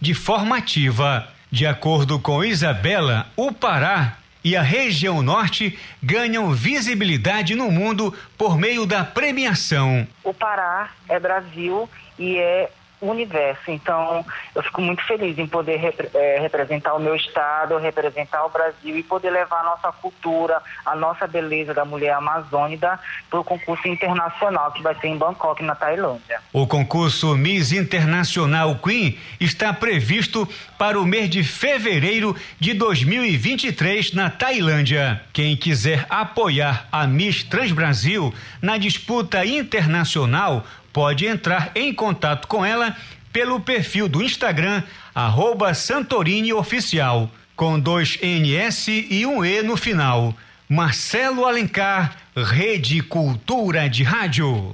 de 0.00 0.14
forma 0.14 0.58
ativa. 0.58 1.28
De 1.50 1.66
acordo 1.66 2.18
com 2.18 2.44
Isabela, 2.44 3.26
o 3.36 3.50
Pará 3.50 4.19
e 4.42 4.56
a 4.56 4.62
região 4.62 5.22
norte 5.22 5.78
ganham 6.02 6.52
visibilidade 6.52 7.54
no 7.54 7.70
mundo 7.70 8.14
por 8.36 8.58
meio 8.58 8.86
da 8.86 9.04
premiação. 9.04 10.06
O 10.24 10.32
Pará 10.32 10.90
é 11.08 11.18
Brasil 11.18 11.88
e 12.18 12.38
é 12.38 12.70
universo. 13.00 13.70
Então, 13.70 14.24
eu 14.54 14.62
fico 14.62 14.80
muito 14.80 15.02
feliz 15.04 15.38
em 15.38 15.46
poder 15.46 15.76
repre 15.76 16.10
é, 16.14 16.38
representar 16.40 16.94
o 16.94 17.00
meu 17.00 17.14
estado, 17.14 17.76
representar 17.78 18.44
o 18.44 18.50
Brasil 18.50 18.96
e 18.96 19.02
poder 19.02 19.30
levar 19.30 19.60
a 19.60 19.64
nossa 19.64 19.92
cultura, 19.92 20.62
a 20.84 20.94
nossa 20.94 21.26
beleza 21.26 21.72
da 21.72 21.84
mulher 21.84 22.14
amazônica 22.14 22.98
para 23.28 23.40
o 23.40 23.44
concurso 23.44 23.86
internacional 23.88 24.72
que 24.72 24.82
vai 24.82 24.94
ser 24.96 25.08
em 25.08 25.16
Bangkok, 25.16 25.62
na 25.62 25.74
Tailândia. 25.74 26.40
O 26.52 26.66
concurso 26.66 27.36
Miss 27.36 27.72
Internacional 27.72 28.76
Queen 28.76 29.18
está 29.38 29.72
previsto 29.72 30.48
para 30.78 31.00
o 31.00 31.06
mês 31.06 31.28
de 31.30 31.42
fevereiro 31.44 32.36
de 32.58 32.74
2023 32.74 34.12
na 34.14 34.30
Tailândia. 34.30 35.20
Quem 35.32 35.56
quiser 35.56 36.06
apoiar 36.08 36.86
a 36.90 37.06
Miss 37.06 37.44
Trans 37.44 37.72
Brasil 37.72 38.32
na 38.60 38.78
disputa 38.78 39.44
internacional 39.44 40.64
pode 40.92 41.26
entrar 41.26 41.72
em 41.74 41.92
contato 41.92 42.46
com 42.46 42.64
ela 42.64 42.96
pelo 43.32 43.60
perfil 43.60 44.08
do 44.08 44.22
Instagram, 44.22 44.82
arroba 45.14 45.72
Santorini 45.74 46.52
Oficial, 46.52 47.30
com 47.54 47.78
dois 47.78 48.18
NS 48.22 48.88
e 48.88 49.24
um 49.26 49.44
E 49.44 49.62
no 49.62 49.76
final. 49.76 50.34
Marcelo 50.68 51.44
Alencar, 51.44 52.16
Rede 52.36 53.02
Cultura 53.02 53.88
de 53.88 54.02
Rádio. 54.02 54.72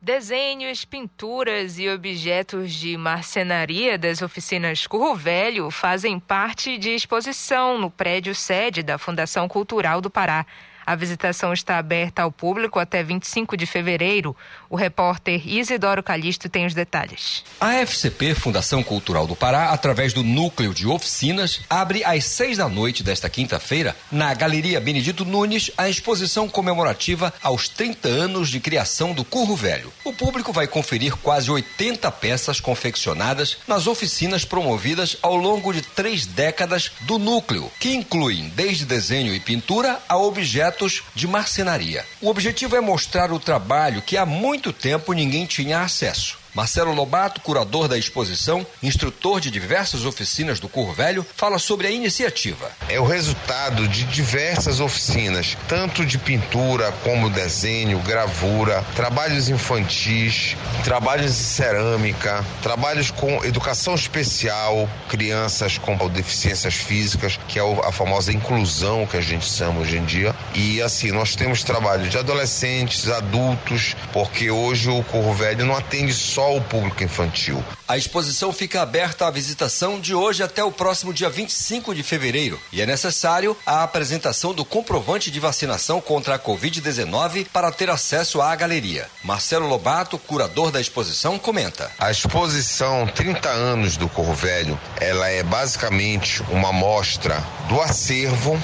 Desenhos, 0.00 0.84
pinturas 0.84 1.78
e 1.78 1.88
objetos 1.88 2.72
de 2.72 2.96
marcenaria 2.96 3.98
das 3.98 4.22
oficinas 4.22 4.86
Curro 4.86 5.14
Velho 5.14 5.70
fazem 5.70 6.18
parte 6.18 6.78
de 6.78 6.90
exposição 6.90 7.78
no 7.78 7.90
prédio 7.90 8.34
sede 8.34 8.82
da 8.82 8.96
Fundação 8.96 9.46
Cultural 9.46 10.00
do 10.00 10.08
Pará. 10.08 10.46
A 10.88 10.94
visitação 10.94 11.52
está 11.52 11.76
aberta 11.76 12.22
ao 12.22 12.32
público 12.32 12.78
até 12.78 13.02
25 13.02 13.58
de 13.58 13.66
fevereiro. 13.66 14.34
O 14.70 14.74
repórter 14.74 15.46
Isidoro 15.46 16.02
Calixto 16.02 16.48
tem 16.48 16.64
os 16.64 16.72
detalhes. 16.72 17.44
A 17.60 17.74
FCP, 17.74 18.34
Fundação 18.34 18.82
Cultural 18.82 19.26
do 19.26 19.36
Pará, 19.36 19.68
através 19.68 20.14
do 20.14 20.22
núcleo 20.22 20.72
de 20.72 20.86
oficinas, 20.86 21.60
abre 21.68 22.02
às 22.04 22.24
seis 22.24 22.56
da 22.56 22.70
noite 22.70 23.02
desta 23.02 23.28
quinta-feira, 23.28 23.94
na 24.10 24.32
Galeria 24.32 24.80
Benedito 24.80 25.26
Nunes, 25.26 25.70
a 25.76 25.90
exposição 25.90 26.48
comemorativa 26.48 27.34
aos 27.42 27.68
30 27.68 28.08
anos 28.08 28.48
de 28.48 28.58
criação 28.58 29.12
do 29.12 29.26
Curro 29.26 29.54
Velho. 29.54 29.92
O 30.04 30.14
público 30.14 30.54
vai 30.54 30.66
conferir 30.66 31.14
quase 31.16 31.50
80 31.50 32.10
peças 32.12 32.60
confeccionadas 32.60 33.58
nas 33.68 33.86
oficinas 33.86 34.46
promovidas 34.46 35.18
ao 35.20 35.36
longo 35.36 35.70
de 35.70 35.82
três 35.82 36.24
décadas 36.24 36.92
do 37.02 37.18
núcleo, 37.18 37.70
que 37.78 37.92
incluem 37.92 38.48
desde 38.56 38.86
desenho 38.86 39.34
e 39.34 39.38
pintura 39.38 40.00
a 40.08 40.16
objetos 40.16 40.77
de 41.14 41.26
marcenaria. 41.26 42.04
O 42.20 42.28
objetivo 42.28 42.76
é 42.76 42.80
mostrar 42.80 43.32
o 43.32 43.40
trabalho 43.40 44.02
que 44.02 44.16
há 44.16 44.24
muito 44.26 44.72
tempo 44.72 45.12
ninguém 45.12 45.46
tinha 45.46 45.80
acesso. 45.80 46.38
Marcelo 46.58 46.92
Lobato, 46.92 47.40
curador 47.40 47.86
da 47.86 47.96
exposição, 47.96 48.66
instrutor 48.82 49.40
de 49.40 49.48
diversas 49.48 50.04
oficinas 50.04 50.58
do 50.58 50.68
Curro 50.68 50.92
Velho, 50.92 51.24
fala 51.36 51.56
sobre 51.56 51.86
a 51.86 51.90
iniciativa. 51.92 52.68
É 52.88 52.98
o 52.98 53.04
resultado 53.04 53.86
de 53.86 54.02
diversas 54.02 54.80
oficinas, 54.80 55.56
tanto 55.68 56.04
de 56.04 56.18
pintura 56.18 56.90
como 57.04 57.30
desenho, 57.30 58.00
gravura, 58.00 58.84
trabalhos 58.96 59.48
infantis, 59.48 60.56
trabalhos 60.82 61.26
de 61.26 61.44
cerâmica, 61.44 62.44
trabalhos 62.60 63.12
com 63.12 63.44
educação 63.44 63.94
especial, 63.94 64.90
crianças 65.08 65.78
com 65.78 65.96
deficiências 66.08 66.74
físicas, 66.74 67.38
que 67.46 67.60
é 67.60 67.62
a 67.86 67.92
famosa 67.92 68.32
inclusão 68.32 69.06
que 69.06 69.16
a 69.16 69.20
gente 69.20 69.48
chama 69.48 69.78
hoje 69.82 69.96
em 69.96 70.04
dia. 70.04 70.34
E 70.56 70.82
assim, 70.82 71.12
nós 71.12 71.36
temos 71.36 71.62
trabalho 71.62 72.08
de 72.08 72.18
adolescentes, 72.18 73.08
adultos, 73.08 73.94
porque 74.12 74.50
hoje 74.50 74.90
o 74.90 75.04
Curro 75.04 75.32
Velho 75.32 75.64
não 75.64 75.76
atende 75.76 76.12
só 76.12 76.47
só 76.48 76.56
o 76.56 76.62
público 76.62 77.04
infantil. 77.04 77.62
A 77.86 77.98
exposição 77.98 78.52
fica 78.52 78.80
aberta 78.80 79.26
à 79.26 79.30
visitação 79.30 80.00
de 80.00 80.14
hoje 80.14 80.42
até 80.42 80.64
o 80.64 80.72
próximo 80.72 81.12
dia 81.12 81.28
25 81.28 81.94
de 81.94 82.02
fevereiro 82.02 82.58
e 82.72 82.80
é 82.80 82.86
necessário 82.86 83.56
a 83.66 83.82
apresentação 83.82 84.54
do 84.54 84.64
comprovante 84.64 85.30
de 85.30 85.38
vacinação 85.38 86.00
contra 86.00 86.36
a 86.36 86.38
Covid-19 86.38 87.48
para 87.52 87.70
ter 87.70 87.90
acesso 87.90 88.40
à 88.40 88.54
galeria. 88.56 89.08
Marcelo 89.22 89.66
Lobato, 89.66 90.18
curador 90.18 90.70
da 90.70 90.80
exposição, 90.80 91.38
comenta. 91.38 91.90
A 91.98 92.10
exposição 92.10 93.06
30 93.06 93.48
anos 93.48 93.96
do 93.98 94.08
Corvo 94.08 94.34
Velho, 94.34 94.78
ela 95.00 95.28
é 95.28 95.42
basicamente 95.42 96.42
uma 96.50 96.72
mostra 96.72 97.44
do 97.68 97.80
acervo 97.80 98.58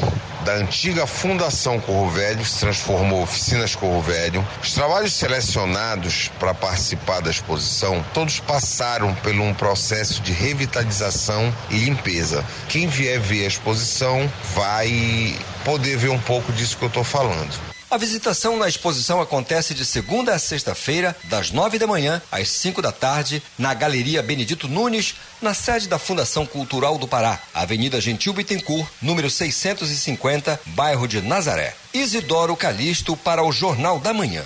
da 0.45 0.55
antiga 0.57 1.07
Fundação 1.07 1.81
Corro 1.81 2.11
Velho, 2.11 2.45
se 2.45 2.61
transformou 2.61 3.23
Oficinas 3.23 3.75
Corro 3.75 4.03
Velho. 4.03 4.47
Os 4.63 4.75
trabalhos 4.75 5.15
selecionados 5.15 6.31
para 6.39 6.53
participar 6.53 7.21
da 7.21 7.31
exposição, 7.31 8.05
todos 8.13 8.41
passaram 8.41 9.15
por 9.17 9.33
um 9.33 9.55
processo 9.55 10.21
de 10.21 10.33
revitalização 10.33 11.53
e 11.71 11.79
limpeza. 11.79 12.45
Quem 12.69 12.87
vier 12.87 13.19
ver 13.19 13.45
a 13.45 13.49
exposição 13.49 14.31
vai 14.55 15.35
poder 15.65 15.97
ver 15.97 16.11
um 16.11 16.21
pouco 16.21 16.53
disso 16.53 16.77
que 16.77 16.85
eu 16.85 16.89
estou 16.89 17.05
falando. 17.05 17.74
A 17.95 17.97
visitação 17.97 18.57
na 18.57 18.67
exposição 18.67 19.21
acontece 19.21 19.73
de 19.73 19.85
segunda 19.85 20.35
a 20.35 20.39
sexta-feira, 20.41 21.15
das 21.23 21.53
nove 21.53 21.79
da 21.79 21.87
manhã 21.87 22.21
às 22.33 22.49
cinco 22.49 22.83
da 22.83 22.91
tarde, 22.91 23.41
na 23.57 23.73
Galeria 23.73 24.21
Benedito 24.21 24.67
Nunes, 24.67 25.15
na 25.41 25.55
sede 25.55 25.87
da 25.87 25.97
Fundação 25.97 26.45
Cultural 26.45 26.99
do 26.99 27.07
Pará, 27.07 27.39
Avenida 27.55 28.01
Gentil 28.01 28.33
Bittencourt, 28.33 28.85
número 29.01 29.31
650, 29.31 30.61
bairro 30.75 31.07
de 31.07 31.21
Nazaré. 31.21 31.77
Isidoro 31.95 32.57
Calixto 32.57 33.17
para 33.17 33.45
o 33.45 33.53
Jornal 33.53 34.01
da 34.01 34.13
Manhã. 34.13 34.45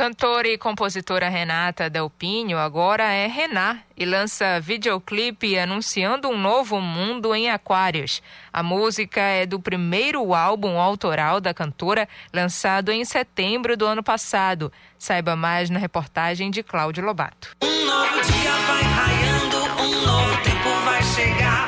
Cantora 0.00 0.48
e 0.48 0.56
compositora 0.56 1.28
Renata 1.28 1.90
Delpinho 1.90 2.56
agora 2.56 3.12
é 3.12 3.26
Rená 3.26 3.80
e 3.94 4.06
lança 4.06 4.58
videoclipe 4.58 5.58
anunciando 5.58 6.26
um 6.26 6.38
novo 6.38 6.80
mundo 6.80 7.34
em 7.34 7.50
Aquários. 7.50 8.22
A 8.50 8.62
música 8.62 9.20
é 9.20 9.44
do 9.44 9.60
primeiro 9.60 10.34
álbum 10.34 10.80
autoral 10.80 11.38
da 11.38 11.52
cantora, 11.52 12.08
lançado 12.32 12.90
em 12.90 13.04
setembro 13.04 13.76
do 13.76 13.84
ano 13.84 14.02
passado. 14.02 14.72
Saiba 14.98 15.36
mais 15.36 15.68
na 15.68 15.78
reportagem 15.78 16.50
de 16.50 16.62
Cláudio 16.62 17.04
Lobato. 17.04 17.54
Um 17.62 20.09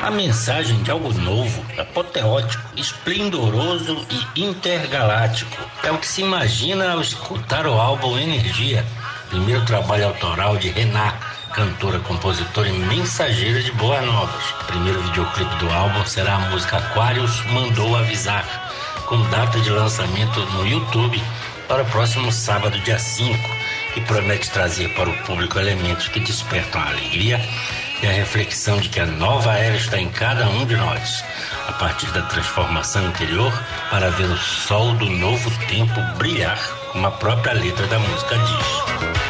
A 0.03 0.11
mensagem 0.11 0.83
de 0.83 0.91
algo 0.91 1.13
novo, 1.13 1.65
apoteótico, 1.79 2.61
esplendoroso 2.77 4.05
e 4.35 4.43
intergaláctico. 4.43 5.57
É 5.85 5.93
o 5.93 5.99
que 5.99 6.09
se 6.09 6.23
imagina 6.23 6.91
ao 6.91 7.01
escutar 7.01 7.69
o 7.69 7.75
álbum 7.75 8.19
Energia, 8.19 8.85
primeiro 9.31 9.65
trabalho 9.65 10.09
autoral 10.09 10.57
de 10.57 10.71
Rená, 10.71 11.13
cantora, 11.55 12.01
compositora 12.01 12.69
e 12.69 12.73
mensageira 12.73 13.63
de 13.63 13.71
boas 13.71 14.05
novas. 14.05 14.51
O 14.63 14.65
primeiro 14.65 15.01
videoclipe 15.03 15.55
do 15.65 15.71
álbum 15.71 16.05
será 16.05 16.35
a 16.35 16.51
música 16.51 16.79
Aquarius 16.79 17.41
Mandou 17.53 17.95
Avisar, 17.95 18.45
com 19.07 19.23
data 19.31 19.61
de 19.61 19.71
lançamento 19.71 20.41
no 20.47 20.67
YouTube 20.67 21.23
para 21.69 21.85
o 21.85 21.87
próximo 21.87 22.33
sábado, 22.33 22.77
dia 22.81 22.99
5, 22.99 23.39
que 23.95 24.01
promete 24.01 24.51
trazer 24.51 24.93
para 24.95 25.09
o 25.09 25.17
público 25.19 25.61
elementos 25.61 26.09
que 26.09 26.19
despertam 26.19 26.81
a 26.81 26.89
alegria 26.89 27.41
e 28.03 28.07
a 28.07 28.11
reflexão 28.11 28.79
de 28.81 28.89
que 28.89 28.99
a 28.99 29.07
nova 29.07 29.57
era 29.57 29.77
está 29.77 29.97
em 29.97 30.09
cada 30.11 30.49
um 30.49 30.67
de 30.67 30.77
nós, 30.77 31.25
a 31.69 31.73
partir 31.73 32.11
da 32.11 32.23
transformação 32.23 33.07
interior 33.07 33.53
para 33.91 34.11
ver 34.11 34.25
o 34.25 34.37
sol 34.37 34.95
do 34.95 35.09
novo 35.09 35.51
tempo 35.69 36.01
brilhar, 36.19 36.59
como 36.91 37.07
a 37.07 37.13
própria 37.13 37.53
letra 37.53 37.87
da 37.87 38.01
música 38.01 38.37
diz. 38.37 39.23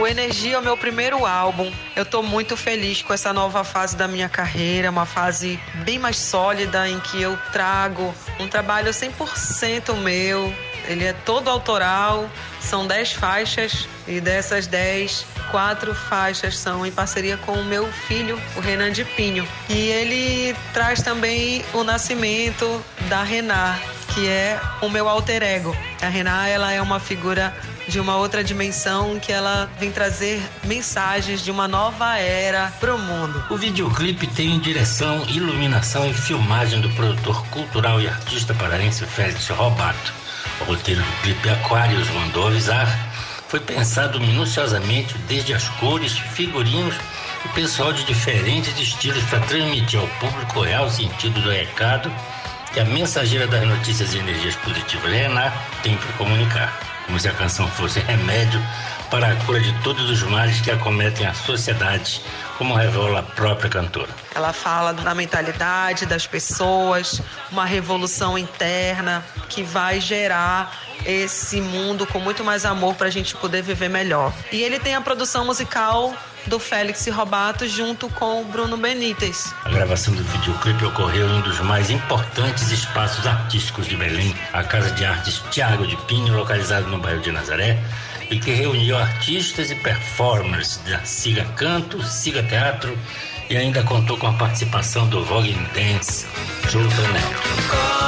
O 0.00 0.06
Energia 0.06 0.56
é 0.56 0.58
o 0.58 0.62
meu 0.62 0.76
primeiro 0.76 1.24
álbum. 1.24 1.72
Eu 1.94 2.02
estou 2.02 2.22
muito 2.22 2.56
feliz 2.56 3.00
com 3.00 3.14
essa 3.14 3.32
nova 3.32 3.62
fase 3.62 3.96
da 3.96 4.08
minha 4.08 4.28
carreira, 4.28 4.90
uma 4.90 5.06
fase 5.06 5.58
bem 5.84 5.98
mais 5.98 6.18
sólida 6.18 6.88
em 6.88 6.98
que 6.98 7.22
eu 7.22 7.38
trago 7.52 8.12
um 8.40 8.48
trabalho 8.48 8.90
100% 8.90 9.94
meu, 9.94 10.52
ele 10.88 11.04
é 11.04 11.12
todo 11.12 11.48
autoral, 11.48 12.28
são 12.60 12.86
10 12.86 13.12
faixas 13.12 13.88
e 14.06 14.20
dessas 14.20 14.66
10, 14.66 15.26
quatro 15.50 15.94
faixas 15.94 16.58
são 16.58 16.84
em 16.86 16.92
parceria 16.92 17.36
com 17.36 17.52
o 17.52 17.64
meu 17.64 17.86
filho, 17.92 18.40
o 18.56 18.60
Renan 18.60 18.92
de 18.92 19.04
Pinho. 19.04 19.46
E 19.68 19.74
ele 19.74 20.56
traz 20.72 21.02
também 21.02 21.64
o 21.72 21.84
nascimento 21.84 22.82
da 23.08 23.22
Renan, 23.22 23.74
que 24.14 24.28
é 24.28 24.60
o 24.80 24.88
meu 24.88 25.08
alter 25.08 25.42
ego. 25.42 25.76
A 26.02 26.08
Renan, 26.08 26.46
ela 26.46 26.72
é 26.72 26.80
uma 26.80 27.00
figura 27.00 27.54
de 27.88 28.00
uma 28.00 28.16
outra 28.16 28.42
dimensão 28.42 29.18
que 29.20 29.32
ela 29.32 29.70
vem 29.78 29.90
trazer 29.90 30.42
mensagens 30.64 31.42
de 31.42 31.50
uma 31.50 31.68
nova 31.68 32.18
era 32.18 32.72
para 32.80 32.94
o 32.94 32.98
mundo. 32.98 33.44
O 33.50 33.56
videoclipe 33.56 34.26
tem 34.26 34.58
direção, 34.58 35.24
iluminação 35.28 36.08
e 36.08 36.14
filmagem 36.14 36.80
do 36.80 36.90
produtor 36.90 37.46
cultural 37.48 38.00
e 38.00 38.08
artista 38.08 38.54
paraense 38.54 39.04
Félix 39.04 39.48
Robato. 39.48 40.23
O 40.60 40.64
roteiro 40.64 41.02
do 41.02 41.22
clipe 41.22 41.48
Aquários 41.48 42.08
mandou 42.10 42.46
avisar. 42.46 42.86
Foi 43.48 43.60
pensado 43.60 44.20
minuciosamente 44.20 45.16
desde 45.28 45.54
as 45.54 45.68
cores, 45.80 46.12
figurinos 46.18 46.94
e 47.44 47.48
pessoal 47.48 47.92
de 47.92 48.04
diferentes 48.04 48.78
estilos 48.78 49.22
para 49.24 49.40
transmitir 49.40 50.00
ao 50.00 50.08
público 50.18 50.60
o 50.60 50.62
real 50.62 50.90
sentido 50.90 51.40
do 51.40 51.50
recado 51.50 52.10
que 52.72 52.80
a 52.80 52.84
mensageira 52.84 53.46
das 53.46 53.64
notícias 53.66 54.14
e 54.14 54.18
energias 54.18 54.56
positivas 54.56 55.12
Renan 55.12 55.52
tem 55.82 55.96
para 55.96 56.12
comunicar. 56.14 56.93
Como 57.06 57.20
se 57.20 57.28
a 57.28 57.32
canção 57.32 57.68
fosse 57.68 58.00
remédio 58.00 58.60
para 59.10 59.32
a 59.32 59.36
cura 59.44 59.60
de 59.60 59.72
todos 59.82 60.10
os 60.10 60.22
males 60.22 60.60
que 60.60 60.70
acometem 60.70 61.26
a 61.26 61.34
sociedade, 61.34 62.20
como 62.58 62.74
revela 62.74 63.20
a 63.20 63.22
própria 63.22 63.70
cantora. 63.70 64.08
Ela 64.34 64.52
fala 64.52 64.92
da 64.92 65.14
mentalidade 65.14 66.06
das 66.06 66.26
pessoas, 66.26 67.20
uma 67.52 67.64
revolução 67.64 68.36
interna 68.36 69.24
que 69.48 69.62
vai 69.62 70.00
gerar 70.00 70.76
esse 71.04 71.60
mundo 71.60 72.06
com 72.06 72.18
muito 72.18 72.42
mais 72.42 72.64
amor 72.64 72.94
para 72.94 73.08
a 73.08 73.10
gente 73.10 73.36
poder 73.36 73.62
viver 73.62 73.88
melhor. 73.88 74.32
E 74.50 74.62
ele 74.62 74.80
tem 74.80 74.94
a 74.94 75.00
produção 75.00 75.44
musical 75.44 76.14
do 76.46 76.58
Félix 76.58 77.06
Robato 77.06 77.66
junto 77.68 78.08
com 78.10 78.42
o 78.42 78.44
Bruno 78.44 78.76
Benítez. 78.76 79.54
A 79.64 79.70
gravação 79.70 80.14
do 80.14 80.22
videoclipe 80.22 80.84
ocorreu 80.84 81.28
em 81.28 81.38
um 81.38 81.40
dos 81.40 81.60
mais 81.60 81.90
importantes 81.90 82.70
espaços 82.70 83.26
artísticos 83.26 83.86
de 83.86 83.96
Belém, 83.96 84.34
a 84.52 84.62
Casa 84.62 84.90
de 84.92 85.04
Artes 85.04 85.42
Tiago 85.50 85.86
de 85.86 85.96
Pinho, 86.06 86.36
localizado 86.36 86.88
no 86.88 86.98
bairro 86.98 87.20
de 87.20 87.32
Nazaré, 87.32 87.78
e 88.30 88.38
que 88.38 88.52
reuniu 88.52 88.96
artistas 88.96 89.70
e 89.70 89.74
performers 89.74 90.78
da 90.86 91.04
Siga 91.04 91.44
Canto, 91.56 92.02
Siga 92.02 92.42
Teatro 92.42 92.96
e 93.50 93.56
ainda 93.56 93.82
contou 93.82 94.16
com 94.16 94.26
a 94.26 94.32
participação 94.32 95.06
do 95.08 95.24
Vogue 95.24 95.54
Dance, 95.74 96.26
Júlio 96.68 96.88
Neto. 97.12 98.04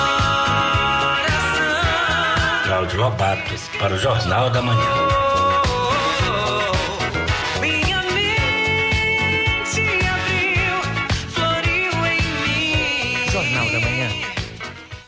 Cláudio 2.64 3.00
Lobato 3.00 3.54
para 3.78 3.94
o 3.94 3.98
Jornal 3.98 4.50
da 4.50 4.60
Manhã. 4.60 5.15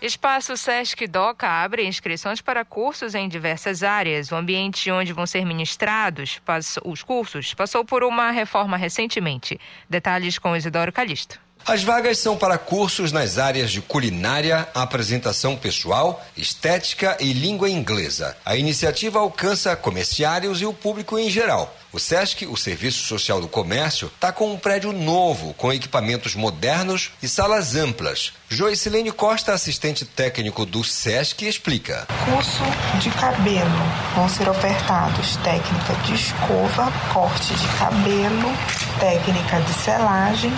Espaço 0.08 0.56
Sesc 0.56 1.06
Doca 1.06 1.46
abre 1.46 1.86
inscrições 1.86 2.40
para 2.40 2.64
cursos 2.64 3.14
em 3.14 3.28
diversas 3.28 3.82
áreas. 3.82 4.32
O 4.32 4.36
ambiente 4.36 4.90
onde 4.90 5.12
vão 5.12 5.26
ser 5.26 5.44
ministrados 5.44 6.40
os 6.82 7.02
cursos 7.02 7.52
passou 7.52 7.84
por 7.84 8.02
uma 8.02 8.30
reforma 8.30 8.78
recentemente. 8.78 9.60
Detalhes 9.86 10.38
com 10.38 10.56
Isidoro 10.56 10.90
Calixto. 10.90 11.38
As 11.68 11.82
vagas 11.82 12.16
são 12.16 12.34
para 12.34 12.56
cursos 12.56 13.12
nas 13.12 13.36
áreas 13.36 13.70
de 13.70 13.82
culinária, 13.82 14.66
apresentação 14.74 15.54
pessoal, 15.54 16.24
estética 16.34 17.18
e 17.20 17.34
língua 17.34 17.68
inglesa. 17.68 18.34
A 18.42 18.56
iniciativa 18.56 19.18
alcança 19.18 19.76
comerciários 19.76 20.62
e 20.62 20.64
o 20.64 20.72
público 20.72 21.18
em 21.18 21.28
geral. 21.28 21.76
O 21.92 21.98
SESC, 21.98 22.46
o 22.46 22.56
Serviço 22.56 23.04
Social 23.04 23.38
do 23.38 23.48
Comércio, 23.48 24.10
está 24.14 24.32
com 24.32 24.50
um 24.50 24.56
prédio 24.58 24.94
novo, 24.94 25.52
com 25.54 25.70
equipamentos 25.70 26.34
modernos 26.34 27.10
e 27.22 27.28
salas 27.28 27.76
amplas. 27.76 28.32
Joicilene 28.48 29.12
Costa, 29.12 29.52
assistente 29.52 30.06
técnico 30.06 30.64
do 30.64 30.82
SESC, 30.82 31.42
explica. 31.46 32.06
Curso 32.24 32.64
de 32.98 33.10
cabelo. 33.10 33.68
Vão 34.14 34.26
ser 34.26 34.48
ofertados 34.48 35.36
técnica 35.44 35.94
de 36.06 36.14
escova, 36.14 36.90
corte 37.12 37.52
de 37.52 37.68
cabelo, 37.76 38.56
técnica 38.98 39.60
de 39.60 39.74
selagem, 39.74 40.52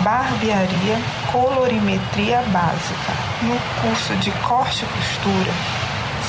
barbearia, 0.00 0.98
colorimetria 1.30 2.42
básica. 2.48 3.12
No 3.42 3.58
curso 3.80 4.14
de 4.16 4.30
corte 4.42 4.84
e 4.84 4.88
costura 4.88 5.52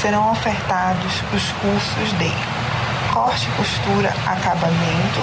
serão 0.01 0.31
ofertados 0.31 1.23
os 1.33 1.51
cursos 1.53 2.17
de 2.17 2.31
corte 3.13 3.47
e 3.47 3.51
costura 3.51 4.13
acabamento, 4.25 5.21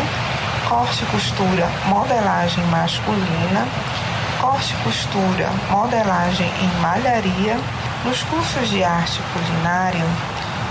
corte 0.68 1.02
e 1.02 1.06
costura 1.06 1.68
modelagem 1.86 2.64
masculina, 2.66 3.66
corte 4.40 4.74
e 4.74 4.84
costura 4.84 5.48
modelagem 5.70 6.50
em 6.60 6.80
malharia. 6.80 7.56
Nos 8.04 8.22
cursos 8.22 8.68
de 8.68 8.84
arte 8.84 9.20
culinária 9.32 10.04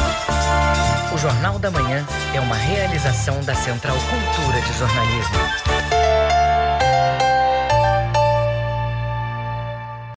O 1.15 1.19
Jornal 1.19 1.61
da 1.61 1.71
Manhã 1.71 2.05
é 2.35 2.41
uma 2.41 2.57
realização 2.57 3.41
da 3.45 3.55
Central 3.55 3.97
Cultura 4.11 4.61
de 4.63 4.79
Jornalismo. 4.79 5.82